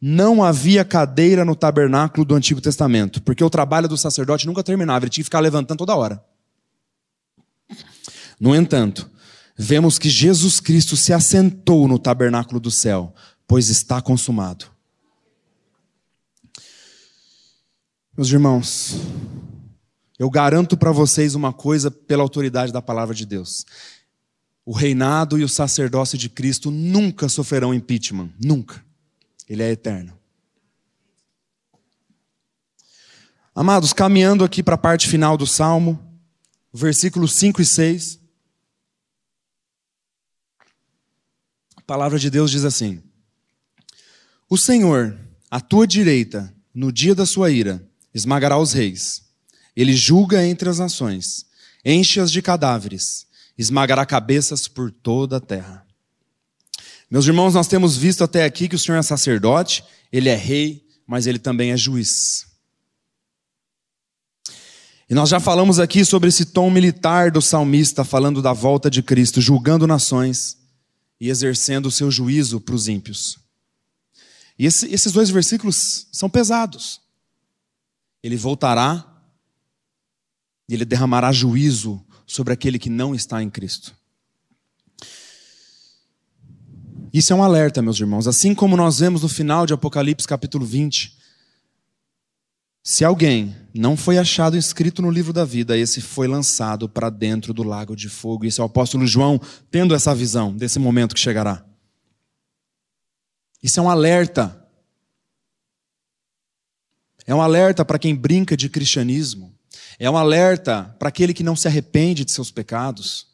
não 0.02 0.44
havia 0.44 0.84
cadeira 0.84 1.46
no 1.46 1.56
tabernáculo 1.56 2.26
do 2.26 2.36
Antigo 2.36 2.60
Testamento, 2.60 3.22
porque 3.22 3.44
o 3.44 3.50
trabalho 3.50 3.88
do 3.88 3.96
sacerdote 3.98 4.48
nunca 4.48 4.64
terminava, 4.64 5.06
ele 5.06 5.12
tinha 5.12 5.24
que 5.24 5.28
ficar 5.28 5.40
levantando 5.40 5.78
toda 5.78 5.96
hora. 5.96 6.24
No 8.40 8.56
entanto, 8.56 9.10
vemos 9.58 9.98
que 9.98 10.10
Jesus 10.10 10.60
Cristo 10.60 10.98
se 10.98 11.14
assentou 11.14 11.88
no 11.88 11.98
tabernáculo 11.98 12.60
do 12.60 12.72
céu, 12.72 13.14
pois 13.48 13.70
está 13.70 14.02
consumado. 14.02 14.75
Meus 18.18 18.30
irmãos, 18.32 18.94
eu 20.18 20.30
garanto 20.30 20.78
para 20.78 20.90
vocês 20.90 21.36
uma 21.36 21.52
coisa 21.52 21.92
pela 21.92 22.24
autoridade 22.24 22.72
da 22.72 22.82
palavra 22.82 23.14
de 23.14 23.26
Deus. 23.26 23.66
O 24.66 24.72
reinado 24.72 25.38
e 25.38 25.44
o 25.44 25.50
sacerdócio 25.50 26.18
de 26.18 26.30
Cristo 26.30 26.72
nunca 26.72 27.28
sofrerão 27.28 27.74
impeachment, 27.74 28.32
nunca. 28.42 28.82
Ele 29.50 29.62
é 29.62 29.70
eterno. 29.70 30.18
Amados, 33.54 33.92
caminhando 33.92 34.46
aqui 34.46 34.64
para 34.64 34.76
a 34.76 34.78
parte 34.78 35.10
final 35.10 35.36
do 35.36 35.46
Salmo, 35.46 36.00
versículos 36.74 37.34
5 37.34 37.62
e 37.62 37.66
6. 37.66 38.20
A 41.76 41.82
palavra 41.82 42.18
de 42.18 42.30
Deus 42.30 42.50
diz 42.50 42.64
assim: 42.64 43.04
O 44.50 44.58
Senhor, 44.58 45.20
à 45.52 45.60
tua 45.60 45.86
direita, 45.86 46.56
no 46.74 46.94
dia 46.94 47.14
da 47.14 47.26
sua 47.26 47.52
ira, 47.52 47.86
esmagará 48.16 48.58
os 48.58 48.72
reis. 48.72 49.24
Ele 49.76 49.94
julga 49.94 50.44
entre 50.46 50.70
as 50.70 50.80
nações, 50.80 51.46
enche-as 51.84 52.32
de 52.32 52.42
cadáveres, 52.42 53.28
esmagará 53.58 54.06
cabeças 54.06 54.70
por 54.70 54.90
toda 54.90 55.38
a 55.38 55.42
terra. 55.42 55.86
Meus 57.12 57.28
irmãos, 57.28 57.54
nós 57.54 57.68
temos 57.68 57.98
visto 57.98 58.24
até 58.24 58.46
aqui 58.46 58.70
que 58.70 58.76
o 58.76 58.80
Senhor 58.80 58.98
é 58.98 59.04
sacerdote, 59.04 59.84
ele 60.12 60.30
é 60.30 60.36
rei, 60.36 60.88
mas 61.06 61.28
ele 61.28 61.38
também 61.38 61.72
é 61.72 61.78
juiz. 61.78 62.48
E 65.08 65.14
nós 65.14 65.30
já 65.30 65.40
falamos 65.40 65.78
aqui 65.78 66.04
sobre 66.04 66.30
esse 66.30 66.46
tom 66.46 66.72
militar 66.72 67.30
do 67.30 67.42
salmista, 67.42 68.04
falando 68.04 68.42
da 68.42 68.54
volta 68.54 68.90
de 68.90 69.04
Cristo, 69.04 69.40
julgando 69.40 69.86
nações 69.86 70.58
e 71.20 71.30
exercendo 71.30 71.88
o 71.88 71.92
seu 71.92 72.10
juízo 72.10 72.60
para 72.60 72.74
os 72.74 72.88
ímpios. 72.88 73.38
E 74.58 74.66
esse, 74.66 74.92
esses 74.92 75.12
dois 75.12 75.30
versículos 75.30 76.08
são 76.12 76.30
pesados. 76.30 77.05
Ele 78.26 78.38
voltará 78.38 79.06
e 80.68 80.74
ele 80.74 80.84
derramará 80.84 81.32
juízo 81.32 82.04
sobre 82.26 82.52
aquele 82.52 82.80
que 82.80 82.90
não 82.90 83.14
está 83.14 83.44
em 83.44 83.52
Cristo. 83.52 83.96
Isso 87.14 87.32
é 87.32 87.36
um 87.36 87.44
alerta, 87.44 87.84
meus 87.84 88.00
irmãos. 88.00 88.28
Assim 88.28 88.56
como 88.56 88.76
nós 88.76 88.98
vemos 88.98 89.22
no 89.22 89.30
final 89.30 89.68
de 89.68 89.76
Apocalipse 89.76 90.28
capítulo 90.28 90.66
20. 90.66 91.16
Se 92.84 93.06
alguém 93.06 93.56
não 93.72 93.96
foi 93.96 94.18
achado 94.18 94.58
inscrito 94.58 95.04
no 95.04 95.12
livro 95.12 95.32
da 95.32 95.46
vida, 95.46 95.78
esse 95.78 96.02
foi 96.02 96.28
lançado 96.28 96.90
para 96.90 97.12
dentro 97.12 97.54
do 97.54 97.62
lago 97.62 97.96
de 97.96 98.10
fogo. 98.10 98.44
Isso 98.44 98.60
é 98.60 98.64
o 98.64 98.66
apóstolo 98.66 99.06
João 99.06 99.40
tendo 99.70 99.94
essa 99.94 100.16
visão 100.16 100.52
desse 100.52 100.80
momento 100.80 101.14
que 101.14 101.22
chegará. 101.22 101.64
Isso 103.62 103.80
é 103.80 103.84
um 103.84 103.90
alerta. 103.90 104.65
É 107.28 107.34
um 107.34 107.42
alerta 107.42 107.84
para 107.84 108.00
quem 108.00 108.16
brinca 108.16 108.56
de 108.56 108.70
cristianismo. 108.70 109.54
É 109.98 110.10
um 110.10 110.18
alerta 110.18 110.96
para 111.00 111.10
aquele 111.10 111.34
que 111.34 111.44
não 111.44 111.56
se 111.56 111.68
arrepende 111.68 112.24
de 112.26 112.32
seus 112.32 112.52
pecados. 112.52 113.28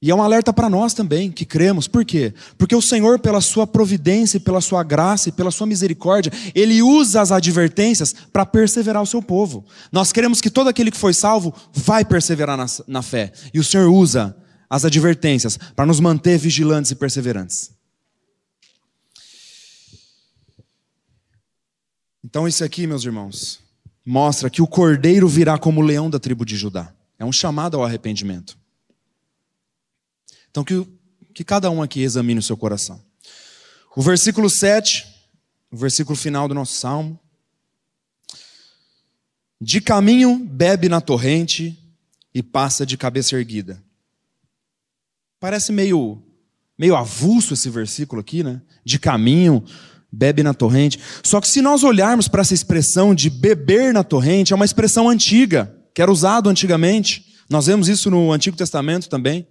E 0.00 0.12
é 0.12 0.14
um 0.14 0.22
alerta 0.22 0.52
para 0.52 0.70
nós 0.70 0.94
também, 0.94 1.30
que 1.30 1.44
cremos. 1.44 1.88
Por 1.88 2.04
quê? 2.04 2.32
Porque 2.56 2.74
o 2.74 2.82
Senhor, 2.82 3.18
pela 3.18 3.40
sua 3.40 3.66
providência, 3.66 4.38
pela 4.38 4.60
sua 4.60 4.84
graça 4.84 5.28
e 5.28 5.32
pela 5.32 5.50
sua 5.50 5.66
misericórdia, 5.66 6.32
Ele 6.54 6.80
usa 6.80 7.20
as 7.20 7.32
advertências 7.32 8.14
para 8.32 8.46
perseverar 8.46 9.02
o 9.02 9.06
seu 9.06 9.20
povo. 9.20 9.64
Nós 9.90 10.12
queremos 10.12 10.40
que 10.40 10.50
todo 10.50 10.68
aquele 10.68 10.92
que 10.92 10.96
foi 10.96 11.12
salvo 11.12 11.52
vai 11.72 12.04
perseverar 12.04 12.56
na, 12.56 12.66
na 12.86 13.02
fé. 13.02 13.32
E 13.52 13.58
o 13.58 13.64
Senhor 13.64 13.88
usa 13.88 14.36
as 14.70 14.84
advertências 14.84 15.58
para 15.74 15.86
nos 15.86 15.98
manter 15.98 16.38
vigilantes 16.38 16.92
e 16.92 16.94
perseverantes. 16.94 17.77
Então, 22.24 22.48
isso 22.48 22.64
aqui, 22.64 22.86
meus 22.86 23.04
irmãos, 23.04 23.60
mostra 24.04 24.50
que 24.50 24.62
o 24.62 24.66
cordeiro 24.66 25.28
virá 25.28 25.58
como 25.58 25.80
leão 25.80 26.10
da 26.10 26.18
tribo 26.18 26.44
de 26.44 26.56
Judá. 26.56 26.92
É 27.18 27.24
um 27.24 27.32
chamado 27.32 27.76
ao 27.76 27.84
arrependimento. 27.84 28.58
Então, 30.50 30.64
que, 30.64 30.86
que 31.34 31.44
cada 31.44 31.70
um 31.70 31.82
aqui 31.82 32.00
examine 32.00 32.40
o 32.40 32.42
seu 32.42 32.56
coração. 32.56 33.02
O 33.94 34.02
versículo 34.02 34.48
7, 34.48 35.06
o 35.70 35.76
versículo 35.76 36.16
final 36.16 36.48
do 36.48 36.54
nosso 36.54 36.74
salmo. 36.74 37.18
De 39.60 39.80
caminho 39.80 40.38
bebe 40.38 40.88
na 40.88 41.00
torrente 41.00 41.76
e 42.32 42.42
passa 42.42 42.86
de 42.86 42.96
cabeça 42.96 43.36
erguida. 43.36 43.82
Parece 45.40 45.72
meio, 45.72 46.22
meio 46.76 46.96
avulso 46.96 47.54
esse 47.54 47.68
versículo 47.68 48.20
aqui, 48.20 48.42
né? 48.42 48.60
De 48.84 48.98
caminho 48.98 49.64
bebe 50.10 50.42
na 50.42 50.54
torrente. 50.54 50.98
Só 51.22 51.40
que 51.40 51.48
se 51.48 51.60
nós 51.60 51.82
olharmos 51.84 52.28
para 52.28 52.40
essa 52.40 52.54
expressão 52.54 53.14
de 53.14 53.28
beber 53.30 53.92
na 53.92 54.02
torrente, 54.02 54.52
é 54.52 54.56
uma 54.56 54.64
expressão 54.64 55.08
antiga, 55.08 55.74
que 55.94 56.02
era 56.02 56.10
usado 56.10 56.48
antigamente. 56.48 57.34
Nós 57.48 57.66
vemos 57.66 57.88
isso 57.88 58.10
no 58.10 58.32
Antigo 58.32 58.56
Testamento 58.56 59.08
também. 59.08 59.46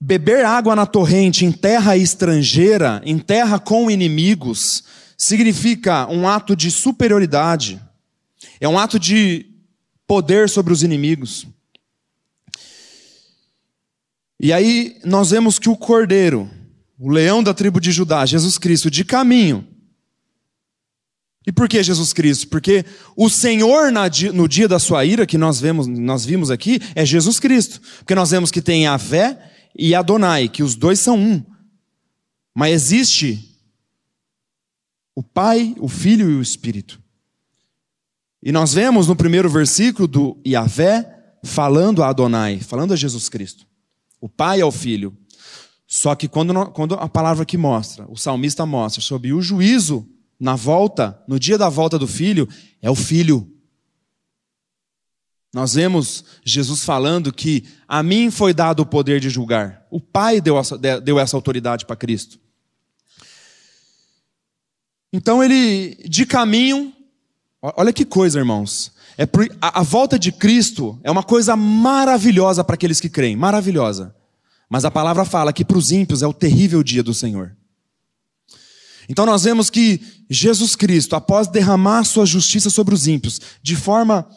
Beber 0.00 0.44
água 0.44 0.76
na 0.76 0.86
torrente 0.86 1.44
em 1.44 1.50
terra 1.50 1.96
estrangeira, 1.96 3.00
em 3.04 3.18
terra 3.18 3.58
com 3.58 3.90
inimigos, 3.90 4.84
significa 5.16 6.06
um 6.08 6.28
ato 6.28 6.54
de 6.54 6.70
superioridade, 6.70 7.80
é 8.60 8.68
um 8.68 8.78
ato 8.78 8.98
de 8.98 9.46
poder 10.06 10.48
sobre 10.48 10.72
os 10.72 10.82
inimigos. 10.82 11.46
E 14.38 14.52
aí 14.52 15.00
nós 15.02 15.30
vemos 15.30 15.58
que 15.58 15.70
o 15.70 15.76
cordeiro, 15.76 16.50
o 16.98 17.10
leão 17.10 17.42
da 17.42 17.52
tribo 17.52 17.80
de 17.80 17.92
Judá, 17.92 18.24
Jesus 18.24 18.58
Cristo, 18.58 18.90
de 18.90 19.04
caminho. 19.04 19.66
E 21.46 21.52
por 21.52 21.68
que 21.68 21.80
Jesus 21.82 22.12
Cristo? 22.12 22.48
Porque 22.48 22.84
o 23.16 23.30
Senhor 23.30 23.92
no 24.34 24.48
dia 24.48 24.66
da 24.66 24.80
sua 24.80 25.04
ira, 25.04 25.24
que 25.24 25.38
nós, 25.38 25.60
vemos, 25.60 25.86
nós 25.86 26.24
vimos 26.24 26.50
aqui, 26.50 26.80
é 26.94 27.04
Jesus 27.04 27.38
Cristo. 27.38 27.80
Porque 27.98 28.16
nós 28.16 28.32
vemos 28.32 28.50
que 28.50 28.60
tem 28.60 28.88
a 28.88 28.98
fé 28.98 29.52
e 29.78 29.94
Adonai, 29.94 30.48
que 30.48 30.62
os 30.62 30.74
dois 30.74 30.98
são 30.98 31.16
um. 31.16 31.44
Mas 32.52 32.72
existe 32.72 33.56
o 35.14 35.22
Pai, 35.22 35.76
o 35.78 35.88
Filho 35.88 36.30
e 36.30 36.34
o 36.34 36.42
Espírito. 36.42 37.00
E 38.42 38.50
nós 38.50 38.74
vemos 38.74 39.06
no 39.06 39.14
primeiro 39.14 39.48
versículo 39.48 40.08
do 40.08 40.36
Yahvé 40.44 41.12
falando 41.44 42.02
a 42.02 42.08
Adonai, 42.08 42.58
falando 42.58 42.92
a 42.92 42.96
Jesus 42.96 43.28
Cristo. 43.28 43.66
O 44.20 44.28
Pai 44.28 44.60
ao 44.60 44.72
Filho. 44.72 45.16
Só 45.86 46.14
que 46.14 46.28
quando, 46.28 46.66
quando 46.72 46.94
a 46.94 47.08
palavra 47.08 47.44
que 47.44 47.56
mostra, 47.56 48.06
o 48.08 48.16
salmista 48.16 48.66
mostra 48.66 49.00
sobre 49.00 49.32
o 49.32 49.40
juízo 49.40 50.08
na 50.38 50.56
volta, 50.56 51.22
no 51.28 51.38
dia 51.38 51.56
da 51.56 51.68
volta 51.68 51.98
do 51.98 52.08
filho, 52.08 52.48
é 52.82 52.90
o 52.90 52.94
filho. 52.94 53.50
Nós 55.54 55.74
vemos 55.74 56.24
Jesus 56.44 56.84
falando 56.84 57.32
que 57.32 57.64
a 57.86 58.02
mim 58.02 58.30
foi 58.30 58.52
dado 58.52 58.80
o 58.80 58.86
poder 58.86 59.20
de 59.20 59.30
julgar. 59.30 59.86
O 59.90 60.00
Pai 60.00 60.40
deu 60.40 60.58
essa, 60.58 60.76
deu 60.76 61.18
essa 61.18 61.36
autoridade 61.36 61.86
para 61.86 61.96
Cristo. 61.96 62.38
Então 65.12 65.42
ele, 65.42 65.94
de 66.08 66.26
caminho, 66.26 66.92
olha 67.62 67.92
que 67.92 68.04
coisa, 68.04 68.38
irmãos. 68.38 68.92
É 69.16 69.22
a, 69.62 69.80
a 69.80 69.82
volta 69.82 70.18
de 70.18 70.30
Cristo 70.30 70.98
é 71.02 71.10
uma 71.10 71.22
coisa 71.22 71.56
maravilhosa 71.56 72.62
para 72.62 72.74
aqueles 72.74 73.00
que 73.00 73.08
creem, 73.08 73.36
maravilhosa. 73.36 74.14
Mas 74.68 74.84
a 74.84 74.90
palavra 74.90 75.24
fala 75.24 75.52
que 75.52 75.64
para 75.64 75.78
os 75.78 75.90
ímpios 75.90 76.22
é 76.22 76.26
o 76.26 76.32
terrível 76.32 76.82
dia 76.82 77.02
do 77.02 77.14
Senhor. 77.14 77.56
Então 79.08 79.24
nós 79.24 79.44
vemos 79.44 79.70
que 79.70 80.00
Jesus 80.28 80.74
Cristo, 80.74 81.14
após 81.14 81.46
derramar 81.46 82.04
sua 82.04 82.26
justiça 82.26 82.68
sobre 82.70 82.94
os 82.94 83.06
ímpios, 83.06 83.40
de 83.62 83.76
forma 83.76 84.28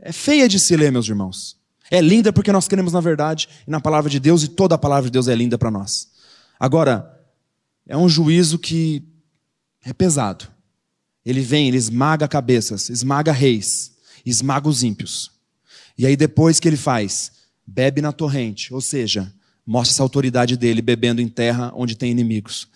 é 0.00 0.12
feia 0.12 0.48
de 0.48 0.58
se 0.58 0.76
ler, 0.76 0.90
meus 0.90 1.08
irmãos. 1.08 1.56
É 1.90 2.00
linda 2.00 2.32
porque 2.32 2.52
nós 2.52 2.66
queremos 2.66 2.92
na 2.92 3.00
verdade 3.00 3.48
e 3.66 3.70
na 3.70 3.80
palavra 3.80 4.10
de 4.10 4.18
Deus, 4.18 4.42
e 4.42 4.48
toda 4.48 4.74
a 4.74 4.78
palavra 4.78 5.04
de 5.04 5.12
Deus 5.12 5.28
é 5.28 5.34
linda 5.34 5.58
para 5.58 5.70
nós. 5.70 6.08
Agora, 6.58 7.20
é 7.86 7.96
um 7.96 8.08
juízo 8.08 8.58
que 8.58 9.02
é 9.84 9.92
pesado. 9.92 10.48
Ele 11.24 11.40
vem, 11.40 11.68
ele 11.68 11.76
esmaga 11.76 12.26
cabeças, 12.26 12.88
esmaga 12.88 13.32
reis, 13.32 13.92
esmaga 14.24 14.68
os 14.68 14.82
ímpios. 14.82 15.30
E 15.96 16.06
aí 16.06 16.16
depois 16.16 16.58
que 16.58 16.68
ele 16.68 16.76
faz? 16.76 17.30
Bebe 17.66 18.00
na 18.00 18.12
torrente, 18.12 18.72
ou 18.74 18.80
seja, 18.80 19.32
mostra 19.66 19.94
essa 19.94 20.02
autoridade 20.02 20.56
dele 20.56 20.82
bebendo 20.82 21.20
em 21.20 21.28
terra 21.28 21.72
onde 21.74 21.96
tem 21.96 22.10
inimigos. 22.10 22.68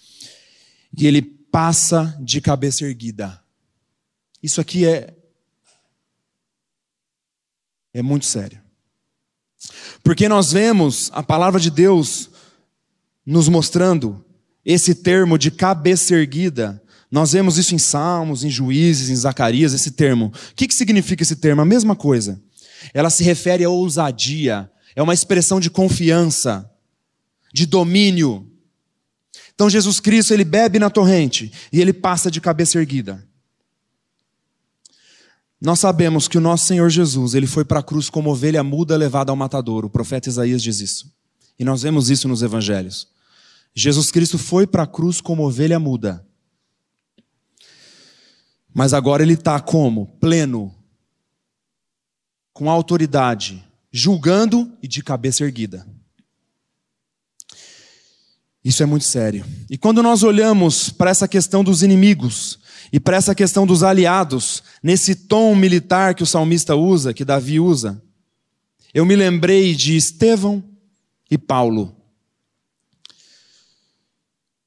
E 0.96 1.06
ele 1.06 1.22
passa 1.22 2.16
de 2.20 2.40
cabeça 2.40 2.84
erguida. 2.84 3.40
Isso 4.42 4.60
aqui 4.60 4.86
é 4.86 5.14
é 7.92 8.02
muito 8.02 8.26
sério. 8.26 8.60
Porque 10.04 10.28
nós 10.28 10.52
vemos 10.52 11.10
a 11.14 11.22
palavra 11.22 11.58
de 11.58 11.70
Deus 11.70 12.28
nos 13.24 13.48
mostrando 13.48 14.22
esse 14.64 14.94
termo 14.94 15.38
de 15.38 15.50
cabeça 15.50 16.14
erguida. 16.14 16.82
Nós 17.10 17.32
vemos 17.32 17.56
isso 17.56 17.74
em 17.74 17.78
Salmos, 17.78 18.44
em 18.44 18.50
Juízes, 18.50 19.08
em 19.08 19.16
Zacarias, 19.16 19.72
esse 19.72 19.92
termo. 19.92 20.26
O 20.26 20.54
que, 20.54 20.68
que 20.68 20.74
significa 20.74 21.22
esse 21.22 21.36
termo? 21.36 21.62
A 21.62 21.64
mesma 21.64 21.96
coisa. 21.96 22.40
Ela 22.92 23.08
se 23.08 23.24
refere 23.24 23.64
à 23.64 23.70
ousadia, 23.70 24.70
é 24.94 25.02
uma 25.02 25.14
expressão 25.14 25.58
de 25.58 25.70
confiança, 25.70 26.70
de 27.52 27.66
domínio. 27.66 28.50
Então 29.54 29.70
Jesus 29.70 30.00
Cristo, 30.00 30.34
ele 30.34 30.44
bebe 30.44 30.78
na 30.78 30.90
torrente 30.90 31.50
e 31.72 31.80
ele 31.80 31.92
passa 31.92 32.30
de 32.30 32.40
cabeça 32.40 32.78
erguida. 32.78 33.26
Nós 35.60 35.80
sabemos 35.80 36.28
que 36.28 36.36
o 36.36 36.40
nosso 36.40 36.66
Senhor 36.66 36.90
Jesus, 36.90 37.34
ele 37.34 37.46
foi 37.46 37.64
para 37.64 37.80
a 37.80 37.82
cruz 37.82 38.10
como 38.10 38.30
ovelha 38.30 38.62
muda 38.62 38.96
levada 38.96 39.32
ao 39.32 39.36
matadouro. 39.36 39.86
O 39.86 39.90
profeta 39.90 40.28
Isaías 40.28 40.62
diz 40.62 40.80
isso. 40.80 41.10
E 41.58 41.64
nós 41.64 41.82
vemos 41.82 42.10
isso 42.10 42.28
nos 42.28 42.42
evangelhos. 42.42 43.08
Jesus 43.74 44.10
Cristo 44.10 44.38
foi 44.38 44.66
para 44.66 44.82
a 44.82 44.86
cruz 44.86 45.20
como 45.20 45.46
ovelha 45.46 45.80
muda. 45.80 46.26
Mas 48.72 48.92
agora 48.92 49.22
ele 49.22 49.32
está 49.32 49.58
como? 49.58 50.06
Pleno. 50.20 50.74
Com 52.52 52.70
autoridade. 52.70 53.64
Julgando 53.90 54.70
e 54.82 54.88
de 54.88 55.02
cabeça 55.02 55.44
erguida. 55.44 55.86
Isso 58.66 58.82
é 58.82 58.86
muito 58.86 59.04
sério. 59.04 59.46
E 59.70 59.78
quando 59.78 60.02
nós 60.02 60.24
olhamos 60.24 60.90
para 60.90 61.08
essa 61.08 61.28
questão 61.28 61.62
dos 61.62 61.84
inimigos 61.84 62.58
e 62.92 62.98
para 62.98 63.16
essa 63.16 63.32
questão 63.32 63.64
dos 63.64 63.84
aliados, 63.84 64.60
nesse 64.82 65.14
tom 65.14 65.54
militar 65.54 66.16
que 66.16 66.24
o 66.24 66.26
salmista 66.26 66.74
usa, 66.74 67.14
que 67.14 67.24
Davi 67.24 67.60
usa, 67.60 68.02
eu 68.92 69.06
me 69.06 69.14
lembrei 69.14 69.72
de 69.72 69.96
Estevão 69.96 70.64
e 71.30 71.38
Paulo. 71.38 71.94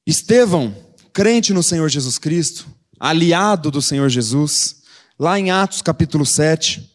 Estevão, 0.06 0.74
crente 1.12 1.52
no 1.52 1.62
Senhor 1.62 1.90
Jesus 1.90 2.16
Cristo, 2.16 2.68
aliado 2.98 3.70
do 3.70 3.82
Senhor 3.82 4.08
Jesus, 4.08 4.76
lá 5.18 5.38
em 5.38 5.50
Atos 5.50 5.82
capítulo 5.82 6.24
7, 6.24 6.90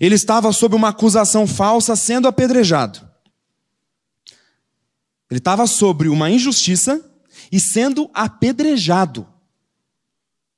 ele 0.00 0.14
estava 0.14 0.50
sob 0.54 0.74
uma 0.74 0.88
acusação 0.88 1.46
falsa 1.46 1.94
sendo 1.96 2.26
apedrejado. 2.26 3.09
Ele 5.30 5.38
estava 5.38 5.66
sobre 5.66 6.08
uma 6.08 6.30
injustiça 6.30 7.00
e 7.52 7.60
sendo 7.60 8.10
apedrejado. 8.12 9.26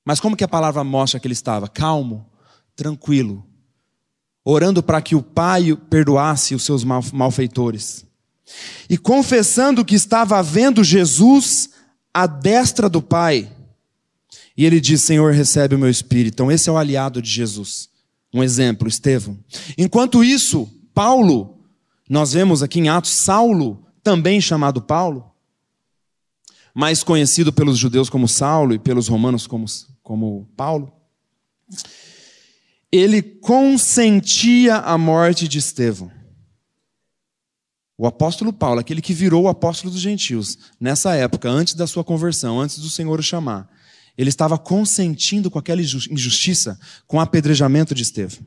Mas 0.05 0.19
como 0.19 0.37
que 0.37 0.45
a 0.45 0.49
palavra 0.49 0.83
mostra 0.83 1.21
que 1.21 1.27
ele 1.27 1.35
estava? 1.35 1.69
Calmo, 1.69 2.27
tranquilo, 2.75 3.47
orando 4.45 4.83
para 4.83 5.03
que 5.03 5.15
o 5.15 5.23
Pai 5.23 5.77
perdoasse 5.91 6.55
os 6.55 6.65
seus 6.65 6.83
malfeitores. 6.85 8.05
E 8.89 8.99
confessando 8.99 9.85
que 9.85 9.95
estava 9.95 10.43
vendo 10.43 10.83
Jesus 10.83 11.71
à 12.13 12.27
destra 12.27 12.89
do 12.89 13.01
Pai. 13.01 13.51
E 14.57 14.65
ele 14.65 14.81
diz: 14.81 15.03
Senhor, 15.03 15.33
recebe 15.33 15.75
o 15.75 15.79
meu 15.79 15.89
espírito. 15.89 16.35
Então, 16.35 16.53
esse 16.53 16.69
é 16.69 16.73
o 16.73 16.77
aliado 16.77 17.23
de 17.23 17.31
Jesus. 17.31 17.89
Um 18.35 18.43
exemplo, 18.43 18.89
Estevão. 18.89 19.39
Enquanto 19.79 20.25
isso, 20.25 20.69
Paulo, 20.93 21.59
nós 22.09 22.33
vemos 22.33 22.63
aqui 22.63 22.81
em 22.81 22.89
Atos, 22.89 23.13
Saulo 23.13 23.87
também 24.03 24.41
chamado 24.41 24.83
Paulo, 24.83 25.31
mais 26.75 27.03
conhecido 27.03 27.53
pelos 27.53 27.79
judeus 27.79 28.09
como 28.09 28.29
Saulo 28.29 28.75
e 28.75 28.79
pelos 28.79 29.09
romanos 29.09 29.47
como, 29.47 29.67
como 30.03 30.49
Paulo, 30.57 30.93
ele 32.91 33.23
consentia 33.23 34.77
a 34.77 34.99
morte 34.99 35.49
de 35.49 35.59
Estevão. 35.59 36.11
O 37.97 38.07
apóstolo 38.07 38.53
Paulo, 38.53 38.81
aquele 38.81 39.01
que 39.01 39.15
virou 39.15 39.45
o 39.45 39.49
apóstolo 39.49 39.93
dos 39.93 40.01
gentios, 40.01 40.59
nessa 40.81 41.15
época, 41.15 41.49
antes 41.49 41.75
da 41.75 41.87
sua 41.87 42.03
conversão, 42.03 42.61
antes 42.61 42.79
do 42.79 42.91
Senhor 42.91 43.19
o 43.21 43.23
chamar, 43.23 43.71
ele 44.19 44.29
estava 44.29 44.59
consentindo 44.59 45.51
com 45.51 45.59
aquela 45.59 45.81
injustiça, 45.81 46.79
com 47.07 47.19
o 47.19 47.21
apedrejamento 47.21 47.95
de 47.95 48.03
Estevão. 48.03 48.45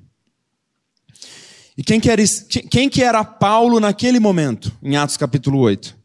E 1.78 1.84
quem 1.84 2.00
que, 2.00 2.10
era, 2.10 2.22
quem 2.70 2.90
que 2.90 3.04
era 3.04 3.24
Paulo 3.24 3.80
naquele 3.80 4.20
momento, 4.20 4.72
em 4.82 4.96
Atos 4.96 5.18
capítulo 5.18 5.60
8? 5.60 5.96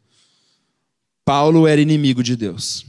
Paulo 1.23 1.65
era 1.65 1.79
inimigo 1.79 2.21
de 2.21 2.35
Deus. 2.35 2.85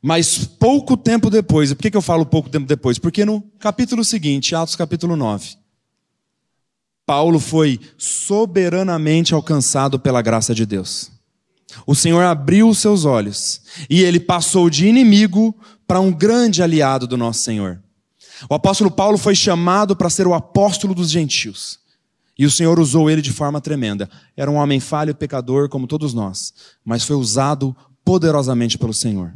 Mas 0.00 0.44
pouco 0.44 0.96
tempo 0.96 1.28
depois, 1.28 1.72
por 1.72 1.82
que, 1.82 1.90
que 1.90 1.96
eu 1.96 2.02
falo 2.02 2.24
pouco 2.24 2.48
tempo 2.48 2.66
depois? 2.66 2.98
Porque 2.98 3.24
no 3.24 3.42
capítulo 3.58 4.04
seguinte, 4.04 4.54
Atos 4.54 4.76
capítulo 4.76 5.16
9, 5.16 5.56
Paulo 7.04 7.40
foi 7.40 7.80
soberanamente 7.96 9.34
alcançado 9.34 9.98
pela 9.98 10.22
graça 10.22 10.54
de 10.54 10.64
Deus. 10.64 11.10
O 11.86 11.94
Senhor 11.94 12.22
abriu 12.22 12.68
os 12.68 12.78
seus 12.78 13.04
olhos 13.04 13.62
e 13.90 14.02
ele 14.02 14.20
passou 14.20 14.70
de 14.70 14.86
inimigo 14.86 15.54
para 15.86 16.00
um 16.00 16.12
grande 16.12 16.62
aliado 16.62 17.06
do 17.06 17.16
nosso 17.16 17.42
Senhor. 17.42 17.82
O 18.48 18.54
apóstolo 18.54 18.90
Paulo 18.90 19.16
foi 19.16 19.34
chamado 19.34 19.96
para 19.96 20.10
ser 20.10 20.26
o 20.26 20.34
apóstolo 20.34 20.94
dos 20.94 21.10
gentios. 21.10 21.78
E 22.38 22.46
o 22.46 22.50
Senhor 22.50 22.78
usou 22.78 23.10
ele 23.10 23.20
de 23.20 23.32
forma 23.32 23.60
tremenda. 23.60 24.08
Era 24.36 24.50
um 24.50 24.56
homem 24.56 24.78
falho 24.78 25.14
pecador, 25.14 25.68
como 25.68 25.86
todos 25.86 26.14
nós, 26.14 26.54
mas 26.84 27.04
foi 27.04 27.16
usado 27.16 27.74
poderosamente 28.04 28.78
pelo 28.78 28.94
Senhor. 28.94 29.34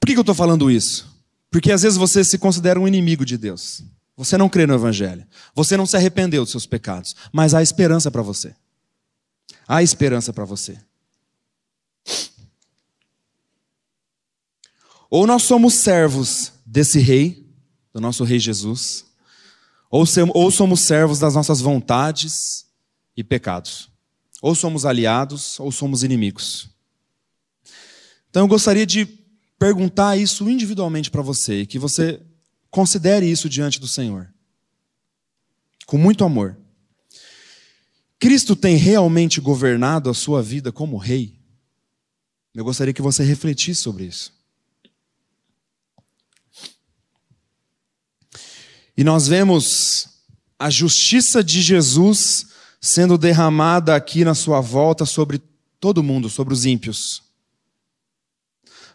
Por 0.00 0.06
que 0.06 0.16
eu 0.16 0.20
estou 0.20 0.34
falando 0.34 0.70
isso? 0.70 1.08
Porque 1.50 1.70
às 1.70 1.82
vezes 1.82 1.98
você 1.98 2.24
se 2.24 2.38
considera 2.38 2.80
um 2.80 2.88
inimigo 2.88 3.24
de 3.24 3.36
Deus. 3.36 3.82
Você 4.16 4.36
não 4.36 4.48
crê 4.48 4.66
no 4.66 4.74
Evangelho. 4.74 5.26
Você 5.54 5.76
não 5.76 5.86
se 5.86 5.96
arrependeu 5.96 6.42
dos 6.42 6.50
seus 6.50 6.66
pecados. 6.66 7.14
Mas 7.32 7.54
há 7.54 7.62
esperança 7.62 8.10
para 8.10 8.22
você. 8.22 8.54
Há 9.66 9.82
esperança 9.82 10.32
para 10.32 10.44
você. 10.44 10.78
Ou 15.10 15.26
nós 15.26 15.42
somos 15.42 15.74
servos 15.74 16.52
desse 16.64 17.00
rei, 17.00 17.44
do 17.92 18.00
nosso 18.00 18.22
rei 18.22 18.38
Jesus, 18.38 19.04
Ou, 19.90 20.04
ou 20.34 20.50
somos 20.52 20.82
servos 20.82 21.18
das 21.18 21.34
nossas 21.34 21.60
vontades 21.60 22.66
e 23.16 23.24
pecados. 23.24 23.90
Ou 24.40 24.54
somos 24.54 24.86
aliados, 24.86 25.58
ou 25.58 25.72
somos 25.72 26.04
inimigos. 26.04 26.70
Então 28.30 28.44
eu 28.44 28.48
gostaria 28.48 28.86
de 28.86 29.04
perguntar 29.58 30.16
isso 30.16 30.48
individualmente 30.48 31.10
para 31.10 31.20
você, 31.20 31.62
e 31.62 31.66
que 31.66 31.78
você 31.78 32.22
considere 32.70 33.28
isso 33.28 33.48
diante 33.48 33.80
do 33.80 33.88
Senhor. 33.88 34.32
Com 35.84 35.98
muito 35.98 36.24
amor. 36.24 36.56
Cristo 38.18 38.54
tem 38.54 38.76
realmente 38.76 39.40
governado 39.40 40.08
a 40.08 40.14
sua 40.14 40.40
vida 40.40 40.70
como 40.70 40.96
rei? 40.96 41.36
Eu 42.54 42.64
gostaria 42.64 42.94
que 42.94 43.02
você 43.02 43.24
refletisse 43.24 43.80
sobre 43.82 44.04
isso. 44.04 44.39
E 49.00 49.04
nós 49.04 49.26
vemos 49.26 50.08
a 50.58 50.68
justiça 50.68 51.42
de 51.42 51.62
Jesus 51.62 52.48
sendo 52.82 53.16
derramada 53.16 53.96
aqui 53.96 54.26
na 54.26 54.34
sua 54.34 54.60
volta 54.60 55.06
sobre 55.06 55.40
todo 55.80 56.02
mundo, 56.02 56.28
sobre 56.28 56.52
os 56.52 56.66
ímpios. 56.66 57.22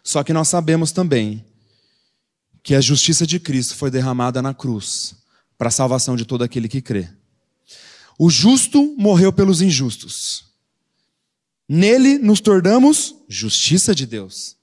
Só 0.04 0.22
que 0.22 0.32
nós 0.32 0.46
sabemos 0.46 0.92
também 0.92 1.44
que 2.62 2.76
a 2.76 2.80
justiça 2.80 3.26
de 3.26 3.40
Cristo 3.40 3.74
foi 3.74 3.90
derramada 3.90 4.40
na 4.40 4.54
cruz 4.54 5.16
para 5.58 5.66
a 5.66 5.72
salvação 5.72 6.14
de 6.14 6.24
todo 6.24 6.44
aquele 6.44 6.68
que 6.68 6.80
crê. 6.80 7.08
O 8.16 8.30
justo 8.30 8.94
morreu 8.96 9.32
pelos 9.32 9.60
injustos. 9.60 10.44
Nele 11.68 12.16
nos 12.16 12.38
tornamos 12.38 13.16
justiça 13.28 13.92
de 13.92 14.06
Deus. 14.06 14.56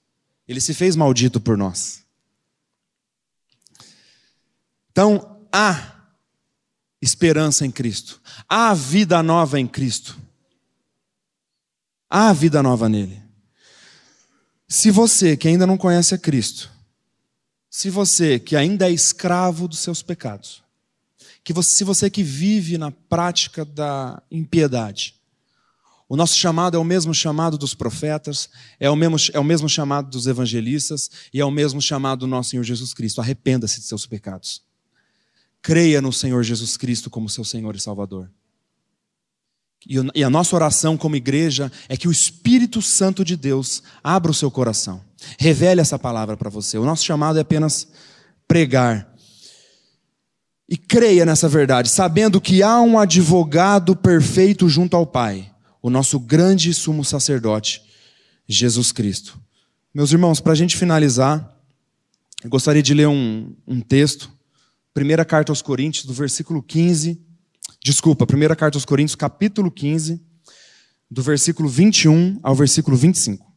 Ele 0.48 0.58
se 0.58 0.72
fez 0.72 0.96
maldito 0.96 1.38
por 1.38 1.58
nós. 1.58 2.02
Então, 4.90 5.33
há 5.54 5.92
esperança 7.00 7.64
em 7.64 7.70
Cristo. 7.70 8.20
Há 8.48 8.74
vida 8.74 9.22
nova 9.22 9.60
em 9.60 9.68
Cristo. 9.68 10.18
Há 12.10 12.32
vida 12.32 12.60
nova 12.60 12.88
nele. 12.88 13.22
Se 14.66 14.90
você 14.90 15.36
que 15.36 15.46
ainda 15.46 15.64
não 15.66 15.76
conhece 15.76 16.12
a 16.14 16.18
Cristo, 16.18 16.68
se 17.70 17.88
você 17.88 18.40
que 18.40 18.56
ainda 18.56 18.88
é 18.88 18.92
escravo 18.92 19.68
dos 19.68 19.78
seus 19.78 20.02
pecados, 20.02 20.64
que 21.44 21.52
você, 21.52 21.76
se 21.76 21.84
você 21.84 22.10
que 22.10 22.22
vive 22.22 22.76
na 22.76 22.90
prática 22.90 23.64
da 23.64 24.20
impiedade, 24.30 25.14
o 26.08 26.16
nosso 26.16 26.34
chamado 26.34 26.76
é 26.76 26.80
o 26.80 26.84
mesmo 26.84 27.14
chamado 27.14 27.56
dos 27.56 27.74
profetas, 27.74 28.48
é 28.80 28.90
o 28.90 28.96
mesmo, 28.96 29.16
é 29.32 29.38
o 29.38 29.44
mesmo 29.44 29.68
chamado 29.68 30.10
dos 30.10 30.26
evangelistas 30.26 31.10
e 31.32 31.40
é 31.40 31.44
o 31.44 31.50
mesmo 31.50 31.80
chamado 31.80 32.20
do 32.20 32.26
nosso 32.26 32.50
Senhor 32.50 32.64
Jesus 32.64 32.92
Cristo. 32.92 33.20
Arrependa-se 33.20 33.80
de 33.80 33.86
seus 33.86 34.06
pecados. 34.06 34.62
Creia 35.64 36.02
no 36.02 36.12
Senhor 36.12 36.42
Jesus 36.42 36.76
Cristo 36.76 37.08
como 37.08 37.26
seu 37.26 37.42
Senhor 37.42 37.74
e 37.74 37.80
Salvador. 37.80 38.30
E 40.14 40.22
a 40.22 40.28
nossa 40.28 40.54
oração 40.54 40.94
como 40.94 41.16
igreja 41.16 41.72
é 41.88 41.96
que 41.96 42.06
o 42.06 42.12
Espírito 42.12 42.82
Santo 42.82 43.24
de 43.24 43.34
Deus 43.34 43.82
abra 44.02 44.30
o 44.30 44.34
seu 44.34 44.50
coração, 44.50 45.00
revele 45.38 45.80
essa 45.80 45.98
palavra 45.98 46.36
para 46.36 46.50
você. 46.50 46.76
O 46.76 46.84
nosso 46.84 47.02
chamado 47.02 47.38
é 47.38 47.40
apenas 47.40 47.88
pregar. 48.46 49.10
E 50.68 50.76
creia 50.76 51.24
nessa 51.24 51.48
verdade, 51.48 51.88
sabendo 51.88 52.42
que 52.42 52.62
há 52.62 52.78
um 52.82 52.98
advogado 52.98 53.96
perfeito 53.96 54.68
junto 54.68 54.94
ao 54.98 55.06
Pai, 55.06 55.50
o 55.80 55.88
nosso 55.88 56.20
grande 56.20 56.74
sumo 56.74 57.02
sacerdote, 57.02 57.82
Jesus 58.46 58.92
Cristo. 58.92 59.40
Meus 59.94 60.12
irmãos, 60.12 60.40
para 60.40 60.52
a 60.52 60.56
gente 60.56 60.76
finalizar, 60.76 61.58
eu 62.42 62.50
gostaria 62.50 62.82
de 62.82 62.92
ler 62.92 63.08
um, 63.08 63.56
um 63.66 63.80
texto 63.80 64.33
Primeira 64.94 65.24
carta 65.24 65.50
aos 65.50 65.60
Coríntios, 65.60 66.04
do 66.04 66.12
versículo 66.12 66.62
15. 66.62 67.20
Desculpa, 67.82 68.24
primeira 68.24 68.54
carta 68.54 68.78
aos 68.78 68.84
Coríntios, 68.84 69.16
capítulo 69.16 69.68
15, 69.68 70.22
do 71.10 71.20
versículo 71.20 71.68
21 71.68 72.38
ao 72.44 72.54
versículo 72.54 72.96
25. 72.96 73.52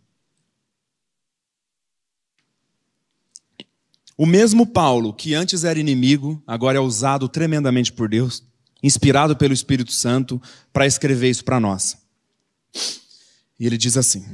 O 4.18 4.26
mesmo 4.26 4.66
Paulo, 4.66 5.14
que 5.14 5.36
antes 5.36 5.64
era 5.64 5.80
inimigo, 5.80 6.42
agora 6.48 6.80
é 6.80 6.82
usado 6.82 7.30
tremendamente 7.30 7.94
por 7.94 8.10
Deus, 8.10 8.44
inspirado 8.82 9.38
pelo 9.38 9.54
Espírito 9.54 9.92
Santo, 9.92 10.42
para 10.74 10.88
escrever 10.88 11.30
isso 11.30 11.46
para 11.46 11.60
nós. 11.60 11.98
E 13.60 13.68
ele 13.68 13.78
diz 13.78 13.96
assim: 13.96 14.26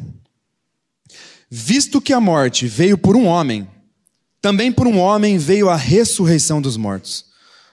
Visto 1.50 2.00
que 2.00 2.14
a 2.14 2.22
morte 2.22 2.66
veio 2.66 2.98
por 2.98 3.18
um 3.18 3.26
homem, 3.26 3.68
também 4.44 4.74
por 4.74 4.86
um 4.86 5.00
homem 5.00 5.38
veio 5.38 5.70
a 5.70 5.76
ressurreição 5.78 6.62
dos 6.62 6.76
mortos. 6.76 7.24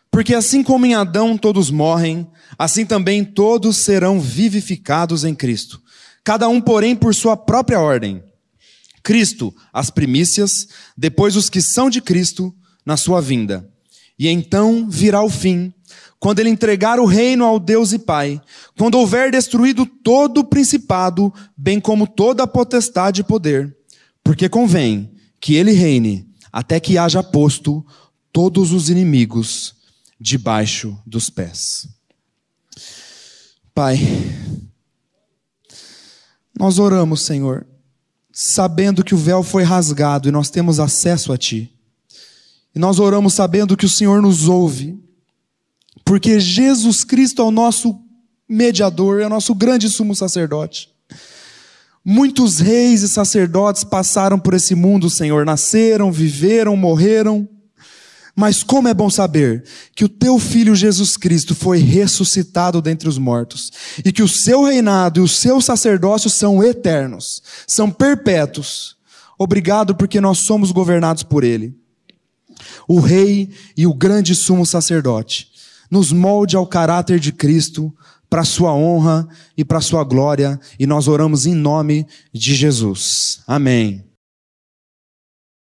Porque 0.09 0.33
assim 0.37 0.63
como 0.63 0.87
em 0.87 0.95
Adão 0.95 1.37
todos 1.37 1.69
morrem, 1.69 2.25
assim 2.57 2.87
também 2.87 3.25
todos 3.25 3.79
serão 3.79 4.21
vivificados 4.21 5.25
em 5.25 5.35
Cristo. 5.35 5.83
Cada 6.23 6.49
um, 6.49 6.61
porém, 6.61 6.95
por 6.95 7.13
sua 7.13 7.37
própria 7.37 7.81
ordem. 7.81 8.23
Cristo, 9.03 9.53
as 9.73 9.91
primícias, 9.91 10.69
depois 10.97 11.35
os 11.35 11.51
que 11.51 11.61
são 11.61 11.91
de 11.91 12.01
Cristo, 12.01 12.55
na 12.87 12.97
sua 12.97 13.21
vinda. 13.21 13.69
E 14.17 14.29
então 14.29 14.89
virá 14.89 15.25
o 15.25 15.29
fim, 15.29 15.75
quando 16.21 16.39
ele 16.39 16.51
entregar 16.51 17.01
o 17.01 17.05
reino 17.05 17.45
ao 17.45 17.59
Deus 17.59 17.93
e 17.93 17.99
Pai, 17.99 18.41
quando 18.79 18.95
houver 18.95 19.33
destruído 19.33 19.85
todo 19.85 20.39
o 20.39 20.45
principado, 20.45 21.35
bem 21.57 21.81
como 21.81 22.07
toda 22.07 22.45
a 22.45 22.47
potestade 22.47 23.23
e 23.23 23.25
poder, 23.25 23.77
porque 24.23 24.49
convém 24.49 25.11
que 25.41 25.57
ele 25.57 25.73
reine 25.73 26.30
até 26.53 26.81
que 26.81 26.99
haja 26.99 27.23
posto 27.23 27.85
todos 28.33 28.73
os 28.73 28.89
inimigos 28.89 29.75
debaixo 30.21 30.97
dos 31.07 31.31
pés. 31.31 31.89
Pai, 33.75 33.99
nós 36.59 36.79
oramos, 36.79 37.23
Senhor, 37.23 37.67
sabendo 38.33 39.03
que 39.03 39.15
o 39.15 39.19
véu 39.19 39.43
foi 39.43 39.63
rasgado 39.63 40.29
e 40.29 40.33
nós 40.33 40.51
temos 40.51 40.79
acesso 40.79 41.33
a 41.33 41.39
Ti. 41.39 41.73
E 42.75 42.79
nós 42.79 42.99
oramos 42.99 43.35
sabendo 43.35 43.77
que 43.77 43.87
o 43.87 43.91
Senhor 43.91 44.21
nos 44.23 44.47
ouve, 44.47 44.99
porque 46.05 46.39
Jesus 46.39 47.03
Cristo 47.03 47.43
é 47.43 47.45
o 47.45 47.51
nosso 47.51 47.99
mediador, 48.49 49.21
é 49.21 49.27
o 49.27 49.31
nosso 49.31 49.55
grande 49.55 49.89
sumo 49.89 50.15
sacerdote. 50.15 50.91
Muitos 52.05 52.59
reis 52.59 53.03
e 53.03 53.09
sacerdotes 53.09 53.85
passaram 53.85 54.39
por 54.39 54.55
esse 54.55 54.75
mundo, 54.75 55.11
Senhor, 55.11 55.45
nasceram, 55.45 56.11
viveram, 56.11 56.77
morreram. 56.77 57.49
Mas 58.35 58.63
como 58.63 58.89
é 58.89 58.95
bom 58.95 59.11
saber 59.11 59.65
que 59.95 60.05
o 60.05 60.09
teu 60.09 60.39
filho 60.39 60.75
Jesus 60.75 61.17
Cristo 61.17 61.55
foi 61.55 61.79
ressuscitado 61.79 62.81
dentre 62.81 63.09
os 63.09 63.19
mortos 63.19 63.71
e 64.03 64.11
que 64.11 64.23
o 64.23 64.29
seu 64.29 64.65
reinado 64.65 65.21
e 65.21 65.23
o 65.23 65.29
seu 65.29 65.61
sacerdócio 65.61 66.31
são 66.31 66.63
eternos, 66.63 67.43
são 67.67 67.91
perpétuos. 67.91 68.97
Obrigado 69.39 69.95
porque 69.95 70.21
nós 70.21 70.39
somos 70.39 70.71
governados 70.71 71.23
por 71.23 71.45
ele. 71.45 71.75
O 72.89 73.01
rei 73.01 73.51
e 73.77 73.87
o 73.87 73.93
grande 73.93 74.35
sumo 74.35 74.65
sacerdote 74.65 75.49
nos 75.91 76.13
molde 76.13 76.57
ao 76.57 76.67
caráter 76.67 77.19
de 77.19 77.33
Cristo 77.33 77.93
para 78.31 78.45
sua 78.45 78.73
honra 78.73 79.29
e 79.57 79.65
para 79.65 79.81
sua 79.81 80.05
glória, 80.05 80.59
e 80.79 80.87
nós 80.87 81.09
oramos 81.09 81.45
em 81.45 81.55
nome 81.55 82.07
de 82.33 82.55
Jesus. 82.55 83.43
Amém. 83.47 84.10